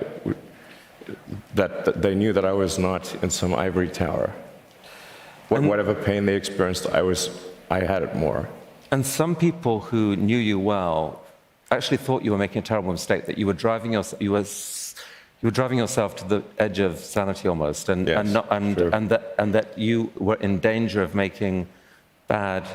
that, 1.54 1.84
that 1.84 2.02
they 2.02 2.14
knew 2.14 2.32
that 2.32 2.44
I 2.44 2.52
was 2.52 2.78
not 2.78 3.14
in 3.22 3.30
some 3.30 3.54
ivory 3.54 3.88
tower. 3.88 4.32
What, 5.48 5.62
whatever 5.62 5.94
pain 5.94 6.26
they 6.26 6.34
experienced, 6.34 6.86
I 6.88 7.02
was, 7.02 7.30
I 7.70 7.80
had 7.80 8.02
it 8.02 8.16
more. 8.16 8.48
And 8.90 9.04
some 9.04 9.36
people 9.36 9.80
who 9.80 10.16
knew 10.16 10.36
you 10.36 10.58
well 10.58 11.22
actually 11.70 11.98
thought 11.98 12.24
you 12.24 12.30
were 12.30 12.38
making 12.38 12.60
a 12.60 12.62
terrible 12.62 12.92
mistake, 12.92 13.26
that 13.26 13.38
you 13.38 13.46
were 13.46 13.52
driving, 13.52 13.92
yourself, 13.92 14.22
you 14.22 14.32
were, 14.32 14.44
you 15.44 15.48
were 15.48 15.52
driving 15.52 15.76
yourself 15.76 16.16
to 16.16 16.24
the 16.26 16.42
edge 16.56 16.78
of 16.78 16.98
sanity 16.98 17.48
almost, 17.48 17.90
and, 17.90 18.08
Yes, 18.08 18.18
and, 18.18 18.32
not, 18.32 18.46
and, 18.50 18.78
true. 18.78 18.90
and, 18.90 19.10
that, 19.10 19.34
and 19.38 19.54
that 19.54 19.76
you 19.76 20.10
were 20.16 20.36
in 20.36 20.58
danger 20.58 21.02
of 21.02 21.14
making 21.14 21.66
bad 22.28 22.66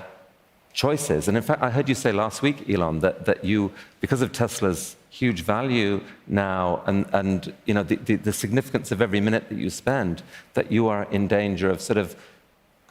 choices. 0.71 1.27
And 1.27 1.35
in 1.35 1.41
fact, 1.41 1.63
I 1.63 1.71
heard 1.71 1.89
you 1.89 1.95
say 1.95 2.11
last 2.11 2.43
week, 2.43 2.69
Elon, 2.69 2.99
that, 2.99 3.25
that 3.25 3.43
you, 3.43 3.71
because 4.01 4.21
of 4.21 4.31
Tesla's 4.31 4.95
huge 5.09 5.41
value 5.41 5.99
now 6.27 6.83
and, 6.85 7.07
and 7.11 7.51
you 7.65 7.73
know, 7.73 7.81
the, 7.81 7.95
the, 7.95 8.17
the 8.17 8.31
significance 8.31 8.91
of 8.91 9.01
every 9.01 9.19
minute 9.19 9.49
that 9.49 9.57
you 9.57 9.71
spend, 9.71 10.21
that 10.53 10.71
you 10.71 10.87
are 10.87 11.07
in 11.09 11.27
danger 11.27 11.71
of 11.71 11.81
sort 11.81 11.97
of 11.97 12.15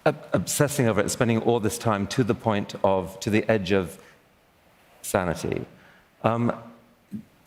obsessing 0.04 0.88
over 0.88 1.00
it, 1.00 1.08
spending 1.08 1.40
all 1.42 1.60
this 1.60 1.78
time 1.78 2.08
to 2.08 2.24
the 2.24 2.34
point 2.34 2.74
of, 2.82 3.20
to 3.20 3.30
the 3.30 3.48
edge 3.48 3.70
of 3.70 3.96
sanity. 5.02 5.64
Um, 6.24 6.52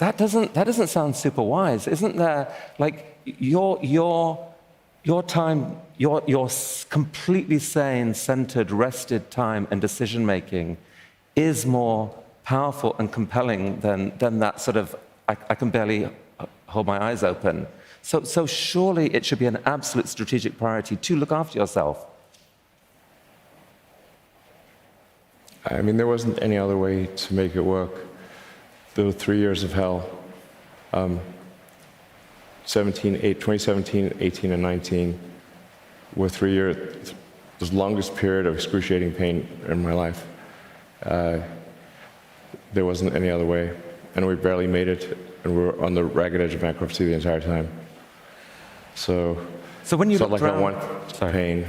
that 0.02 0.18
doesn't, 0.18 0.56
that 0.56 0.64
doesn't 0.64 0.88
sound 0.88 1.16
super 1.16 1.43
wise. 1.43 1.88
Isn't 1.88 2.18
there, 2.18 2.52
like, 2.80 3.16
your, 3.24 3.78
your, 3.84 4.52
your 5.04 5.22
time, 5.22 5.78
your, 5.97 6.24
your 6.26 6.49
completely 6.89 7.60
sane, 7.60 8.16
centered, 8.16 8.72
rested 8.72 9.30
time 9.30 9.68
and 9.70 9.80
decision 9.80 10.26
making 10.26 10.78
is 11.36 11.68
more 11.68 12.12
powerful 12.43 12.95
and 12.97 13.12
compelling 13.12 13.80
than, 13.82 14.18
than 14.18 14.39
that 14.39 14.60
sort 14.60 14.76
of, 14.76 14.95
I, 15.30 15.38
I 15.52 15.54
can 15.54 15.70
barely 15.70 16.10
hold 16.66 16.88
my 16.88 16.99
eyes 16.99 17.22
open. 17.22 17.68
So, 18.02 18.24
so 18.24 18.47
surely 18.47 19.14
it 19.14 19.24
should 19.24 19.38
be 19.38 19.45
an 19.45 19.60
absolute 19.68 20.08
strategic 20.08 20.58
priority 20.58 20.95
to 20.95 21.16
look 21.16 21.32
after 21.32 21.60
yourself. 21.60 22.08
I 25.64 25.84
mean, 25.84 25.97
there 25.97 26.08
wasn't 26.08 26.41
any 26.41 26.58
other 26.58 26.76
way 26.76 27.06
to 27.06 27.34
make 27.36 27.56
it 27.56 27.62
work. 27.62 28.11
The 28.93 29.13
three 29.13 29.39
years 29.39 29.63
of 29.63 29.71
hell, 29.71 30.09
um, 30.91 31.21
17, 32.65 33.15
8, 33.15 33.21
2017, 33.39 34.17
18, 34.19 34.51
and 34.51 34.61
19, 34.61 35.19
were 36.15 36.27
three 36.27 36.51
years, 36.51 37.13
the 37.59 37.73
longest 37.73 38.15
period 38.17 38.45
of 38.45 38.55
excruciating 38.55 39.13
pain 39.13 39.47
in 39.69 39.81
my 39.81 39.93
life. 39.93 40.27
Uh, 41.03 41.39
there 42.73 42.85
wasn't 42.85 43.15
any 43.15 43.29
other 43.29 43.45
way, 43.45 43.75
and 44.15 44.27
we 44.27 44.35
barely 44.35 44.67
made 44.67 44.89
it, 44.89 45.17
and 45.45 45.55
we 45.55 45.63
were 45.63 45.81
on 45.81 45.93
the 45.93 46.03
ragged 46.03 46.41
edge 46.41 46.53
of 46.53 46.59
bankruptcy 46.59 47.05
the 47.05 47.13
entire 47.13 47.39
time. 47.39 47.69
So, 48.95 49.37
So 49.83 49.95
when 49.95 50.09
you 50.09 50.17
looked 50.17 50.31
like 50.31 50.41
I 50.41 50.59
want 50.59 51.15
Sorry. 51.15 51.31
pain. 51.31 51.65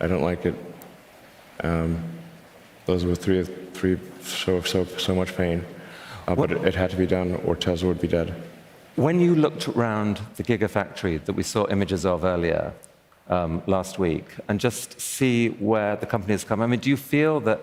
I 0.00 0.08
don't 0.08 0.22
like 0.22 0.44
it. 0.44 0.54
Um, 1.62 2.02
those 2.86 3.04
were 3.04 3.14
three, 3.14 3.44
three 3.44 3.96
so, 4.22 4.60
so, 4.62 4.84
so 4.84 5.14
much 5.14 5.36
pain. 5.36 5.64
Uh, 6.26 6.34
but 6.34 6.50
it, 6.50 6.74
had 6.74 6.90
to 6.90 6.96
be 6.96 7.06
done, 7.06 7.34
or 7.44 7.54
Tesla 7.54 7.88
would 7.88 8.00
be 8.00 8.08
dead. 8.08 8.34
When 8.96 9.20
you 9.20 9.34
looked 9.34 9.68
around 9.68 10.20
the 10.36 10.42
Gigafactory 10.42 11.22
that 11.24 11.32
we 11.34 11.42
saw 11.42 11.66
images 11.68 12.06
of 12.06 12.24
earlier 12.24 12.72
um, 13.28 13.62
last 13.66 13.98
week 13.98 14.26
and 14.48 14.58
just 14.58 15.00
see 15.00 15.48
where 15.48 15.96
the 15.96 16.06
company 16.06 16.32
has 16.32 16.44
come, 16.44 16.62
I 16.62 16.66
mean, 16.66 16.80
do 16.80 16.88
you 16.88 16.96
feel 16.96 17.40
that, 17.40 17.60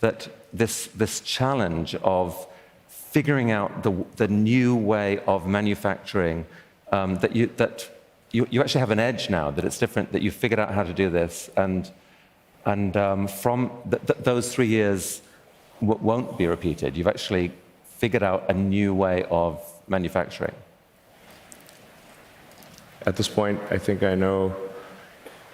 that 0.00 0.28
this, 0.52 0.86
this 0.94 1.20
challenge 1.20 1.96
of 1.96 2.46
figuring 2.88 3.50
out 3.50 3.82
the, 3.82 3.92
the 4.16 4.28
new 4.28 4.74
way 4.76 5.18
of 5.26 5.46
manufacturing, 5.46 6.46
um, 6.92 7.16
that, 7.16 7.34
you, 7.36 7.50
that 7.56 7.90
you, 8.30 8.46
you 8.50 8.60
actually 8.60 8.80
have 8.80 8.90
an 8.90 9.00
edge 9.00 9.28
now, 9.28 9.50
that 9.50 9.64
it's 9.64 9.78
different, 9.78 10.12
that 10.12 10.22
you've 10.22 10.34
figured 10.34 10.60
out 10.60 10.72
how 10.72 10.82
to 10.82 10.94
do 10.94 11.10
this, 11.10 11.50
and, 11.56 11.90
and 12.64 12.96
um, 12.96 13.28
from 13.28 13.70
th- 13.90 14.02
th- 14.06 14.18
those 14.20 14.54
three 14.54 14.66
years 14.66 15.20
won't 15.80 16.38
be 16.38 16.46
repeated. 16.46 16.96
You've 16.96 17.06
actually 17.06 17.52
figured 17.98 18.22
out 18.22 18.48
a 18.48 18.54
new 18.54 18.94
way 18.94 19.24
of 19.24 19.60
manufacturing. 19.88 20.54
At 23.04 23.16
this 23.16 23.28
point, 23.28 23.60
I 23.70 23.78
think 23.78 24.02
I 24.04 24.14
know 24.14 24.54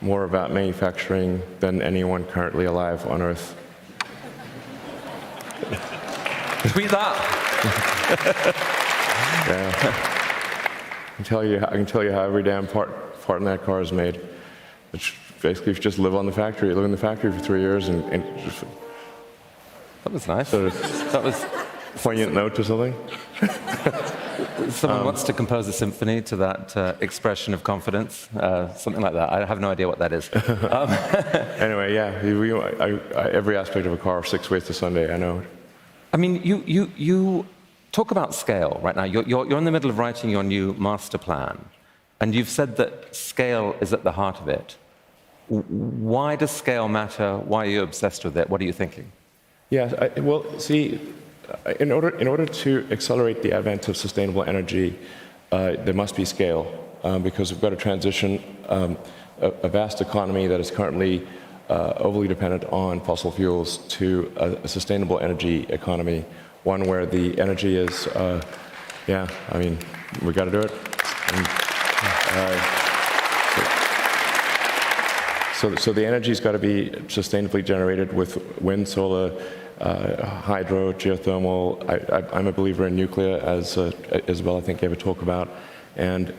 more 0.03 0.25
about 0.25 0.53
manufacturing 0.53 1.43
than 1.61 1.81
anyone 1.81 2.25
currently 2.25 2.67
alive 2.67 3.07
on 3.07 3.23
Earth. 3.23 3.57
Tweet 6.69 6.91
that. 6.91 7.17
I 9.47 11.17
can 11.17 11.25
tell 11.25 11.45
you, 11.45 11.59
I 11.59 11.71
can 11.71 11.87
tell 11.87 12.05
you 12.05 12.13
how 12.13 12.25
every 12.25 12.43
damn 12.43 12.67
part, 12.67 13.23
part 13.23 13.39
in 13.39 13.45
that 13.47 13.63
car 13.63 13.81
is 13.81 13.93
made. 13.93 14.21
It's 14.93 15.13
basically, 15.41 15.73
if 15.73 15.79
you 15.79 15.83
just 15.83 15.99
live 15.99 16.15
on 16.15 16.27
the 16.27 16.33
factory, 16.33 16.75
live 16.75 16.85
in 16.85 16.91
the 16.91 16.97
factory 16.99 17.33
for 17.33 17.39
three 17.39 17.61
years 17.61 17.89
and, 17.89 18.05
and 18.13 18.39
just 18.41 18.65
That 20.03 20.13
was 20.13 20.29
nice. 20.29 20.53
of 20.53 20.73
That 21.13 21.23
was. 21.23 21.47
Poignant 21.97 22.33
note 22.35 22.59
or 22.59 22.65
something. 22.65 22.95
Someone 24.71 25.05
wants 25.05 25.23
to 25.25 25.33
compose 25.33 25.69
a 25.69 25.73
symphony 25.73 26.23
to 26.23 26.37
that 26.37 26.77
uh, 26.77 26.95
expression 27.01 27.55
of 27.55 27.63
confidence, 27.65 28.29
uh, 28.37 28.73
something 28.75 29.03
like 29.03 29.13
that. 29.13 29.33
I 29.33 29.45
have 29.45 29.61
no 29.61 29.71
idea 29.71 29.89
what 29.89 29.99
that 29.99 30.13
is. 30.13 30.31
Anyway, 31.65 31.95
yeah, 31.95 32.23
we, 32.23 32.53
I, 32.53 32.99
I, 33.17 33.31
every 33.31 33.57
aspect 33.57 33.87
of 33.87 33.93
a 33.93 33.97
car, 33.97 34.23
six 34.25 34.51
ways 34.51 34.65
to 34.65 34.75
Sunday, 34.75 35.13
I 35.13 35.17
know. 35.17 35.43
I 36.13 36.17
mean, 36.17 36.43
you, 36.43 36.63
you, 36.67 36.91
you 36.97 37.47
talk 37.93 38.11
about 38.11 38.35
scale 38.35 38.81
right 38.83 38.95
now. 38.97 39.05
You're, 39.05 39.23
you're, 39.25 39.47
you're 39.49 39.59
in 39.59 39.65
the 39.65 39.71
middle 39.73 39.91
of 39.91 39.99
writing 39.99 40.31
your 40.31 40.43
new 40.43 40.75
master 40.75 41.17
plan, 41.19 41.65
and 42.21 42.35
you've 42.35 42.49
said 42.49 42.77
that 42.77 43.15
scale 43.15 43.75
is 43.81 43.93
at 43.93 44.05
the 44.05 44.13
heart 44.13 44.41
of 44.41 44.49
it. 44.49 44.77
W- 45.49 45.65
Why 45.69 46.37
does 46.37 46.51
scale 46.51 46.89
matter? 46.89 47.39
Why 47.39 47.65
are 47.67 47.71
you 47.71 47.83
obsessed 47.83 48.25
with 48.25 48.37
it? 48.37 48.51
What 48.51 48.61
are 48.61 48.65
you 48.65 48.73
thinking? 48.73 49.11
Yeah, 49.71 50.11
I, 50.17 50.21
well, 50.21 50.59
see, 50.59 51.01
in 51.81 51.93
order, 51.93 52.11
in 52.19 52.29
order 52.29 52.47
to 52.47 52.87
accelerate 52.91 53.43
the 53.43 53.53
advent 53.53 53.89
of 53.89 53.97
sustainable 53.97 54.45
energy, 54.45 54.99
uh, 55.53 55.73
there 55.85 55.95
must 55.95 56.17
be 56.17 56.25
scale 56.25 56.67
um, 57.03 57.23
because 57.23 57.53
we've 57.53 57.61
got 57.61 57.71
to 57.71 57.77
transition 57.77 58.43
um, 58.69 58.99
a, 59.41 59.49
a 59.49 59.69
vast 59.69 60.01
economy 60.01 60.47
that 60.47 60.61
is 60.61 60.71
currently 60.71 61.27
uh, 61.69 61.95
overly 61.97 62.29
dependent 62.29 62.65
on 62.73 63.01
fossil 63.01 63.31
fuels 63.31 63.79
to 63.89 64.33
a, 64.37 64.51
a 64.65 64.69
sustainable 64.69 65.19
energy 65.21 65.67
economy, 65.69 66.25
one 66.65 66.85
where 66.85 67.07
the 67.07 67.39
energy 67.41 67.77
is, 67.77 68.07
uh, 68.09 68.43
yeah, 69.07 69.29
I 69.51 69.59
mean, 69.59 69.79
we 70.23 70.33
got 70.33 70.45
to 70.45 70.51
do 70.51 70.61
it. 70.61 70.73
And, 71.33 71.49
So, 75.65 75.75
so 75.77 75.93
the 75.95 76.05
energy's 76.05 76.41
got 76.41 76.53
to 76.53 76.59
be 76.59 76.91
sustainably 77.07 77.65
generated 77.65 78.13
with 78.13 78.61
wind, 78.61 78.87
solar, 78.87 79.31
uh, 79.81 80.25
hydro, 80.27 80.93
geothermal. 80.93 81.89
I, 81.89 82.37
I'm 82.37 82.47
a 82.47 82.53
believer 82.53 82.87
in 82.87 82.97
nuclear, 82.97 83.39
as 83.39 83.77
uh, 83.77 83.93
Isabel, 84.27 84.57
I 84.57 84.61
think, 84.61 84.81
gave 84.81 84.93
a 84.93 84.97
talk 84.97 85.23
about. 85.23 85.49
And, 85.97 86.35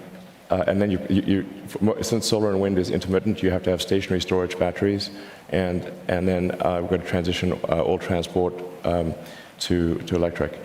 uh, 0.49 0.63
and 0.67 0.81
then 0.81 0.91
you, 0.91 0.99
you, 1.09 1.21
you, 1.21 2.03
since 2.03 2.27
solar 2.27 2.51
and 2.51 2.61
wind 2.61 2.77
is 2.77 2.89
intermittent, 2.89 3.41
you 3.43 3.51
have 3.51 3.63
to 3.63 3.69
have 3.69 3.81
stationary 3.81 4.21
storage 4.21 4.57
batteries. 4.57 5.09
And, 5.49 5.91
and 6.07 6.27
then 6.27 6.51
uh, 6.61 6.79
we're 6.81 6.89
going 6.89 7.01
to 7.01 7.07
transition 7.07 7.53
uh, 7.53 7.83
all 7.83 7.97
transport 7.97 8.53
um, 8.83 9.13
to, 9.59 9.95
to 9.99 10.15
electric. 10.15 10.59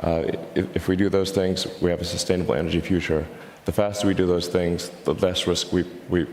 Uh, 0.00 0.24
if, 0.54 0.76
if 0.76 0.88
we 0.88 0.96
do 0.96 1.08
those 1.08 1.30
things, 1.30 1.66
we 1.80 1.90
have 1.90 2.00
a 2.00 2.04
sustainable 2.04 2.54
energy 2.54 2.80
future. 2.80 3.26
The 3.64 3.72
faster 3.72 4.08
we 4.08 4.14
do 4.14 4.26
those 4.26 4.48
things, 4.48 4.90
the 5.04 5.14
less 5.14 5.46
risk 5.46 5.72
we, 5.72 5.84
we, 6.08 6.26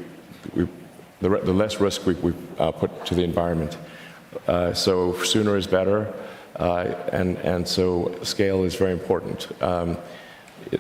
we 0.55 0.67
the, 1.21 1.29
the 1.29 1.53
less 1.53 1.79
risk 1.79 2.05
we, 2.05 2.13
we 2.15 2.33
uh, 2.57 2.71
put 2.71 3.05
to 3.05 3.13
the 3.13 3.23
environment. 3.23 3.77
Uh, 4.47 4.73
so 4.73 5.13
sooner 5.23 5.57
is 5.57 5.67
better, 5.67 6.13
uh, 6.57 6.93
and, 7.11 7.37
and 7.37 7.67
so 7.67 8.15
scale 8.23 8.63
is 8.63 8.75
very 8.75 8.91
important. 8.91 9.49
Um, 9.61 9.97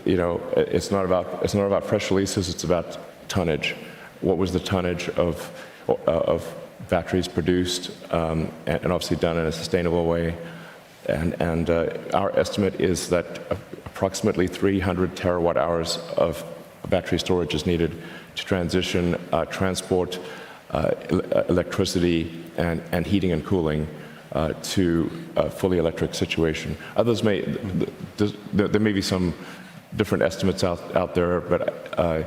you 0.05 0.17
know, 0.17 0.41
it's 0.55 0.91
not, 0.91 1.05
about, 1.05 1.43
it's 1.43 1.53
not 1.53 1.65
about 1.65 1.87
press 1.87 2.11
releases, 2.11 2.49
it's 2.49 2.63
about 2.63 2.97
tonnage. 3.29 3.75
What 4.21 4.37
was 4.37 4.51
the 4.51 4.59
tonnage 4.59 5.09
of, 5.09 5.51
uh, 5.87 5.93
of 6.05 6.55
batteries 6.89 7.27
produced, 7.27 7.91
um, 8.13 8.51
and, 8.65 8.83
and 8.83 8.93
obviously 8.93 9.17
done 9.17 9.37
in 9.37 9.45
a 9.45 9.51
sustainable 9.51 10.05
way? 10.05 10.37
And, 11.07 11.41
and 11.41 11.69
our 12.13 12.37
estimate 12.37 12.79
is 12.79 13.09
that 13.09 13.39
approximately 13.85 14.47
300 14.47 15.15
terawatt 15.15 15.57
hours 15.57 15.97
of 16.17 16.43
battery 16.89 17.19
storage 17.19 17.53
is 17.53 17.65
needed 17.65 18.01
to 18.35 18.45
transition 18.45 19.19
uh, 19.31 19.45
transport, 19.45 20.19
electricity, 20.71 22.43
and, 22.57 22.81
and 22.91 23.05
heating 23.07 23.31
and 23.31 23.45
cooling 23.45 23.87
uh, 24.33 24.53
to 24.61 25.09
a 25.35 25.49
fully 25.49 25.77
electric 25.77 26.13
situation. 26.13 26.77
Others 26.97 27.23
may, 27.23 27.41
th- 27.41 27.89
th- 28.17 28.35
there, 28.53 28.67
there 28.67 28.81
may 28.81 28.91
be 28.91 29.01
some 29.01 29.33
different 29.95 30.23
estimates 30.23 30.63
out, 30.63 30.95
out 30.95 31.15
there, 31.15 31.41
but 31.41 31.97
uh, 31.97 32.23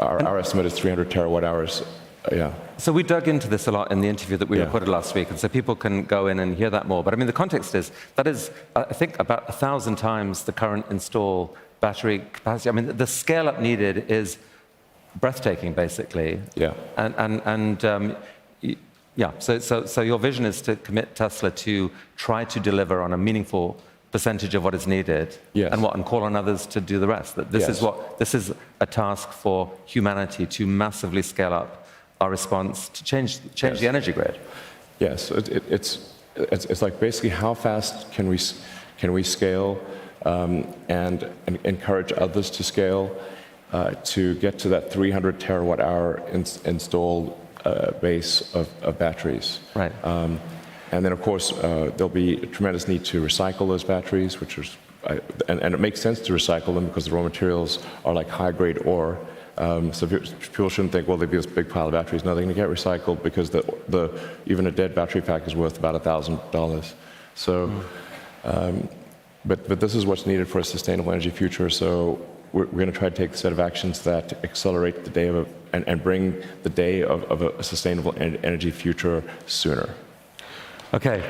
our, 0.00 0.22
our 0.24 0.38
estimate 0.38 0.66
is 0.66 0.72
300 0.78 1.08
terawatt 1.10 1.44
hours. 1.44 1.82
Uh, 2.30 2.34
yeah. 2.34 2.54
So 2.78 2.92
we 2.92 3.02
dug 3.02 3.28
into 3.28 3.48
this 3.48 3.66
a 3.66 3.70
lot 3.72 3.92
in 3.92 4.00
the 4.00 4.08
interview 4.08 4.36
that 4.38 4.48
we 4.48 4.58
Yeah. 4.58 4.64
recorded 4.64 4.88
last 4.88 5.14
week, 5.14 5.30
and 5.30 5.38
so 5.38 5.48
people 5.48 5.76
can 5.76 6.04
go 6.04 6.26
in 6.26 6.40
and 6.40 6.56
hear 6.56 6.70
that 6.70 6.88
more. 6.88 7.04
But 7.04 7.14
I 7.14 7.16
mean, 7.16 7.26
the 7.28 7.32
context 7.32 7.74
is 7.74 7.92
that 8.16 8.26
is, 8.26 8.50
uh, 8.74 8.86
I 8.90 8.92
think, 8.94 9.18
about 9.18 9.48
a 9.48 9.52
thousand 9.52 9.96
times 9.96 10.44
the 10.44 10.52
current 10.52 10.86
install 10.90 11.54
battery 11.80 12.24
capacity. 12.32 12.68
I 12.68 12.72
mean, 12.72 12.96
the 12.96 13.06
scale 13.06 13.48
up 13.48 13.60
needed 13.60 14.10
is 14.10 14.38
breathtaking, 15.16 15.74
basically. 15.74 16.40
Yeah. 16.54 16.74
And 16.96 17.14
and 17.16 17.42
and 17.44 17.84
um, 17.84 18.16
yeah. 19.16 19.32
So 19.38 19.58
so 19.58 19.86
so 19.86 20.00
your 20.00 20.18
vision 20.18 20.44
is 20.44 20.60
to 20.62 20.76
commit 20.76 21.14
Tesla 21.14 21.50
to 21.50 21.90
try 22.16 22.44
to 22.44 22.60
deliver 22.60 23.02
on 23.02 23.12
a 23.12 23.16
meaningful 23.18 23.76
percentage 24.12 24.54
of 24.56 24.64
what 24.64 24.74
is 24.74 24.86
needed. 24.86 25.38
Yes. 25.52 25.72
And 25.72 25.82
what 25.82 25.94
and 25.94 26.04
call 26.04 26.22
on 26.24 26.36
others 26.36 26.66
to 26.66 26.80
do 26.80 26.98
the 26.98 27.06
rest. 27.06 27.36
That 27.36 27.50
this 27.50 27.68
is 27.68 27.80
what 27.80 28.18
this 28.18 28.34
is 28.34 28.52
a 28.80 28.86
task 28.86 29.30
for 29.30 29.70
humanity 29.86 30.46
to 30.46 30.66
massively 30.66 31.22
scale 31.22 31.52
up 31.52 31.86
our 32.20 32.30
response 32.30 32.88
to 32.90 33.04
change 33.04 33.40
change 33.54 33.74
Yes. 33.74 33.80
the 33.80 33.88
energy 33.88 34.12
grid. 34.12 34.38
Yes, 34.98 35.30
it, 35.30 35.48
it, 35.48 35.62
it's, 35.70 36.12
it's, 36.36 36.66
it's 36.66 36.82
like 36.82 37.00
basically 37.00 37.30
how 37.30 37.54
fast 37.54 38.12
can 38.12 38.28
we, 38.28 38.38
can 38.98 39.14
we 39.14 39.22
scale 39.22 39.80
um, 40.26 40.66
and, 40.90 41.26
and 41.46 41.58
encourage 41.64 42.12
others 42.12 42.50
to 42.50 42.62
scale 42.62 43.10
to 43.72 44.34
get 44.36 44.58
to 44.60 44.68
that 44.68 44.92
300 44.92 45.38
terawatt 45.38 45.80
hour 45.80 46.22
ins- 46.32 46.62
installed 46.64 47.38
uh, 47.64 47.92
base 47.92 48.54
of, 48.54 48.68
of 48.82 48.98
batteries. 48.98 49.60
Right. 49.74 49.92
Um, 50.04 50.40
and 50.92 51.04
then, 51.04 51.12
of 51.12 51.22
course, 51.22 51.52
uh, 51.52 51.92
there'll 51.96 52.08
be 52.08 52.42
a 52.42 52.46
tremendous 52.46 52.88
need 52.88 53.04
to 53.06 53.22
recycle 53.22 53.68
those 53.68 53.84
batteries, 53.84 54.40
which 54.40 54.58
is, 54.58 54.76
I, 55.06 55.20
and, 55.48 55.60
and 55.60 55.74
it 55.74 55.80
makes 55.80 56.00
sense 56.00 56.20
to 56.20 56.32
recycle 56.32 56.74
them 56.74 56.86
because 56.86 57.04
the 57.04 57.12
raw 57.12 57.22
materials 57.22 57.78
are 58.04 58.12
like 58.12 58.28
high 58.28 58.52
grade 58.52 58.78
ore. 58.84 59.18
Um, 59.56 59.92
so 59.92 60.06
people 60.06 60.68
shouldn't 60.68 60.92
think, 60.92 61.06
well, 61.06 61.16
they'd 61.16 61.30
be 61.30 61.36
this 61.36 61.46
big 61.46 61.68
pile 61.68 61.86
of 61.86 61.92
batteries. 61.92 62.24
No, 62.24 62.34
they're 62.34 62.44
going 62.44 62.54
to 62.54 62.60
get 62.60 62.68
recycled 62.68 63.22
because 63.22 63.50
the, 63.50 63.62
the, 63.88 64.18
even 64.46 64.66
a 64.66 64.70
dead 64.70 64.94
battery 64.94 65.20
pack 65.20 65.46
is 65.46 65.54
worth 65.54 65.78
about 65.78 66.02
$1,000. 66.02 66.92
So, 67.34 67.70
um, 68.44 68.88
but, 69.44 69.68
but 69.68 69.78
this 69.78 69.94
is 69.94 70.06
what's 70.06 70.26
needed 70.26 70.48
for 70.48 70.58
a 70.58 70.64
sustainable 70.64 71.12
energy 71.12 71.30
future. 71.30 71.70
So 71.70 72.26
we're, 72.52 72.66
we're 72.66 72.72
going 72.72 72.92
to 72.92 72.98
try 72.98 73.08
to 73.08 73.14
take 73.14 73.32
a 73.32 73.36
set 73.36 73.52
of 73.52 73.60
actions 73.60 74.00
that 74.02 74.44
accelerate 74.44 75.04
the 75.04 75.10
day 75.10 75.28
of 75.28 75.36
a, 75.36 75.46
and, 75.72 75.86
and 75.88 76.02
bring 76.02 76.42
the 76.62 76.70
day 76.70 77.02
of, 77.02 77.24
of 77.24 77.42
a 77.42 77.62
sustainable 77.62 78.14
en- 78.18 78.36
energy 78.42 78.70
future 78.70 79.22
sooner. 79.46 79.94
Okay. 80.92 81.22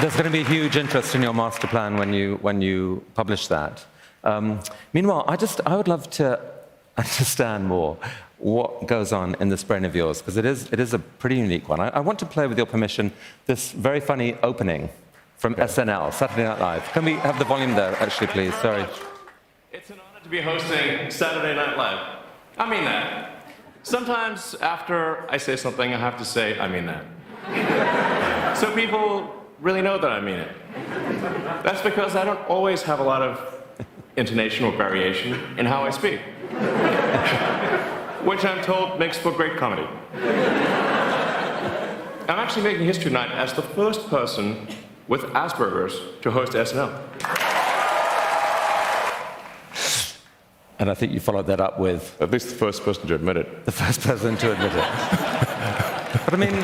There's 0.00 0.12
going 0.14 0.26
to 0.26 0.30
be 0.30 0.44
huge 0.44 0.76
interest 0.76 1.14
in 1.14 1.22
your 1.22 1.34
master 1.34 1.66
plan 1.66 1.96
when 1.96 2.12
you 2.12 2.36
when 2.36 2.62
you 2.62 3.04
publish 3.14 3.48
that. 3.48 3.84
Um, 4.22 4.60
meanwhile, 4.92 5.24
I 5.26 5.36
just 5.36 5.60
I 5.66 5.76
would 5.76 5.88
love 5.88 6.08
to 6.10 6.40
understand 6.96 7.66
more 7.66 7.96
what 8.38 8.86
goes 8.86 9.12
on 9.12 9.34
in 9.40 9.48
this 9.48 9.64
brain 9.64 9.84
of 9.84 9.96
yours 9.96 10.20
because 10.20 10.36
it 10.36 10.44
is 10.44 10.68
it 10.72 10.78
is 10.78 10.94
a 10.94 10.98
pretty 10.98 11.36
unique 11.36 11.68
one. 11.68 11.80
I, 11.80 11.88
I 11.88 12.00
want 12.00 12.18
to 12.20 12.26
play 12.26 12.46
with 12.46 12.56
your 12.56 12.66
permission 12.66 13.12
this 13.46 13.72
very 13.72 14.00
funny 14.00 14.36
opening 14.42 14.88
from 15.38 15.54
SNL, 15.54 16.12
Saturday 16.12 16.42
Night 16.42 16.58
Live. 16.58 16.82
Can 16.92 17.04
we 17.04 17.14
have 17.14 17.38
the 17.38 17.44
volume 17.44 17.74
there, 17.74 17.94
actually, 18.02 18.26
please? 18.26 18.52
Sorry. 18.56 18.84
It's 19.72 19.88
an 19.88 20.00
honor 20.00 20.22
to 20.22 20.28
be 20.28 20.40
hosting 20.40 21.10
Saturday 21.12 21.54
Night 21.54 21.76
Live. 21.76 22.18
I 22.58 22.68
mean 22.68 22.84
that. 22.84 23.44
Sometimes 23.84 24.56
after 24.56 25.30
I 25.30 25.36
say 25.36 25.54
something, 25.54 25.94
I 25.94 25.96
have 25.96 26.18
to 26.18 26.24
say, 26.24 26.58
I 26.58 26.66
mean 26.66 26.86
that. 26.86 28.58
so 28.58 28.74
people 28.74 29.32
really 29.60 29.80
know 29.80 29.96
that 29.96 30.10
I 30.10 30.20
mean 30.20 30.34
it. 30.34 30.56
That's 31.62 31.82
because 31.82 32.16
I 32.16 32.24
don't 32.24 32.44
always 32.48 32.82
have 32.82 32.98
a 32.98 33.04
lot 33.04 33.22
of 33.22 33.62
intonation 34.16 34.64
or 34.64 34.72
variation 34.76 35.34
in 35.56 35.66
how 35.66 35.84
I 35.84 35.90
speak, 35.90 36.18
which 38.26 38.44
I'm 38.44 38.60
told 38.64 38.98
makes 38.98 39.16
for 39.16 39.30
great 39.30 39.56
comedy. 39.56 39.86
I'm 42.28 42.40
actually 42.40 42.64
making 42.64 42.86
history 42.86 43.04
tonight 43.04 43.30
as 43.30 43.52
the 43.52 43.62
first 43.62 44.08
person 44.08 44.66
with 45.08 45.22
Asperger's 45.34 45.98
to 46.22 46.30
host 46.30 46.52
SNL. 46.52 46.92
And 50.80 50.88
I 50.88 50.94
think 50.94 51.12
you 51.12 51.18
followed 51.18 51.48
that 51.48 51.60
up 51.60 51.80
with 51.80 52.16
At 52.20 52.30
least 52.30 52.50
the 52.50 52.54
first 52.54 52.84
person 52.84 53.08
to 53.08 53.14
admit 53.16 53.36
it. 53.36 53.64
the 53.64 53.72
first 53.72 54.00
person 54.02 54.36
to 54.36 54.52
admit 54.52 54.70
it. 54.72 54.74
but 56.24 56.34
I 56.34 56.36
mean, 56.36 56.52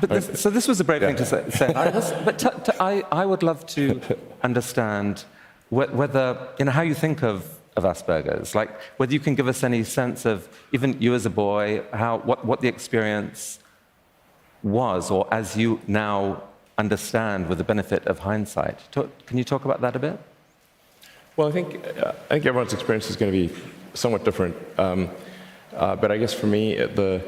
but 0.00 0.10
this, 0.10 0.40
so 0.40 0.50
this 0.50 0.66
was 0.68 0.80
a 0.80 0.84
brave 0.84 1.00
thing 1.02 1.16
to 1.16 1.24
say. 1.24 1.44
say. 1.50 1.72
I 1.74 1.88
was- 1.90 2.12
but 2.24 2.38
t- 2.38 2.48
t- 2.64 2.72
I, 2.80 3.02
I 3.10 3.24
would 3.24 3.42
love 3.42 3.64
to 3.68 4.00
understand 4.42 5.24
wh- 5.70 5.90
whether 5.94 6.36
you 6.58 6.64
know 6.66 6.72
how 6.72 6.82
you 6.82 6.94
think 6.94 7.22
of, 7.22 7.44
of 7.76 7.84
Asperger's, 7.84 8.54
like 8.54 8.70
whether 8.98 9.12
you 9.12 9.20
can 9.20 9.34
give 9.34 9.48
us 9.48 9.64
any 9.64 9.84
sense 9.84 10.24
of 10.24 10.48
even 10.72 11.00
you 11.00 11.14
as 11.14 11.24
a 11.26 11.30
boy, 11.30 11.82
how 11.92 12.18
what, 12.18 12.44
what 12.44 12.60
the 12.60 12.68
experience 12.68 13.58
was, 14.62 15.10
or 15.10 15.26
as 15.32 15.56
you 15.56 15.80
now 15.86 16.42
understand 16.78 17.48
with 17.48 17.58
the 17.58 17.64
benefit 17.64 18.06
of 18.06 18.20
hindsight. 18.20 18.78
Talk, 18.90 19.10
can 19.26 19.38
you 19.38 19.44
talk 19.44 19.64
about 19.64 19.80
that 19.80 19.96
a 19.96 19.98
bit? 19.98 20.18
Well, 21.36 21.48
I 21.48 21.52
think, 21.52 21.86
uh, 21.98 22.12
I 22.30 22.34
think 22.34 22.46
everyone's 22.46 22.72
experience 22.72 23.08
is 23.08 23.16
going 23.16 23.32
to 23.32 23.48
be 23.48 23.54
somewhat 23.94 24.24
different. 24.24 24.54
Um, 24.78 25.10
uh, 25.74 25.96
but 25.96 26.10
I 26.10 26.18
guess 26.18 26.34
for 26.34 26.46
me, 26.46 26.76
the, 26.76 27.22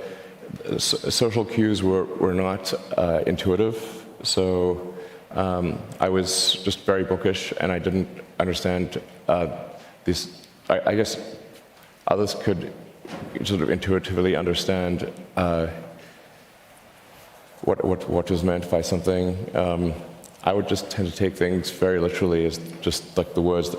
the 0.65 0.79
so- 0.79 1.09
social 1.09 1.45
cues 1.45 1.83
were, 1.83 2.05
were 2.05 2.35
not 2.35 2.75
uh, 2.99 3.23
intuitive. 3.27 4.05
So 4.23 4.95
um, 5.31 5.79
I 6.01 6.09
was 6.09 6.55
just 6.65 6.81
very 6.81 7.05
bookish 7.05 7.53
and 7.61 7.73
I 7.73 7.79
didn't 7.79 8.09
understand 8.39 9.01
uh, 9.29 9.47
I, 10.69 10.81
I 10.87 10.95
guess 10.95 11.19
others 12.07 12.35
could 12.35 12.73
sort 13.45 13.61
of 13.61 13.71
intuitively 13.71 14.37
understand 14.37 15.11
uh, 15.37 15.69
what, 17.63 17.85
what, 17.85 18.09
what 18.09 18.31
was 18.31 18.43
meant 18.43 18.71
by 18.71 18.81
something. 18.83 19.57
Um, 19.57 19.95
I 20.43 20.53
would 20.53 20.69
just 20.69 20.91
tend 20.91 21.09
to 21.09 21.15
take 21.15 21.37
things 21.37 21.71
very 21.71 21.99
literally 21.99 22.45
as 22.45 22.59
just 22.81 23.17
like 23.17 23.35
the 23.35 23.43
words 23.43 23.75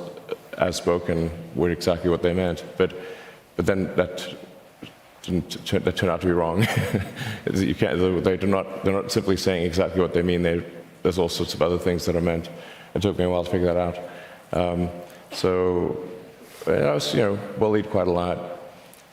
as 0.57 0.75
spoken 0.77 1.29
were 1.53 1.69
exactly 1.69 2.09
what 2.09 2.21
they 2.23 2.33
meant. 2.33 2.63
But, 2.77 2.93
but 3.55 3.65
then 3.65 3.95
that, 3.95 4.27
didn't, 5.21 5.65
turn- 5.65 5.83
that 5.83 5.95
turned 5.95 6.11
out 6.11 6.21
to 6.21 6.27
be 6.27 6.33
wrong. 6.33 6.61
you 7.53 7.75
can't, 7.75 8.23
they 8.23 8.37
do 8.37 8.47
not, 8.47 8.83
they're 8.83 8.93
not 8.93 9.11
simply 9.11 9.37
saying 9.37 9.65
exactly 9.65 10.01
what 10.01 10.13
they 10.13 10.21
mean. 10.21 10.41
They, 10.41 10.65
there's 11.03 11.19
all 11.19 11.29
sorts 11.29 11.53
of 11.53 11.61
other 11.61 11.77
things 11.77 12.05
that 12.05 12.15
are 12.15 12.21
meant. 12.21 12.49
It 12.95 13.01
took 13.01 13.17
me 13.17 13.25
a 13.25 13.29
while 13.29 13.43
to 13.43 13.51
figure 13.51 13.71
that 13.73 13.77
out. 13.77 13.99
Um, 14.53 14.89
so 15.31 16.03
I 16.67 16.93
was, 16.93 17.13
you 17.13 17.21
know, 17.21 17.39
bullied 17.59 17.89
quite 17.89 18.07
a 18.07 18.11
lot. 18.11 18.39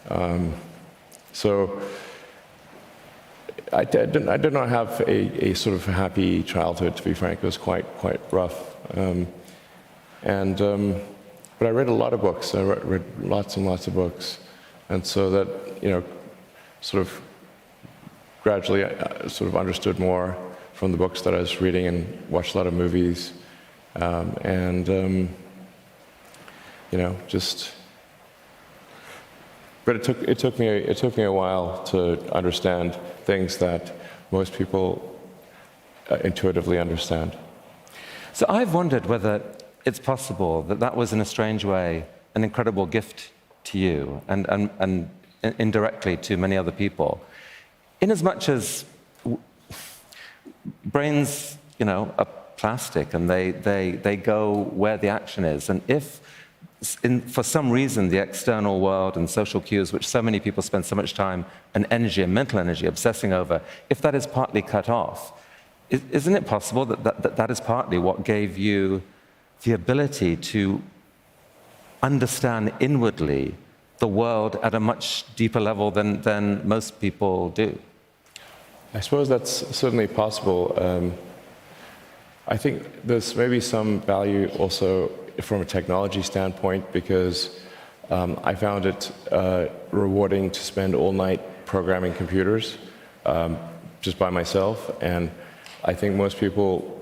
Um, 0.09 0.55
so 1.33 1.83
I 3.73 3.85
did, 3.85 4.29
I 4.29 4.37
did 4.37 4.53
not 4.53 4.69
have 4.69 5.01
a, 5.03 5.49
a 5.49 5.55
sort 5.55 5.75
of 5.75 5.85
happy 5.85 6.43
childhood, 6.43 6.97
to 6.97 7.03
be 7.03 7.15
frank. 7.15 7.41
It 7.43 7.47
was 7.47 7.59
quite, 7.59 7.87
quite 7.99 8.21
rough. 8.31 8.77
Um, 8.97 9.27
and, 10.23 10.61
um, 10.61 11.01
but 11.59 11.67
I 11.69 11.71
read 11.71 11.89
a 11.89 11.93
lot 11.93 12.13
of 12.13 12.21
books. 12.21 12.55
I 12.55 12.63
read, 12.63 12.85
read 12.85 13.05
lots 13.21 13.57
and 13.57 13.67
lots 13.67 13.87
of 13.87 13.95
books. 13.95 14.39
And 14.89 15.07
so 15.07 15.31
that, 15.31 15.83
you 15.83 15.91
know, 15.91 16.05
sort 16.81 17.03
of 17.03 17.21
gradually 18.43 18.85
I 18.85 19.29
sort 19.29 19.49
of 19.49 19.57
understood 19.57 19.99
more 19.99 20.37
from 20.75 20.91
the 20.91 20.99
books 20.99 21.23
that 21.23 21.35
I 21.35 21.39
was 21.39 21.61
reading 21.61 21.87
and 21.87 22.31
watched 22.31 22.55
a 22.55 22.59
lot 22.59 22.67
of 22.67 22.75
movies. 22.75 23.33
Um, 23.97 24.37
and, 24.43 24.89
um, 24.89 25.29
you 26.93 26.99
know, 26.99 27.17
just. 27.27 27.73
But 29.85 29.97
it 29.97 30.05
took, 30.05 30.23
it, 30.23 30.39
took 30.39 30.59
me, 30.61 30.69
it 30.69 30.97
took 30.99 31.17
me 31.17 31.25
a 31.25 31.33
while 31.33 31.83
to 31.85 32.33
understand 32.33 32.95
things 33.25 33.57
that 33.57 33.93
most 34.31 34.53
people 34.53 35.19
uh, 36.09 36.19
intuitively 36.23 36.79
understand. 36.79 37.37
So 38.33 38.47
I've 38.49 38.75
wondered 38.75 39.07
whether 39.07 39.43
it's 39.85 39.99
possible 39.99 40.63
that 40.65 40.79
that 40.79 40.97
was, 40.97 41.13
in 41.13 41.21
a 41.21 41.25
strange 41.25 41.65
way, 41.65 42.07
an 42.37 42.45
incredible 42.45 42.87
gift 42.87 43.31
to 43.65 43.79
you 43.79 44.23
and, 44.29 44.49
and, 44.49 44.71
and 44.79 45.11
indirectly 45.59 46.17
to 46.19 46.37
many 46.37 46.57
other 46.57 46.71
people. 46.71 47.21
In 48.01 48.11
as 48.49 48.85
brains, 50.85 51.59
you 51.79 51.87
know, 51.87 52.15
are 52.19 52.29
plastic 52.57 53.15
and 53.15 53.29
they, 53.29 53.51
they, 53.51 53.93
they 53.93 54.17
go 54.17 54.71
where 54.75 54.97
the 54.97 55.09
action 55.09 55.45
is. 55.45 55.69
And 55.69 55.83
if, 55.89 56.21
in, 57.03 57.21
for 57.21 57.43
some 57.43 57.71
reason, 57.71 58.09
the 58.09 58.19
external 58.19 58.81
world 58.81 59.17
and 59.17 59.31
social 59.31 59.61
cues, 59.61 59.93
which 59.93 60.07
so 60.07 60.21
many 60.21 60.41
people 60.41 60.63
spend 60.63 60.85
so 60.85 60.97
much 60.97 61.15
time 61.15 61.45
and 61.75 61.87
energy 61.91 62.23
and 62.23 62.35
mental 62.35 62.59
energy 62.59 62.87
obsessing 62.87 63.33
over, 63.33 63.61
if 63.89 64.01
that 64.01 64.15
is 64.15 64.27
partly 64.27 64.63
cut 64.63 64.89
off, 64.89 65.33
is, 65.91 66.03
isn't 66.11 66.35
it 66.35 66.47
possible 66.47 66.85
that 66.87 67.05
that, 67.05 67.23
that 67.23 67.37
that 67.37 67.51
is 67.51 67.61
partly 67.61 67.99
what 67.99 68.25
gave 68.25 68.59
you 68.59 69.03
the 69.63 69.73
ability 69.73 70.37
to 70.37 70.83
understand 72.03 72.73
inwardly 72.81 73.55
the 73.99 74.09
world 74.09 74.59
at 74.65 74.75
a 74.75 74.81
much 74.81 75.25
deeper 75.37 75.61
level 75.61 75.93
than, 75.93 76.21
than 76.23 76.67
most 76.67 77.01
people 77.01 77.51
do? 77.51 77.79
I 78.93 79.01
suppose 79.01 79.29
that's 79.29 79.53
certainly 79.75 80.09
possible. 80.09 80.75
Um, 80.77 81.15
I 82.49 82.57
think 82.57 82.83
there's 83.05 83.37
maybe 83.37 83.61
some 83.61 84.01
value 84.01 84.49
also 84.59 85.11
from 85.41 85.61
a 85.61 85.65
technology 85.65 86.23
standpoint 86.23 86.93
because 86.93 87.59
um, 88.11 88.39
I 88.45 88.55
found 88.55 88.87
it 88.87 89.11
uh, 89.31 89.67
rewarding 89.91 90.51
to 90.51 90.61
spend 90.61 90.95
all 90.95 91.13
night 91.13 91.41
programming 91.65 92.15
computers 92.15 92.77
um, 93.25 93.57
just 94.01 94.19
by 94.19 94.31
myself, 94.31 94.91
and 95.01 95.31
I 95.85 95.95
think 95.95 96.17
most 96.17 96.39
people 96.39 96.99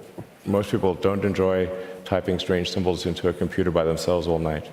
most 0.47 0.71
people 0.71 0.95
don't 0.95 1.25
enjoy 1.25 1.69
typing 2.05 2.39
strange 2.39 2.71
symbols 2.71 3.07
into 3.07 3.29
a 3.29 3.33
computer 3.33 3.71
by 3.71 3.85
themselves 3.85 4.27
all 4.27 4.39
night. 4.39 4.69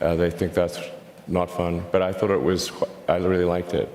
Uh, 0.00 0.16
they 0.16 0.30
think 0.30 0.52
that's 0.52 0.80
not 1.26 1.50
fun, 1.50 1.84
but 1.92 2.02
I 2.02 2.12
thought 2.12 2.30
it 2.30 2.42
was. 2.42 2.72
I 3.08 3.16
really 3.16 3.44
liked 3.44 3.74
it. 3.74 3.88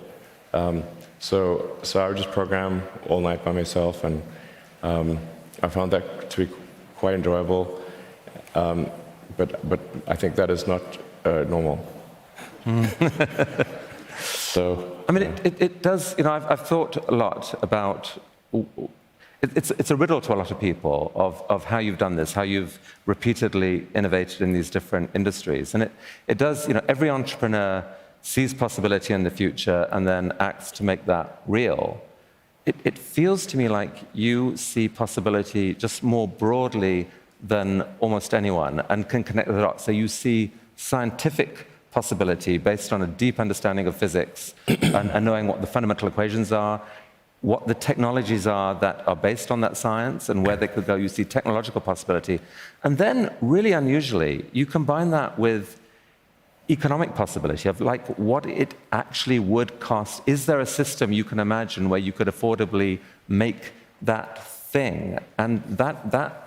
Um, 0.54 0.84
so, 1.20 1.78
so 1.84 2.00
I 2.00 2.08
would 2.08 2.18
just 2.18 2.32
program 2.32 2.84
all 3.10 3.20
night 3.20 3.44
by 3.44 3.52
myself, 3.52 4.04
and 4.04 4.22
um, 4.84 5.20
I 5.62 5.68
found 5.68 5.92
that 5.92 6.30
to 6.32 6.46
be 6.46 6.54
quite 6.96 7.16
enjoyable. 7.16 7.82
Um, 8.56 8.90
but, 9.36 9.68
but 9.68 9.80
I 10.08 10.16
think 10.16 10.36
that 10.36 10.50
is 10.50 10.68
not 10.68 10.82
uh, 11.26 11.44
normal. 11.48 11.86
so, 14.20 14.98
I 15.08 15.12
mean, 15.12 15.24
it, 15.24 15.46
it, 15.46 15.62
it 15.62 15.82
does, 15.82 16.16
you 16.18 16.24
know, 16.24 16.32
I've, 16.32 16.46
I've 16.46 16.68
thought 16.68 16.96
a 17.10 17.14
lot 17.14 17.54
about. 17.62 18.22
It, 18.54 19.52
it's, 19.56 19.72
it's 19.72 19.92
a 19.92 19.96
riddle 19.96 20.20
to 20.22 20.34
a 20.34 20.36
lot 20.36 20.52
of 20.52 20.60
people 20.60 21.12
of, 21.16 21.44
of 21.50 21.64
how 21.66 21.78
you've 21.78 22.00
done 22.00 22.16
this, 22.16 22.34
how 22.34 22.42
you've 22.42 22.80
repeatedly 23.06 23.88
innovated 23.94 24.42
in 24.42 24.52
these 24.52 24.70
different 24.70 25.12
industries. 25.14 25.74
And 25.74 25.84
it, 25.84 25.92
it 26.28 26.38
does, 26.38 26.68
you 26.68 26.74
know, 26.74 26.82
every 26.88 27.10
entrepreneur 27.10 27.86
sees 28.22 28.54
possibility 28.54 29.14
in 29.14 29.24
the 29.24 29.30
future 29.30 29.88
and 29.92 30.08
then 30.08 30.34
acts 30.40 30.72
to 30.72 30.84
make 30.84 31.06
that 31.06 31.42
real. 31.46 32.02
It, 32.66 32.76
it 32.84 32.98
feels 32.98 33.46
to 33.48 33.58
me 33.58 33.70
like 33.70 33.96
you 34.14 34.58
see 34.58 34.90
possibility 34.90 35.74
just 35.74 36.04
more 36.04 36.28
broadly 36.28 37.08
than 37.42 37.84
almost 38.00 38.34
anyone 38.34 38.84
and 38.90 39.08
can 39.08 39.24
connect 39.24 39.48
the 39.48 39.60
dots. 39.60 39.84
So 39.86 39.92
you 39.92 40.08
see 40.08 40.52
scientific 40.76 41.68
possibility 41.92 42.58
based 42.58 42.94
on 42.94 43.02
a 43.02 43.08
deep 43.08 43.40
understanding 43.40 43.88
of 43.88 43.96
physics 43.96 44.54
and, 44.68 45.10
and 45.12 45.26
knowing 45.26 45.48
what 45.48 45.62
the 45.62 45.68
fundamental 45.68 46.08
equations 46.08 46.52
are, 46.52 46.82
what 47.42 47.68
the 47.68 47.74
technologies 47.74 48.48
are 48.48 48.74
that 48.76 49.08
are 49.08 49.16
based 49.16 49.52
on 49.52 49.62
that 49.62 49.78
science 49.78 50.30
and 50.30 50.46
where 50.46 50.56
they 50.56 50.68
could 50.68 50.86
go. 50.86 50.96
You 50.96 51.08
see 51.08 51.24
technological 51.24 51.82
possibility. 51.82 52.40
And 52.84 52.98
then, 52.98 53.34
really 53.42 53.74
unusually, 53.74 54.46
you 54.54 54.66
combine 54.66 55.12
that 55.12 55.38
with 55.38 55.80
economic 56.70 57.16
possibility 57.16 57.70
of 57.70 57.80
like 57.80 58.06
what 58.18 58.46
it 58.46 58.74
actually 58.92 59.40
would 59.40 59.80
cost. 59.80 60.22
Is 60.26 60.48
there 60.48 60.60
a 60.60 60.66
system 60.66 61.14
you 61.14 61.24
can 61.24 61.40
imagine 61.40 61.90
where 61.90 62.00
you 62.00 62.12
could 62.12 62.28
affordably 62.28 63.00
make 63.28 63.72
that 64.02 64.46
thing? 64.46 65.20
And 65.38 65.64
that, 65.78 66.12
that 66.12 66.47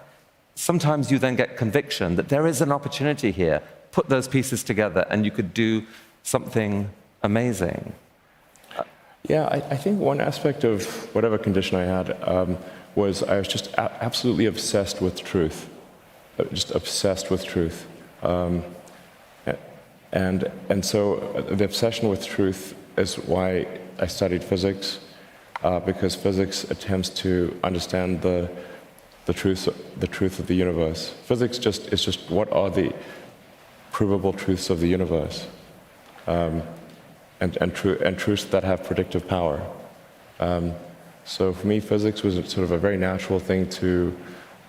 sometimes 0.60 1.10
you 1.10 1.18
then 1.18 1.36
get 1.36 1.56
conviction 1.56 2.16
that 2.16 2.28
there 2.28 2.46
is 2.46 2.60
an 2.60 2.70
opportunity 2.70 3.30
here. 3.32 3.62
Put 3.92 4.08
those 4.08 4.28
pieces 4.28 4.62
together 4.62 5.06
and 5.10 5.24
you 5.24 5.30
could 5.30 5.54
do 5.54 5.86
something 6.22 6.90
amazing. 7.22 7.94
yeah, 9.28 9.44
I, 9.46 9.56
I 9.74 9.76
think 9.76 9.98
one 9.98 10.20
aspect 10.20 10.64
of 10.64 10.84
whatever 11.14 11.38
condition 11.38 11.78
I 11.78 11.84
had 11.84 12.06
um, 12.28 12.58
was 12.94 13.22
I 13.22 13.38
was 13.38 13.48
just 13.48 13.72
absolutely 13.76 14.46
obsessed 14.46 15.00
with 15.00 15.16
truth, 15.32 15.68
Uh, 16.38 16.44
just 16.52 16.70
obsessed 16.74 17.30
with 17.30 17.42
truth. 17.44 17.86
Um, 18.22 18.64
and, 20.12 20.50
and 20.68 20.84
so 20.84 21.00
uh, 21.18 21.54
the 21.54 21.64
obsession 21.64 22.08
with 22.08 22.26
truth 22.26 22.74
is 22.96 23.14
why 23.14 23.66
I 24.04 24.06
studied 24.06 24.42
physics, 24.42 24.98
uh, 25.62 25.80
because 25.80 26.16
physics 26.16 26.64
attempts 26.70 27.10
to 27.22 27.30
understand 27.62 28.20
the, 28.22 28.50
the, 29.26 29.32
truth, 29.32 29.68
the 29.98 30.06
truth 30.06 30.38
of 30.38 30.46
the 30.46 30.54
universe. 30.54 31.10
Physics 31.24 31.58
just 31.58 31.92
is 31.92 32.04
just 32.04 32.30
what 32.30 32.50
are 32.52 32.70
the 32.70 32.92
provable 33.92 34.32
truths 34.32 34.70
of 34.70 34.80
the 34.80 34.88
universe 34.88 35.46
um, 36.26 36.62
and, 37.40 37.56
and, 37.60 37.74
tru- 37.74 37.98
and 38.04 38.18
truths 38.18 38.44
that 38.44 38.64
have 38.64 38.84
predictive 38.84 39.26
power. 39.26 39.60
Um, 40.38 40.74
so 41.24 41.52
for 41.52 41.66
me, 41.66 41.80
physics 41.80 42.22
was 42.22 42.34
sort 42.34 42.64
of 42.64 42.70
a 42.70 42.78
very 42.78 42.96
natural 42.96 43.38
thing 43.38 43.68
to 43.70 44.16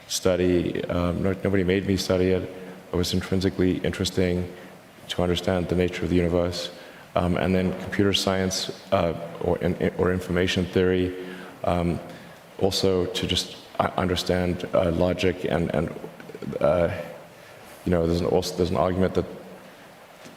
study. 0.07 0.83
Um, 0.85 1.23
no, 1.23 1.35
nobody 1.43 1.63
made 1.63 1.87
me 1.87 1.97
study 1.97 2.31
it. 2.31 2.43
It 2.91 2.95
was 2.95 3.13
intrinsically 3.13 3.77
interesting 3.79 4.51
to 5.09 5.23
understand 5.23 5.69
the 5.69 5.75
nature 5.75 6.03
of 6.03 6.09
the 6.09 6.15
universe. 6.15 6.69
Um, 7.15 7.37
and 7.37 7.53
then 7.53 7.77
computer 7.81 8.13
science 8.13 8.71
uh, 8.91 9.13
or, 9.41 9.57
in, 9.59 9.91
or 9.97 10.13
information 10.13 10.65
theory, 10.65 11.15
um, 11.63 11.99
also 12.59 13.05
to 13.05 13.27
just 13.27 13.57
understand 13.89 14.67
uh, 14.73 14.91
logic 14.91 15.45
and, 15.45 15.73
and 15.73 15.89
uh, 16.59 16.89
you 17.85 17.91
know, 17.91 18.05
there's 18.07 18.21
an, 18.21 18.27
also 18.27 18.55
there's 18.55 18.69
an 18.69 18.77
argument 18.77 19.13
that 19.15 19.25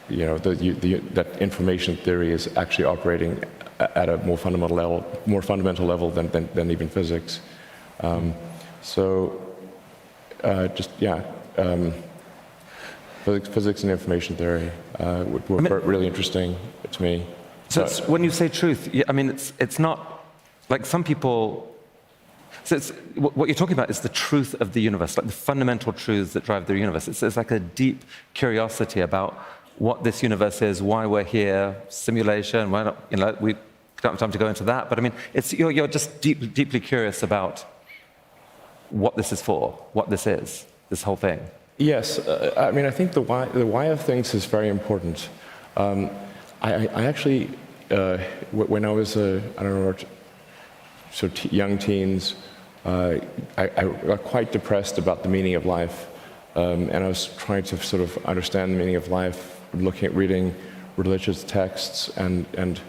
you 0.09 0.25
know, 0.27 0.37
the, 0.39 1.01
that 1.15 1.41
information 1.41 1.97
theory 1.97 2.31
is 2.31 2.55
actually 2.57 2.85
operating 2.85 3.43
at 3.81 4.09
a 4.09 4.19
more 4.19 4.37
fundamental 4.37 4.77
level, 4.77 5.05
more 5.27 5.43
fundamental 5.43 5.87
level 5.87 6.11
than, 6.11 6.29
than, 6.29 6.49
than 6.55 6.71
even 6.71 6.89
physics. 6.89 7.41
Um, 8.01 8.35
so, 8.83 9.41
uh, 10.43 10.69
just 10.69 10.91
yeah, 10.99 11.25
um, 11.57 11.95
physics, 13.25 13.49
physics 13.49 13.83
and 13.83 13.93
information 13.93 14.37
theory 14.37 14.71
uh, 15.01 15.25
were, 15.27 15.41
were 15.49 15.63
mean- 15.63 15.73
really 15.73 16.07
interesting 16.07 16.57
to 16.93 17.03
me. 17.03 17.27
So 17.69 17.85
it's, 17.85 18.07
when 18.07 18.23
you 18.23 18.31
say 18.31 18.49
truth, 18.49 18.89
I 19.09 19.13
mean, 19.13 19.31
it's, 19.31 19.53
it's 19.59 19.79
not 19.79 20.25
like 20.69 20.87
some 20.87 21.03
people. 21.03 21.74
So 22.63 22.79
what 23.17 23.49
you're 23.49 23.55
talking 23.55 23.75
about 23.75 23.91
is 23.91 24.01
the 24.01 24.09
truth 24.09 24.55
of 24.61 24.73
the 24.73 24.81
universe, 24.81 25.17
like 25.19 25.27
the 25.27 25.33
fundamental 25.33 25.93
truths 25.93 26.33
that 26.35 26.45
drive 26.45 26.67
the 26.67 26.79
universe. 26.79 27.09
It's, 27.09 27.23
it's 27.23 27.37
like 27.37 27.51
a 27.51 27.61
deep 27.61 28.05
curiosity 28.33 29.01
about 29.01 29.35
what 29.79 30.05
this 30.05 30.23
universe 30.23 30.63
is, 30.63 30.81
why 30.81 31.05
we're 31.07 31.25
here, 31.25 31.77
simulation. 31.89 32.71
Why 32.71 32.85
not? 32.85 32.97
You 33.11 33.17
know, 33.17 33.37
we 33.41 33.55
don't 34.03 34.13
have 34.13 34.19
time 34.19 34.33
to 34.33 34.39
go 34.39 34.47
into 34.47 34.65
that. 34.65 34.89
But 34.89 34.99
I 34.99 35.03
mean, 35.03 35.13
it's, 35.33 35.53
you're, 35.53 35.71
you're 35.71 35.89
just 35.89 36.21
deep, 36.21 36.55
deeply 36.55 36.81
curious 36.81 37.23
about 37.23 37.65
what 38.91 39.17
this 39.17 39.33
is 39.33 39.43
for, 39.43 39.73
what 39.93 40.09
this 40.11 40.27
is, 40.27 40.67
this 40.91 41.03
whole 41.03 41.17
thing. 41.17 41.41
Yes, 41.79 42.21
uh, 42.21 42.55
I 42.57 42.71
mean, 42.71 42.87
I 42.87 42.91
think 42.91 43.13
the 43.13 43.21
why, 43.21 43.47
the 43.47 43.67
why 43.67 43.87
of 43.87 44.01
things 44.01 44.33
is 44.33 44.45
very 44.45 44.69
important. 44.69 45.29
Um, 45.77 46.09
I, 46.63 46.87
I 46.87 47.05
actually, 47.07 47.51
uh, 47.91 48.19
when 48.53 48.85
I 48.85 48.93
was, 48.93 49.17
uh, 49.17 49.41
I 49.59 49.63
don't 49.65 49.75
know, 49.75 49.95
so 51.15 51.29
t- 51.29 51.49
young 51.51 51.79
teens, 51.79 52.35
uh, 52.85 53.19
I, 53.57 53.71
I 53.77 53.85
got 53.85 54.25
quite 54.25 54.51
depressed 54.51 54.99
about 54.99 55.23
the 55.23 55.29
meaning 55.29 55.55
of 55.55 55.65
life. 55.65 56.09
Um, 56.57 56.91
and 56.91 57.05
I 57.05 57.09
was 57.09 57.35
trying 57.37 57.63
to 57.65 57.77
sort 57.79 58.03
of 58.03 58.19
understand 58.27 58.75
the 58.75 58.79
meaning 58.79 58.97
of 58.97 59.09
life, 59.09 59.61
looking 59.73 60.07
at 60.07 60.15
reading 60.15 60.55
religious 60.97 61.45
texts 61.45 62.09
and, 62.17 62.47
and 62.59 62.81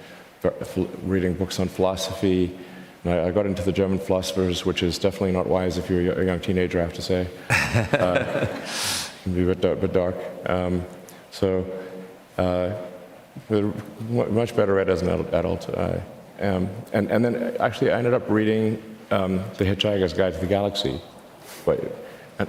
reading 1.03 1.35
books 1.35 1.59
on 1.59 1.67
philosophy, 1.67 2.55
And 3.03 3.13
I, 3.13 3.27
I 3.27 3.31
got 3.31 3.45
into 3.45 3.61
the 3.61 3.71
German 3.71 3.99
philosophers, 3.99 4.65
which 4.65 4.81
is 4.81 4.97
definitely 4.97 5.31
not 5.31 5.45
wise 5.45 5.77
if 5.77 5.89
you're 5.89 6.19
a 6.19 6.25
young 6.25 6.39
teenager, 6.39 6.79
I 6.79 6.83
have 6.83 6.93
to 6.93 7.01
say. 7.01 7.27
uh, 7.49 8.47
can 9.23 9.33
be 9.33 9.43
a 9.43 9.55
bit, 9.55 9.81
bit 9.81 9.93
dark. 9.93 10.15
Um, 10.47 10.83
so, 11.29 11.65
uh, 12.39 12.73
much 14.09 14.55
better 14.55 14.73
read 14.73 14.89
as 14.89 15.03
an 15.03 15.09
adult. 15.09 15.33
adult. 15.33 15.69
Uh, 15.69 15.99
um, 16.39 16.69
and, 16.91 17.09
and 17.11 17.23
then 17.23 17.55
actually, 17.59 17.91
I 17.91 17.97
ended 17.97 18.13
up 18.13 18.29
reading 18.29 18.81
um, 19.11 19.37
The 19.57 19.65
Hitchhiker's 19.65 20.13
Guide 20.13 20.33
to 20.33 20.39
the 20.39 20.47
Galaxy, 20.47 20.99
but, 21.65 21.77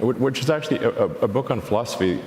which 0.01 0.41
is 0.41 0.51
actually 0.51 0.79
a, 0.79 0.91
a, 0.91 1.29
book 1.29 1.51
on 1.51 1.61
philosophy, 1.61 2.21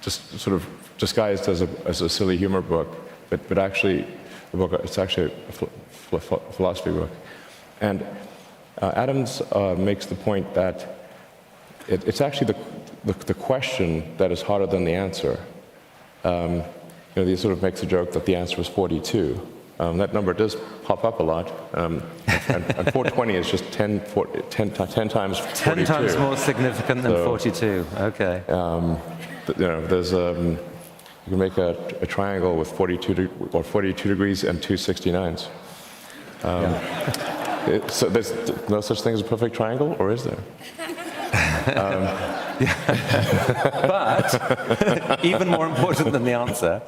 just 0.00 0.38
sort 0.40 0.56
of 0.56 0.66
disguised 0.98 1.48
as 1.48 1.62
a, 1.62 1.68
as 1.84 2.00
a 2.00 2.08
silly 2.08 2.36
humor 2.36 2.60
book, 2.60 2.88
but, 3.30 3.46
but 3.48 3.58
actually, 3.58 4.06
a 4.52 4.56
book, 4.56 4.72
it's 4.72 4.98
actually 4.98 5.26
a 5.26 5.52
ph- 5.52 5.70
ph- 6.10 6.40
philosophy 6.52 6.90
book. 6.90 7.10
And 7.80 8.04
uh, 8.82 8.92
Adams 8.96 9.40
uh, 9.52 9.76
makes 9.78 10.06
the 10.06 10.16
point 10.16 10.52
that 10.54 10.96
it, 11.86 12.06
it's 12.08 12.20
actually 12.20 12.52
the, 12.52 12.58
the, 13.12 13.24
the 13.26 13.34
question 13.34 14.16
that 14.16 14.32
is 14.32 14.42
harder 14.42 14.66
than 14.66 14.84
the 14.84 14.94
answer. 14.94 15.38
Um, 16.24 16.54
you 16.54 16.64
know, 17.16 17.24
he 17.24 17.36
sort 17.36 17.52
of 17.52 17.62
makes 17.62 17.82
a 17.82 17.86
joke 17.86 18.12
that 18.12 18.26
the 18.26 18.34
answer 18.34 18.56
was 18.56 18.66
42. 18.66 19.57
Um, 19.80 19.96
that 19.98 20.12
number 20.12 20.32
does 20.34 20.56
pop 20.84 21.04
up 21.04 21.20
a 21.20 21.22
lot. 21.22 21.52
Um, 21.74 22.02
and, 22.48 22.64
and 22.76 22.92
420 22.92 23.34
is 23.36 23.48
just 23.50 23.70
10, 23.72 24.00
40, 24.00 24.42
10, 24.50 24.70
10 24.72 25.08
times 25.08 25.38
42. 25.38 25.74
10 25.76 25.84
times 25.84 26.16
more 26.16 26.36
significant 26.36 27.02
than 27.02 27.12
So- 27.12 27.24
42. 27.24 27.86
Okay. 27.98 28.42
Th- 28.48 29.58
You 29.58 29.66
know, 29.68 29.86
there's, 29.86 30.12
um, 30.12 30.50
you 30.50 30.58
can 31.30 31.38
make 31.38 31.56
a, 31.58 31.76
a 32.00 32.06
triangle 32.06 32.56
with 32.56 32.70
42, 32.72 33.14
de- 33.14 33.28
or 33.52 33.62
42 33.62 34.08
degrees 34.08 34.44
and 34.44 34.60
two 34.62 34.74
69s. 34.74 35.48
Um, 36.42 36.74
it- 37.72 37.90
so 37.90 38.08
there's 38.08 38.32
no 38.68 38.80
such 38.80 39.02
thing 39.02 39.14
as 39.14 39.20
a 39.20 39.24
perfect 39.24 39.54
triangle, 39.54 39.94
or 39.98 40.10
is 40.10 40.24
there? 40.24 40.38
But 43.86 45.20
even 45.24 45.48
more 45.48 45.66
important 45.66 46.12
than 46.12 46.24
the 46.24 46.32
answer 46.32 46.82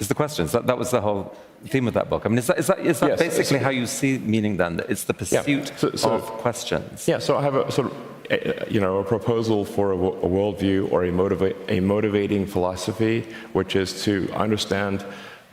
is 0.00 0.08
the 0.08 0.14
questions. 0.14 0.52
That, 0.52 0.66
that 0.66 0.76
was 0.78 0.90
the 0.90 1.00
whole 1.00 1.36
theme 1.68 1.88
of 1.88 1.94
that 1.94 2.08
book. 2.10 2.22
I 2.24 2.28
mean, 2.28 2.38
is 2.38 2.46
that, 2.46 2.58
is 2.58 2.66
that, 2.66 2.78
is 2.80 3.00
that 3.00 3.10
Yes, 3.10 3.18
basically 3.20 3.58
how 3.58 3.70
you 3.70 3.86
see 3.86 4.18
meaning 4.18 4.56
then? 4.56 4.76
That 4.76 4.90
it's 4.90 5.04
the 5.04 5.14
pursuit 5.14 5.72
So- 5.76 5.90
so- 5.94 6.10
of 6.12 6.22
questions? 6.22 7.08
Yeah, 7.08 7.18
so 7.18 7.36
I 7.36 7.42
have 7.42 7.54
a 7.54 7.70
sort 7.72 7.90
of, 7.90 7.96
uh, 8.30 8.64
you 8.70 8.80
know, 8.80 8.98
a 8.98 9.04
proposal 9.04 9.64
for 9.64 9.92
a, 9.92 9.96
a 9.96 10.28
worldview 10.28 10.90
or 10.92 11.04
a, 11.04 11.10
motiva- 11.10 11.56
a 11.68 11.80
motivating 11.80 12.46
philosophy, 12.46 13.26
which 13.52 13.76
is 13.76 14.02
to 14.04 14.30
understand 14.34 15.04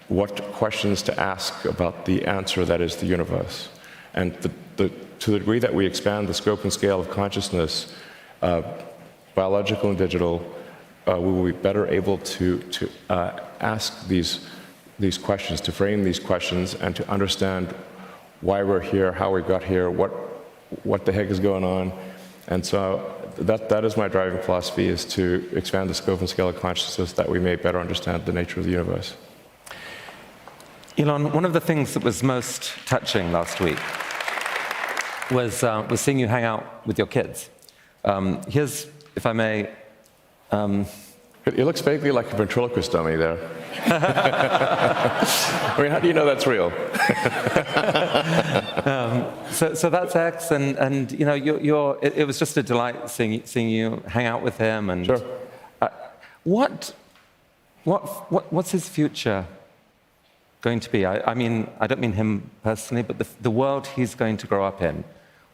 what 0.09 0.41
questions 0.53 1.01
to 1.03 1.17
ask 1.19 1.65
about 1.65 2.05
the 2.05 2.25
answer 2.25 2.65
that 2.65 2.81
is 2.81 2.97
the 2.97 3.05
universe. 3.05 3.69
And 4.13 4.33
the, 4.41 4.51
the, 4.75 4.89
to 5.19 5.31
the 5.31 5.39
degree 5.39 5.59
that 5.59 5.73
we 5.73 5.85
expand 5.85 6.27
the 6.27 6.33
scope 6.33 6.63
and 6.63 6.73
scale 6.73 6.99
of 6.99 7.09
consciousness, 7.09 7.93
uh, 8.41 8.61
biological 9.35 9.89
and 9.89 9.97
digital, 9.97 10.41
uh, 11.07 11.17
we 11.19 11.31
will 11.31 11.45
be 11.45 11.51
better 11.53 11.87
able 11.87 12.17
to, 12.17 12.59
to 12.59 12.89
uh, 13.09 13.39
ask 13.61 14.07
these, 14.07 14.45
these 15.01 15.17
questions, 15.17 15.59
to 15.61 15.71
frame 15.71 16.03
these 16.03 16.19
questions, 16.19 16.75
and 16.75 16.95
to 16.95 17.09
understand 17.09 17.73
why 18.41 18.63
we're 18.63 18.79
here, 18.79 19.11
how 19.11 19.33
we 19.33 19.41
got 19.41 19.63
here, 19.63 19.89
what, 19.89 20.11
what 20.83 21.05
the 21.05 21.11
heck 21.11 21.27
is 21.27 21.39
going 21.39 21.63
on. 21.63 21.91
And 22.47 22.65
so 22.65 22.81
that, 23.37 23.69
that 23.69 23.83
is 23.83 23.97
my 23.97 24.07
driving 24.07 24.41
philosophy, 24.41 24.87
is 24.87 25.03
to 25.05 25.49
expand 25.53 25.89
the 25.89 25.93
scope 25.93 26.19
and 26.19 26.29
scale 26.29 26.49
of 26.49 26.59
consciousness 26.59 27.13
that 27.13 27.27
we 27.27 27.39
may 27.39 27.55
better 27.55 27.79
understand 27.79 28.25
the 28.25 28.33
nature 28.33 28.59
of 28.59 28.65
the 28.65 28.71
universe. 28.71 29.15
Elon, 30.97 31.31
one 31.33 31.45
of 31.45 31.53
the 31.53 31.61
things 31.61 31.93
that 31.93 32.03
was 32.03 32.23
most 32.23 32.73
touching 32.85 33.31
last 33.31 33.59
week 33.59 33.79
was, 35.31 35.63
uh, 35.63 35.85
was 35.89 36.01
seeing 36.01 36.19
you 36.19 36.27
hang 36.27 36.43
out 36.43 36.85
with 36.85 36.97
your 36.97 37.07
kids. 37.07 37.49
Um, 38.03 38.41
here's, 38.47 38.87
if 39.15 39.25
I 39.25 39.33
may, 39.33 39.69
It, 41.45 41.59
it 41.59 41.65
looks 41.65 41.81
vaguely 41.81 42.11
like 42.11 42.31
a 42.33 42.35
ventriloquist 42.35 42.91
dummy 42.91 43.15
there. 43.15 43.37
I 43.85 45.75
mean, 45.79 45.91
how 45.91 45.99
do 45.99 46.07
you 46.07 46.13
know 46.13 46.25
that's 46.25 46.47
real? 46.47 46.71
So, 49.51 49.73
so 49.73 49.89
that's 49.89 50.15
X, 50.15 50.51
and, 50.51 50.77
and 50.77 51.11
you 51.11 51.25
know, 51.25 51.33
you're, 51.33 51.59
you're, 51.59 51.99
it, 52.01 52.17
it 52.19 52.25
was 52.25 52.39
just 52.39 52.55
a 52.57 52.63
delight 52.63 53.09
seeing, 53.09 53.45
seeing 53.45 53.69
you 53.69 54.01
hang 54.07 54.25
out 54.25 54.41
with 54.41 54.57
him. 54.57 54.89
And 54.89 55.05
Sure. 55.05 55.21
uh, 55.81 55.89
what, 56.43 56.95
what, 57.83 58.31
what, 58.31 58.51
what's 58.51 58.71
his 58.71 58.87
future 58.87 59.45
going 60.61 60.79
to 60.79 60.89
be? 60.89 61.05
I, 61.05 61.31
I 61.31 61.33
mean, 61.33 61.69
I 61.81 61.87
don't 61.87 61.99
mean 61.99 62.13
him 62.13 62.49
personally, 62.63 63.03
but 63.03 63.17
the, 63.17 63.27
the 63.41 63.51
world 63.51 63.87
he's 63.87 64.15
going 64.15 64.37
to 64.37 64.47
grow 64.47 64.65
up 64.65 64.81
in. 64.81 65.03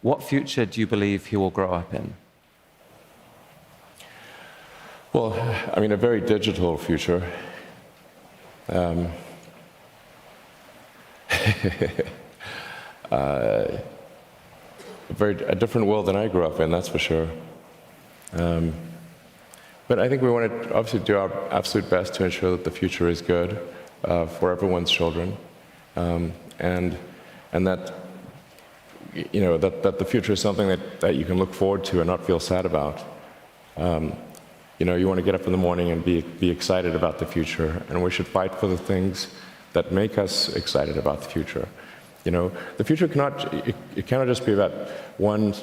What 0.03 0.21
future 0.23 0.65
do 0.65 0.79
you 0.79 0.85
believe 0.87 1.25
he 1.25 1.37
will 1.37 1.49
grow 1.49 1.73
up 1.73 1.91
in? 1.93 2.13
Well, 5.11 5.33
I 5.73 5.79
mean, 5.79 5.91
a 5.91 5.97
very 5.97 6.21
digital 6.21 6.77
future. 6.77 7.23
Um, 8.69 9.07
uh, 13.11 13.77
a 15.09 15.13
very 15.13 15.35
a 15.45 15.55
different 15.55 15.87
world 15.87 16.05
than 16.07 16.17
I 16.17 16.27
grew 16.27 16.45
up 16.45 16.59
in, 16.59 16.69
that's 16.69 16.89
for 16.89 16.99
sure. 16.99 17.29
Um, 18.33 18.73
but 19.87 19.99
I 19.99 20.09
think 20.09 20.21
we 20.21 20.29
want 20.29 20.51
to 20.63 20.75
obviously 20.75 20.99
do 20.99 21.17
our 21.17 21.31
absolute 21.49 21.89
best 21.89 22.13
to 22.15 22.25
ensure 22.25 22.51
that 22.51 22.65
the 22.65 22.71
future 22.71 23.07
is 23.07 23.21
good 23.21 23.57
uh, 24.03 24.25
for 24.25 24.51
everyone's 24.51 24.91
children, 24.91 25.37
um, 25.95 26.33
and 26.59 26.97
and 27.53 27.65
that 27.67 27.93
you 29.13 29.39
know 29.39 29.57
that, 29.57 29.83
that 29.83 29.97
the 29.97 30.05
future 30.05 30.33
is 30.33 30.41
something 30.41 30.67
that, 30.67 30.99
that 30.99 31.15
you 31.15 31.23
can 31.23 31.37
look 31.37 31.53
forward 31.53 31.85
to 31.85 32.01
and 32.01 32.07
not 32.07 32.25
feel 32.25 32.39
sad 32.39 32.65
about. 32.65 33.01
You 34.79 34.85
know, 34.85 34.95
you 34.95 35.07
want 35.07 35.17
to 35.17 35.23
get 35.23 35.33
up 35.33 35.45
in 35.45 35.51
the 35.51 35.57
morning 35.57 35.89
and 35.89 36.05
be, 36.05 36.21
be 36.21 36.49
excited 36.49 36.95
about 36.95 37.17
the 37.17 37.25
future, 37.25 37.83
and 37.89 38.03
we 38.03 38.11
should 38.11 38.27
fight 38.27 38.53
for 38.55 38.67
the 38.67 38.77
things 38.77 39.27
that 39.73 39.91
make 39.91 40.17
us 40.17 40.55
excited 40.55 40.97
about 40.97 41.21
the 41.21 41.29
future. 41.29 41.67
You 42.25 42.31
know, 42.31 42.51
the 42.77 42.83
future 42.83 43.07
cannot, 43.07 43.53
it, 43.53 43.75
it 43.95 44.07
cannot 44.07 44.27
just 44.27 44.45
be 44.45 44.53
about 44.53 44.71
one 45.17 45.55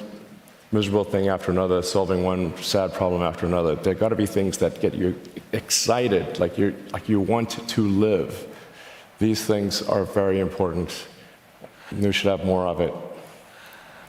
miserable 0.71 1.05
thing 1.05 1.29
after 1.29 1.51
another, 1.51 1.81
solving 1.81 2.23
one 2.23 2.55
sad 2.57 2.93
problem 2.93 3.21
after 3.21 3.45
another. 3.45 3.75
There 3.75 3.93
got 3.93 4.09
to 4.09 4.15
be 4.15 4.25
things 4.25 4.57
that 4.57 4.81
get 4.81 4.93
you 4.93 5.19
excited, 5.53 6.39
like, 6.39 6.57
you 6.57 6.75
like 6.91 7.07
you 7.07 7.21
want 7.21 7.51
to 7.69 7.87
live. 7.87 8.47
These 9.19 9.45
things 9.45 9.81
are 9.81 10.03
very 10.03 10.39
important. 10.39 11.07
We 11.91 12.11
should 12.11 12.29
have 12.29 12.43
more 12.43 12.67
of 12.67 12.81
it. 12.81 12.93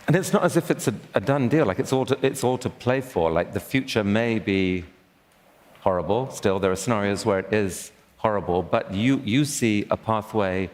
And 0.08 0.16
it's 0.16 0.32
not 0.32 0.44
as 0.44 0.56
if 0.56 0.70
it's 0.70 0.88
a, 0.88 0.94
a 1.14 1.20
done 1.20 1.48
deal. 1.48 1.66
Like 1.66 1.78
it's 1.78 1.92
all 1.92 2.06
to, 2.06 2.18
it's 2.22 2.42
all 2.42 2.58
to 2.58 2.70
play 2.70 3.00
for. 3.00 3.30
Like 3.30 3.52
the 3.52 3.60
future 3.60 4.02
may 4.02 4.38
be 4.38 4.84
horrible. 5.86 6.28
Still, 6.32 6.58
there 6.58 6.72
are 6.72 6.80
scenarios 6.84 7.24
where 7.24 7.38
it 7.38 7.52
is 7.52 7.92
horrible, 8.16 8.60
but 8.60 8.92
you 8.92 9.12
you 9.24 9.44
see 9.44 9.86
a 9.96 9.96
pathway 9.96 10.68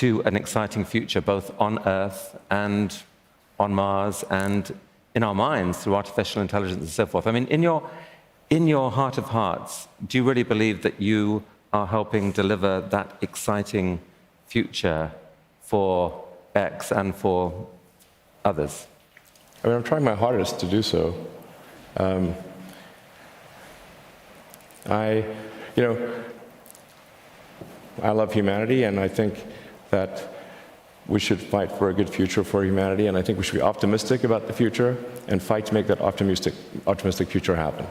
to 0.00 0.08
an 0.28 0.34
exciting 0.42 0.84
future, 0.94 1.20
both 1.20 1.46
on 1.66 1.72
Earth 1.86 2.22
and 2.48 2.88
on 3.64 3.70
Mars, 3.74 4.24
and 4.44 4.62
in 5.14 5.22
our 5.22 5.34
minds 5.34 5.74
through 5.80 5.96
artificial 6.02 6.40
intelligence 6.40 6.80
and 6.80 6.94
so 7.00 7.04
forth. 7.04 7.26
I 7.26 7.32
mean, 7.36 7.46
in 7.56 7.62
your 7.62 7.80
in 8.48 8.66
your 8.74 8.88
heart 8.90 9.18
of 9.18 9.26
hearts, 9.38 9.72
do 10.08 10.12
you 10.18 10.24
really 10.24 10.46
believe 10.54 10.76
that 10.86 10.96
you 11.08 11.42
are 11.78 11.88
helping 11.96 12.32
deliver 12.42 12.72
that 12.96 13.08
exciting 13.20 14.00
future 14.46 15.12
for 15.60 16.24
X 16.54 16.90
and 16.90 17.14
for 17.22 17.40
others? 18.50 18.86
I 19.62 19.68
mean, 19.68 19.76
I'm 19.76 19.88
trying 19.92 20.04
my 20.04 20.18
hardest 20.24 20.58
to 20.60 20.66
do 20.76 20.80
so. 20.80 21.02
Um, 21.98 22.34
I, 24.88 25.24
you 25.74 25.82
know, 25.82 26.24
I 28.02 28.10
love 28.10 28.32
humanity, 28.32 28.84
and 28.84 29.00
I 29.00 29.08
think 29.08 29.44
that 29.90 30.34
we 31.06 31.20
should 31.20 31.40
fight 31.40 31.70
for 31.70 31.88
a 31.88 31.94
good 31.94 32.10
future 32.10 32.44
for 32.44 32.64
humanity, 32.64 33.06
and 33.06 33.16
I 33.16 33.22
think 33.22 33.38
we 33.38 33.44
should 33.44 33.54
be 33.54 33.62
optimistic 33.62 34.24
about 34.24 34.46
the 34.46 34.52
future 34.52 34.96
and 35.28 35.42
fight 35.42 35.66
to 35.66 35.74
make 35.74 35.86
that 35.86 36.00
optimistic, 36.00 36.54
optimistic 36.86 37.28
future 37.28 37.56
happen. 37.56 37.86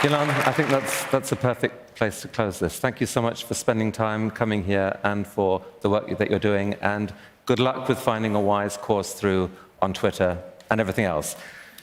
Gillan, 0.00 0.28
I 0.46 0.52
think 0.52 0.68
that's, 0.68 1.04
that's 1.06 1.32
a 1.32 1.36
perfect 1.36 1.96
place 1.96 2.22
to 2.22 2.28
close 2.28 2.60
this. 2.60 2.78
Thank 2.78 3.00
you 3.00 3.06
so 3.06 3.20
much 3.20 3.42
for 3.42 3.54
spending 3.54 3.90
time 3.90 4.30
coming 4.30 4.62
here 4.62 4.96
and 5.02 5.26
for 5.26 5.60
the 5.80 5.90
work 5.90 6.16
that 6.18 6.30
you're 6.30 6.38
doing. 6.38 6.74
And 6.74 7.12
good 7.46 7.58
luck 7.58 7.88
with 7.88 7.98
finding 7.98 8.36
a 8.36 8.40
wise 8.40 8.76
course 8.76 9.12
through 9.12 9.50
on 9.80 9.92
Twitter 9.92 10.38
and 10.70 10.80
everything 10.80 11.04
else. 11.04 11.36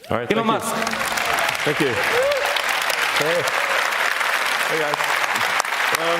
All 0.09 0.17
right, 0.17 0.31
Elon 0.31 0.45
thank 0.47 0.63
you. 0.63 0.69
Musk. 0.69 0.75
Thank 1.65 1.79
you. 1.79 1.87
Hey, 3.17 3.41
hey 4.69 4.79
guys. 4.79 4.95
Hello. 5.95 6.19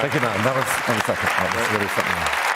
Thank 0.00 0.14
you, 0.14 0.20
man. 0.20 0.42
That 0.42 0.54
was, 0.56 0.66
one 0.88 1.00
second. 1.04 1.28
That 1.28 1.56
was 1.56 1.68
really 1.72 1.88
something. 1.88 2.51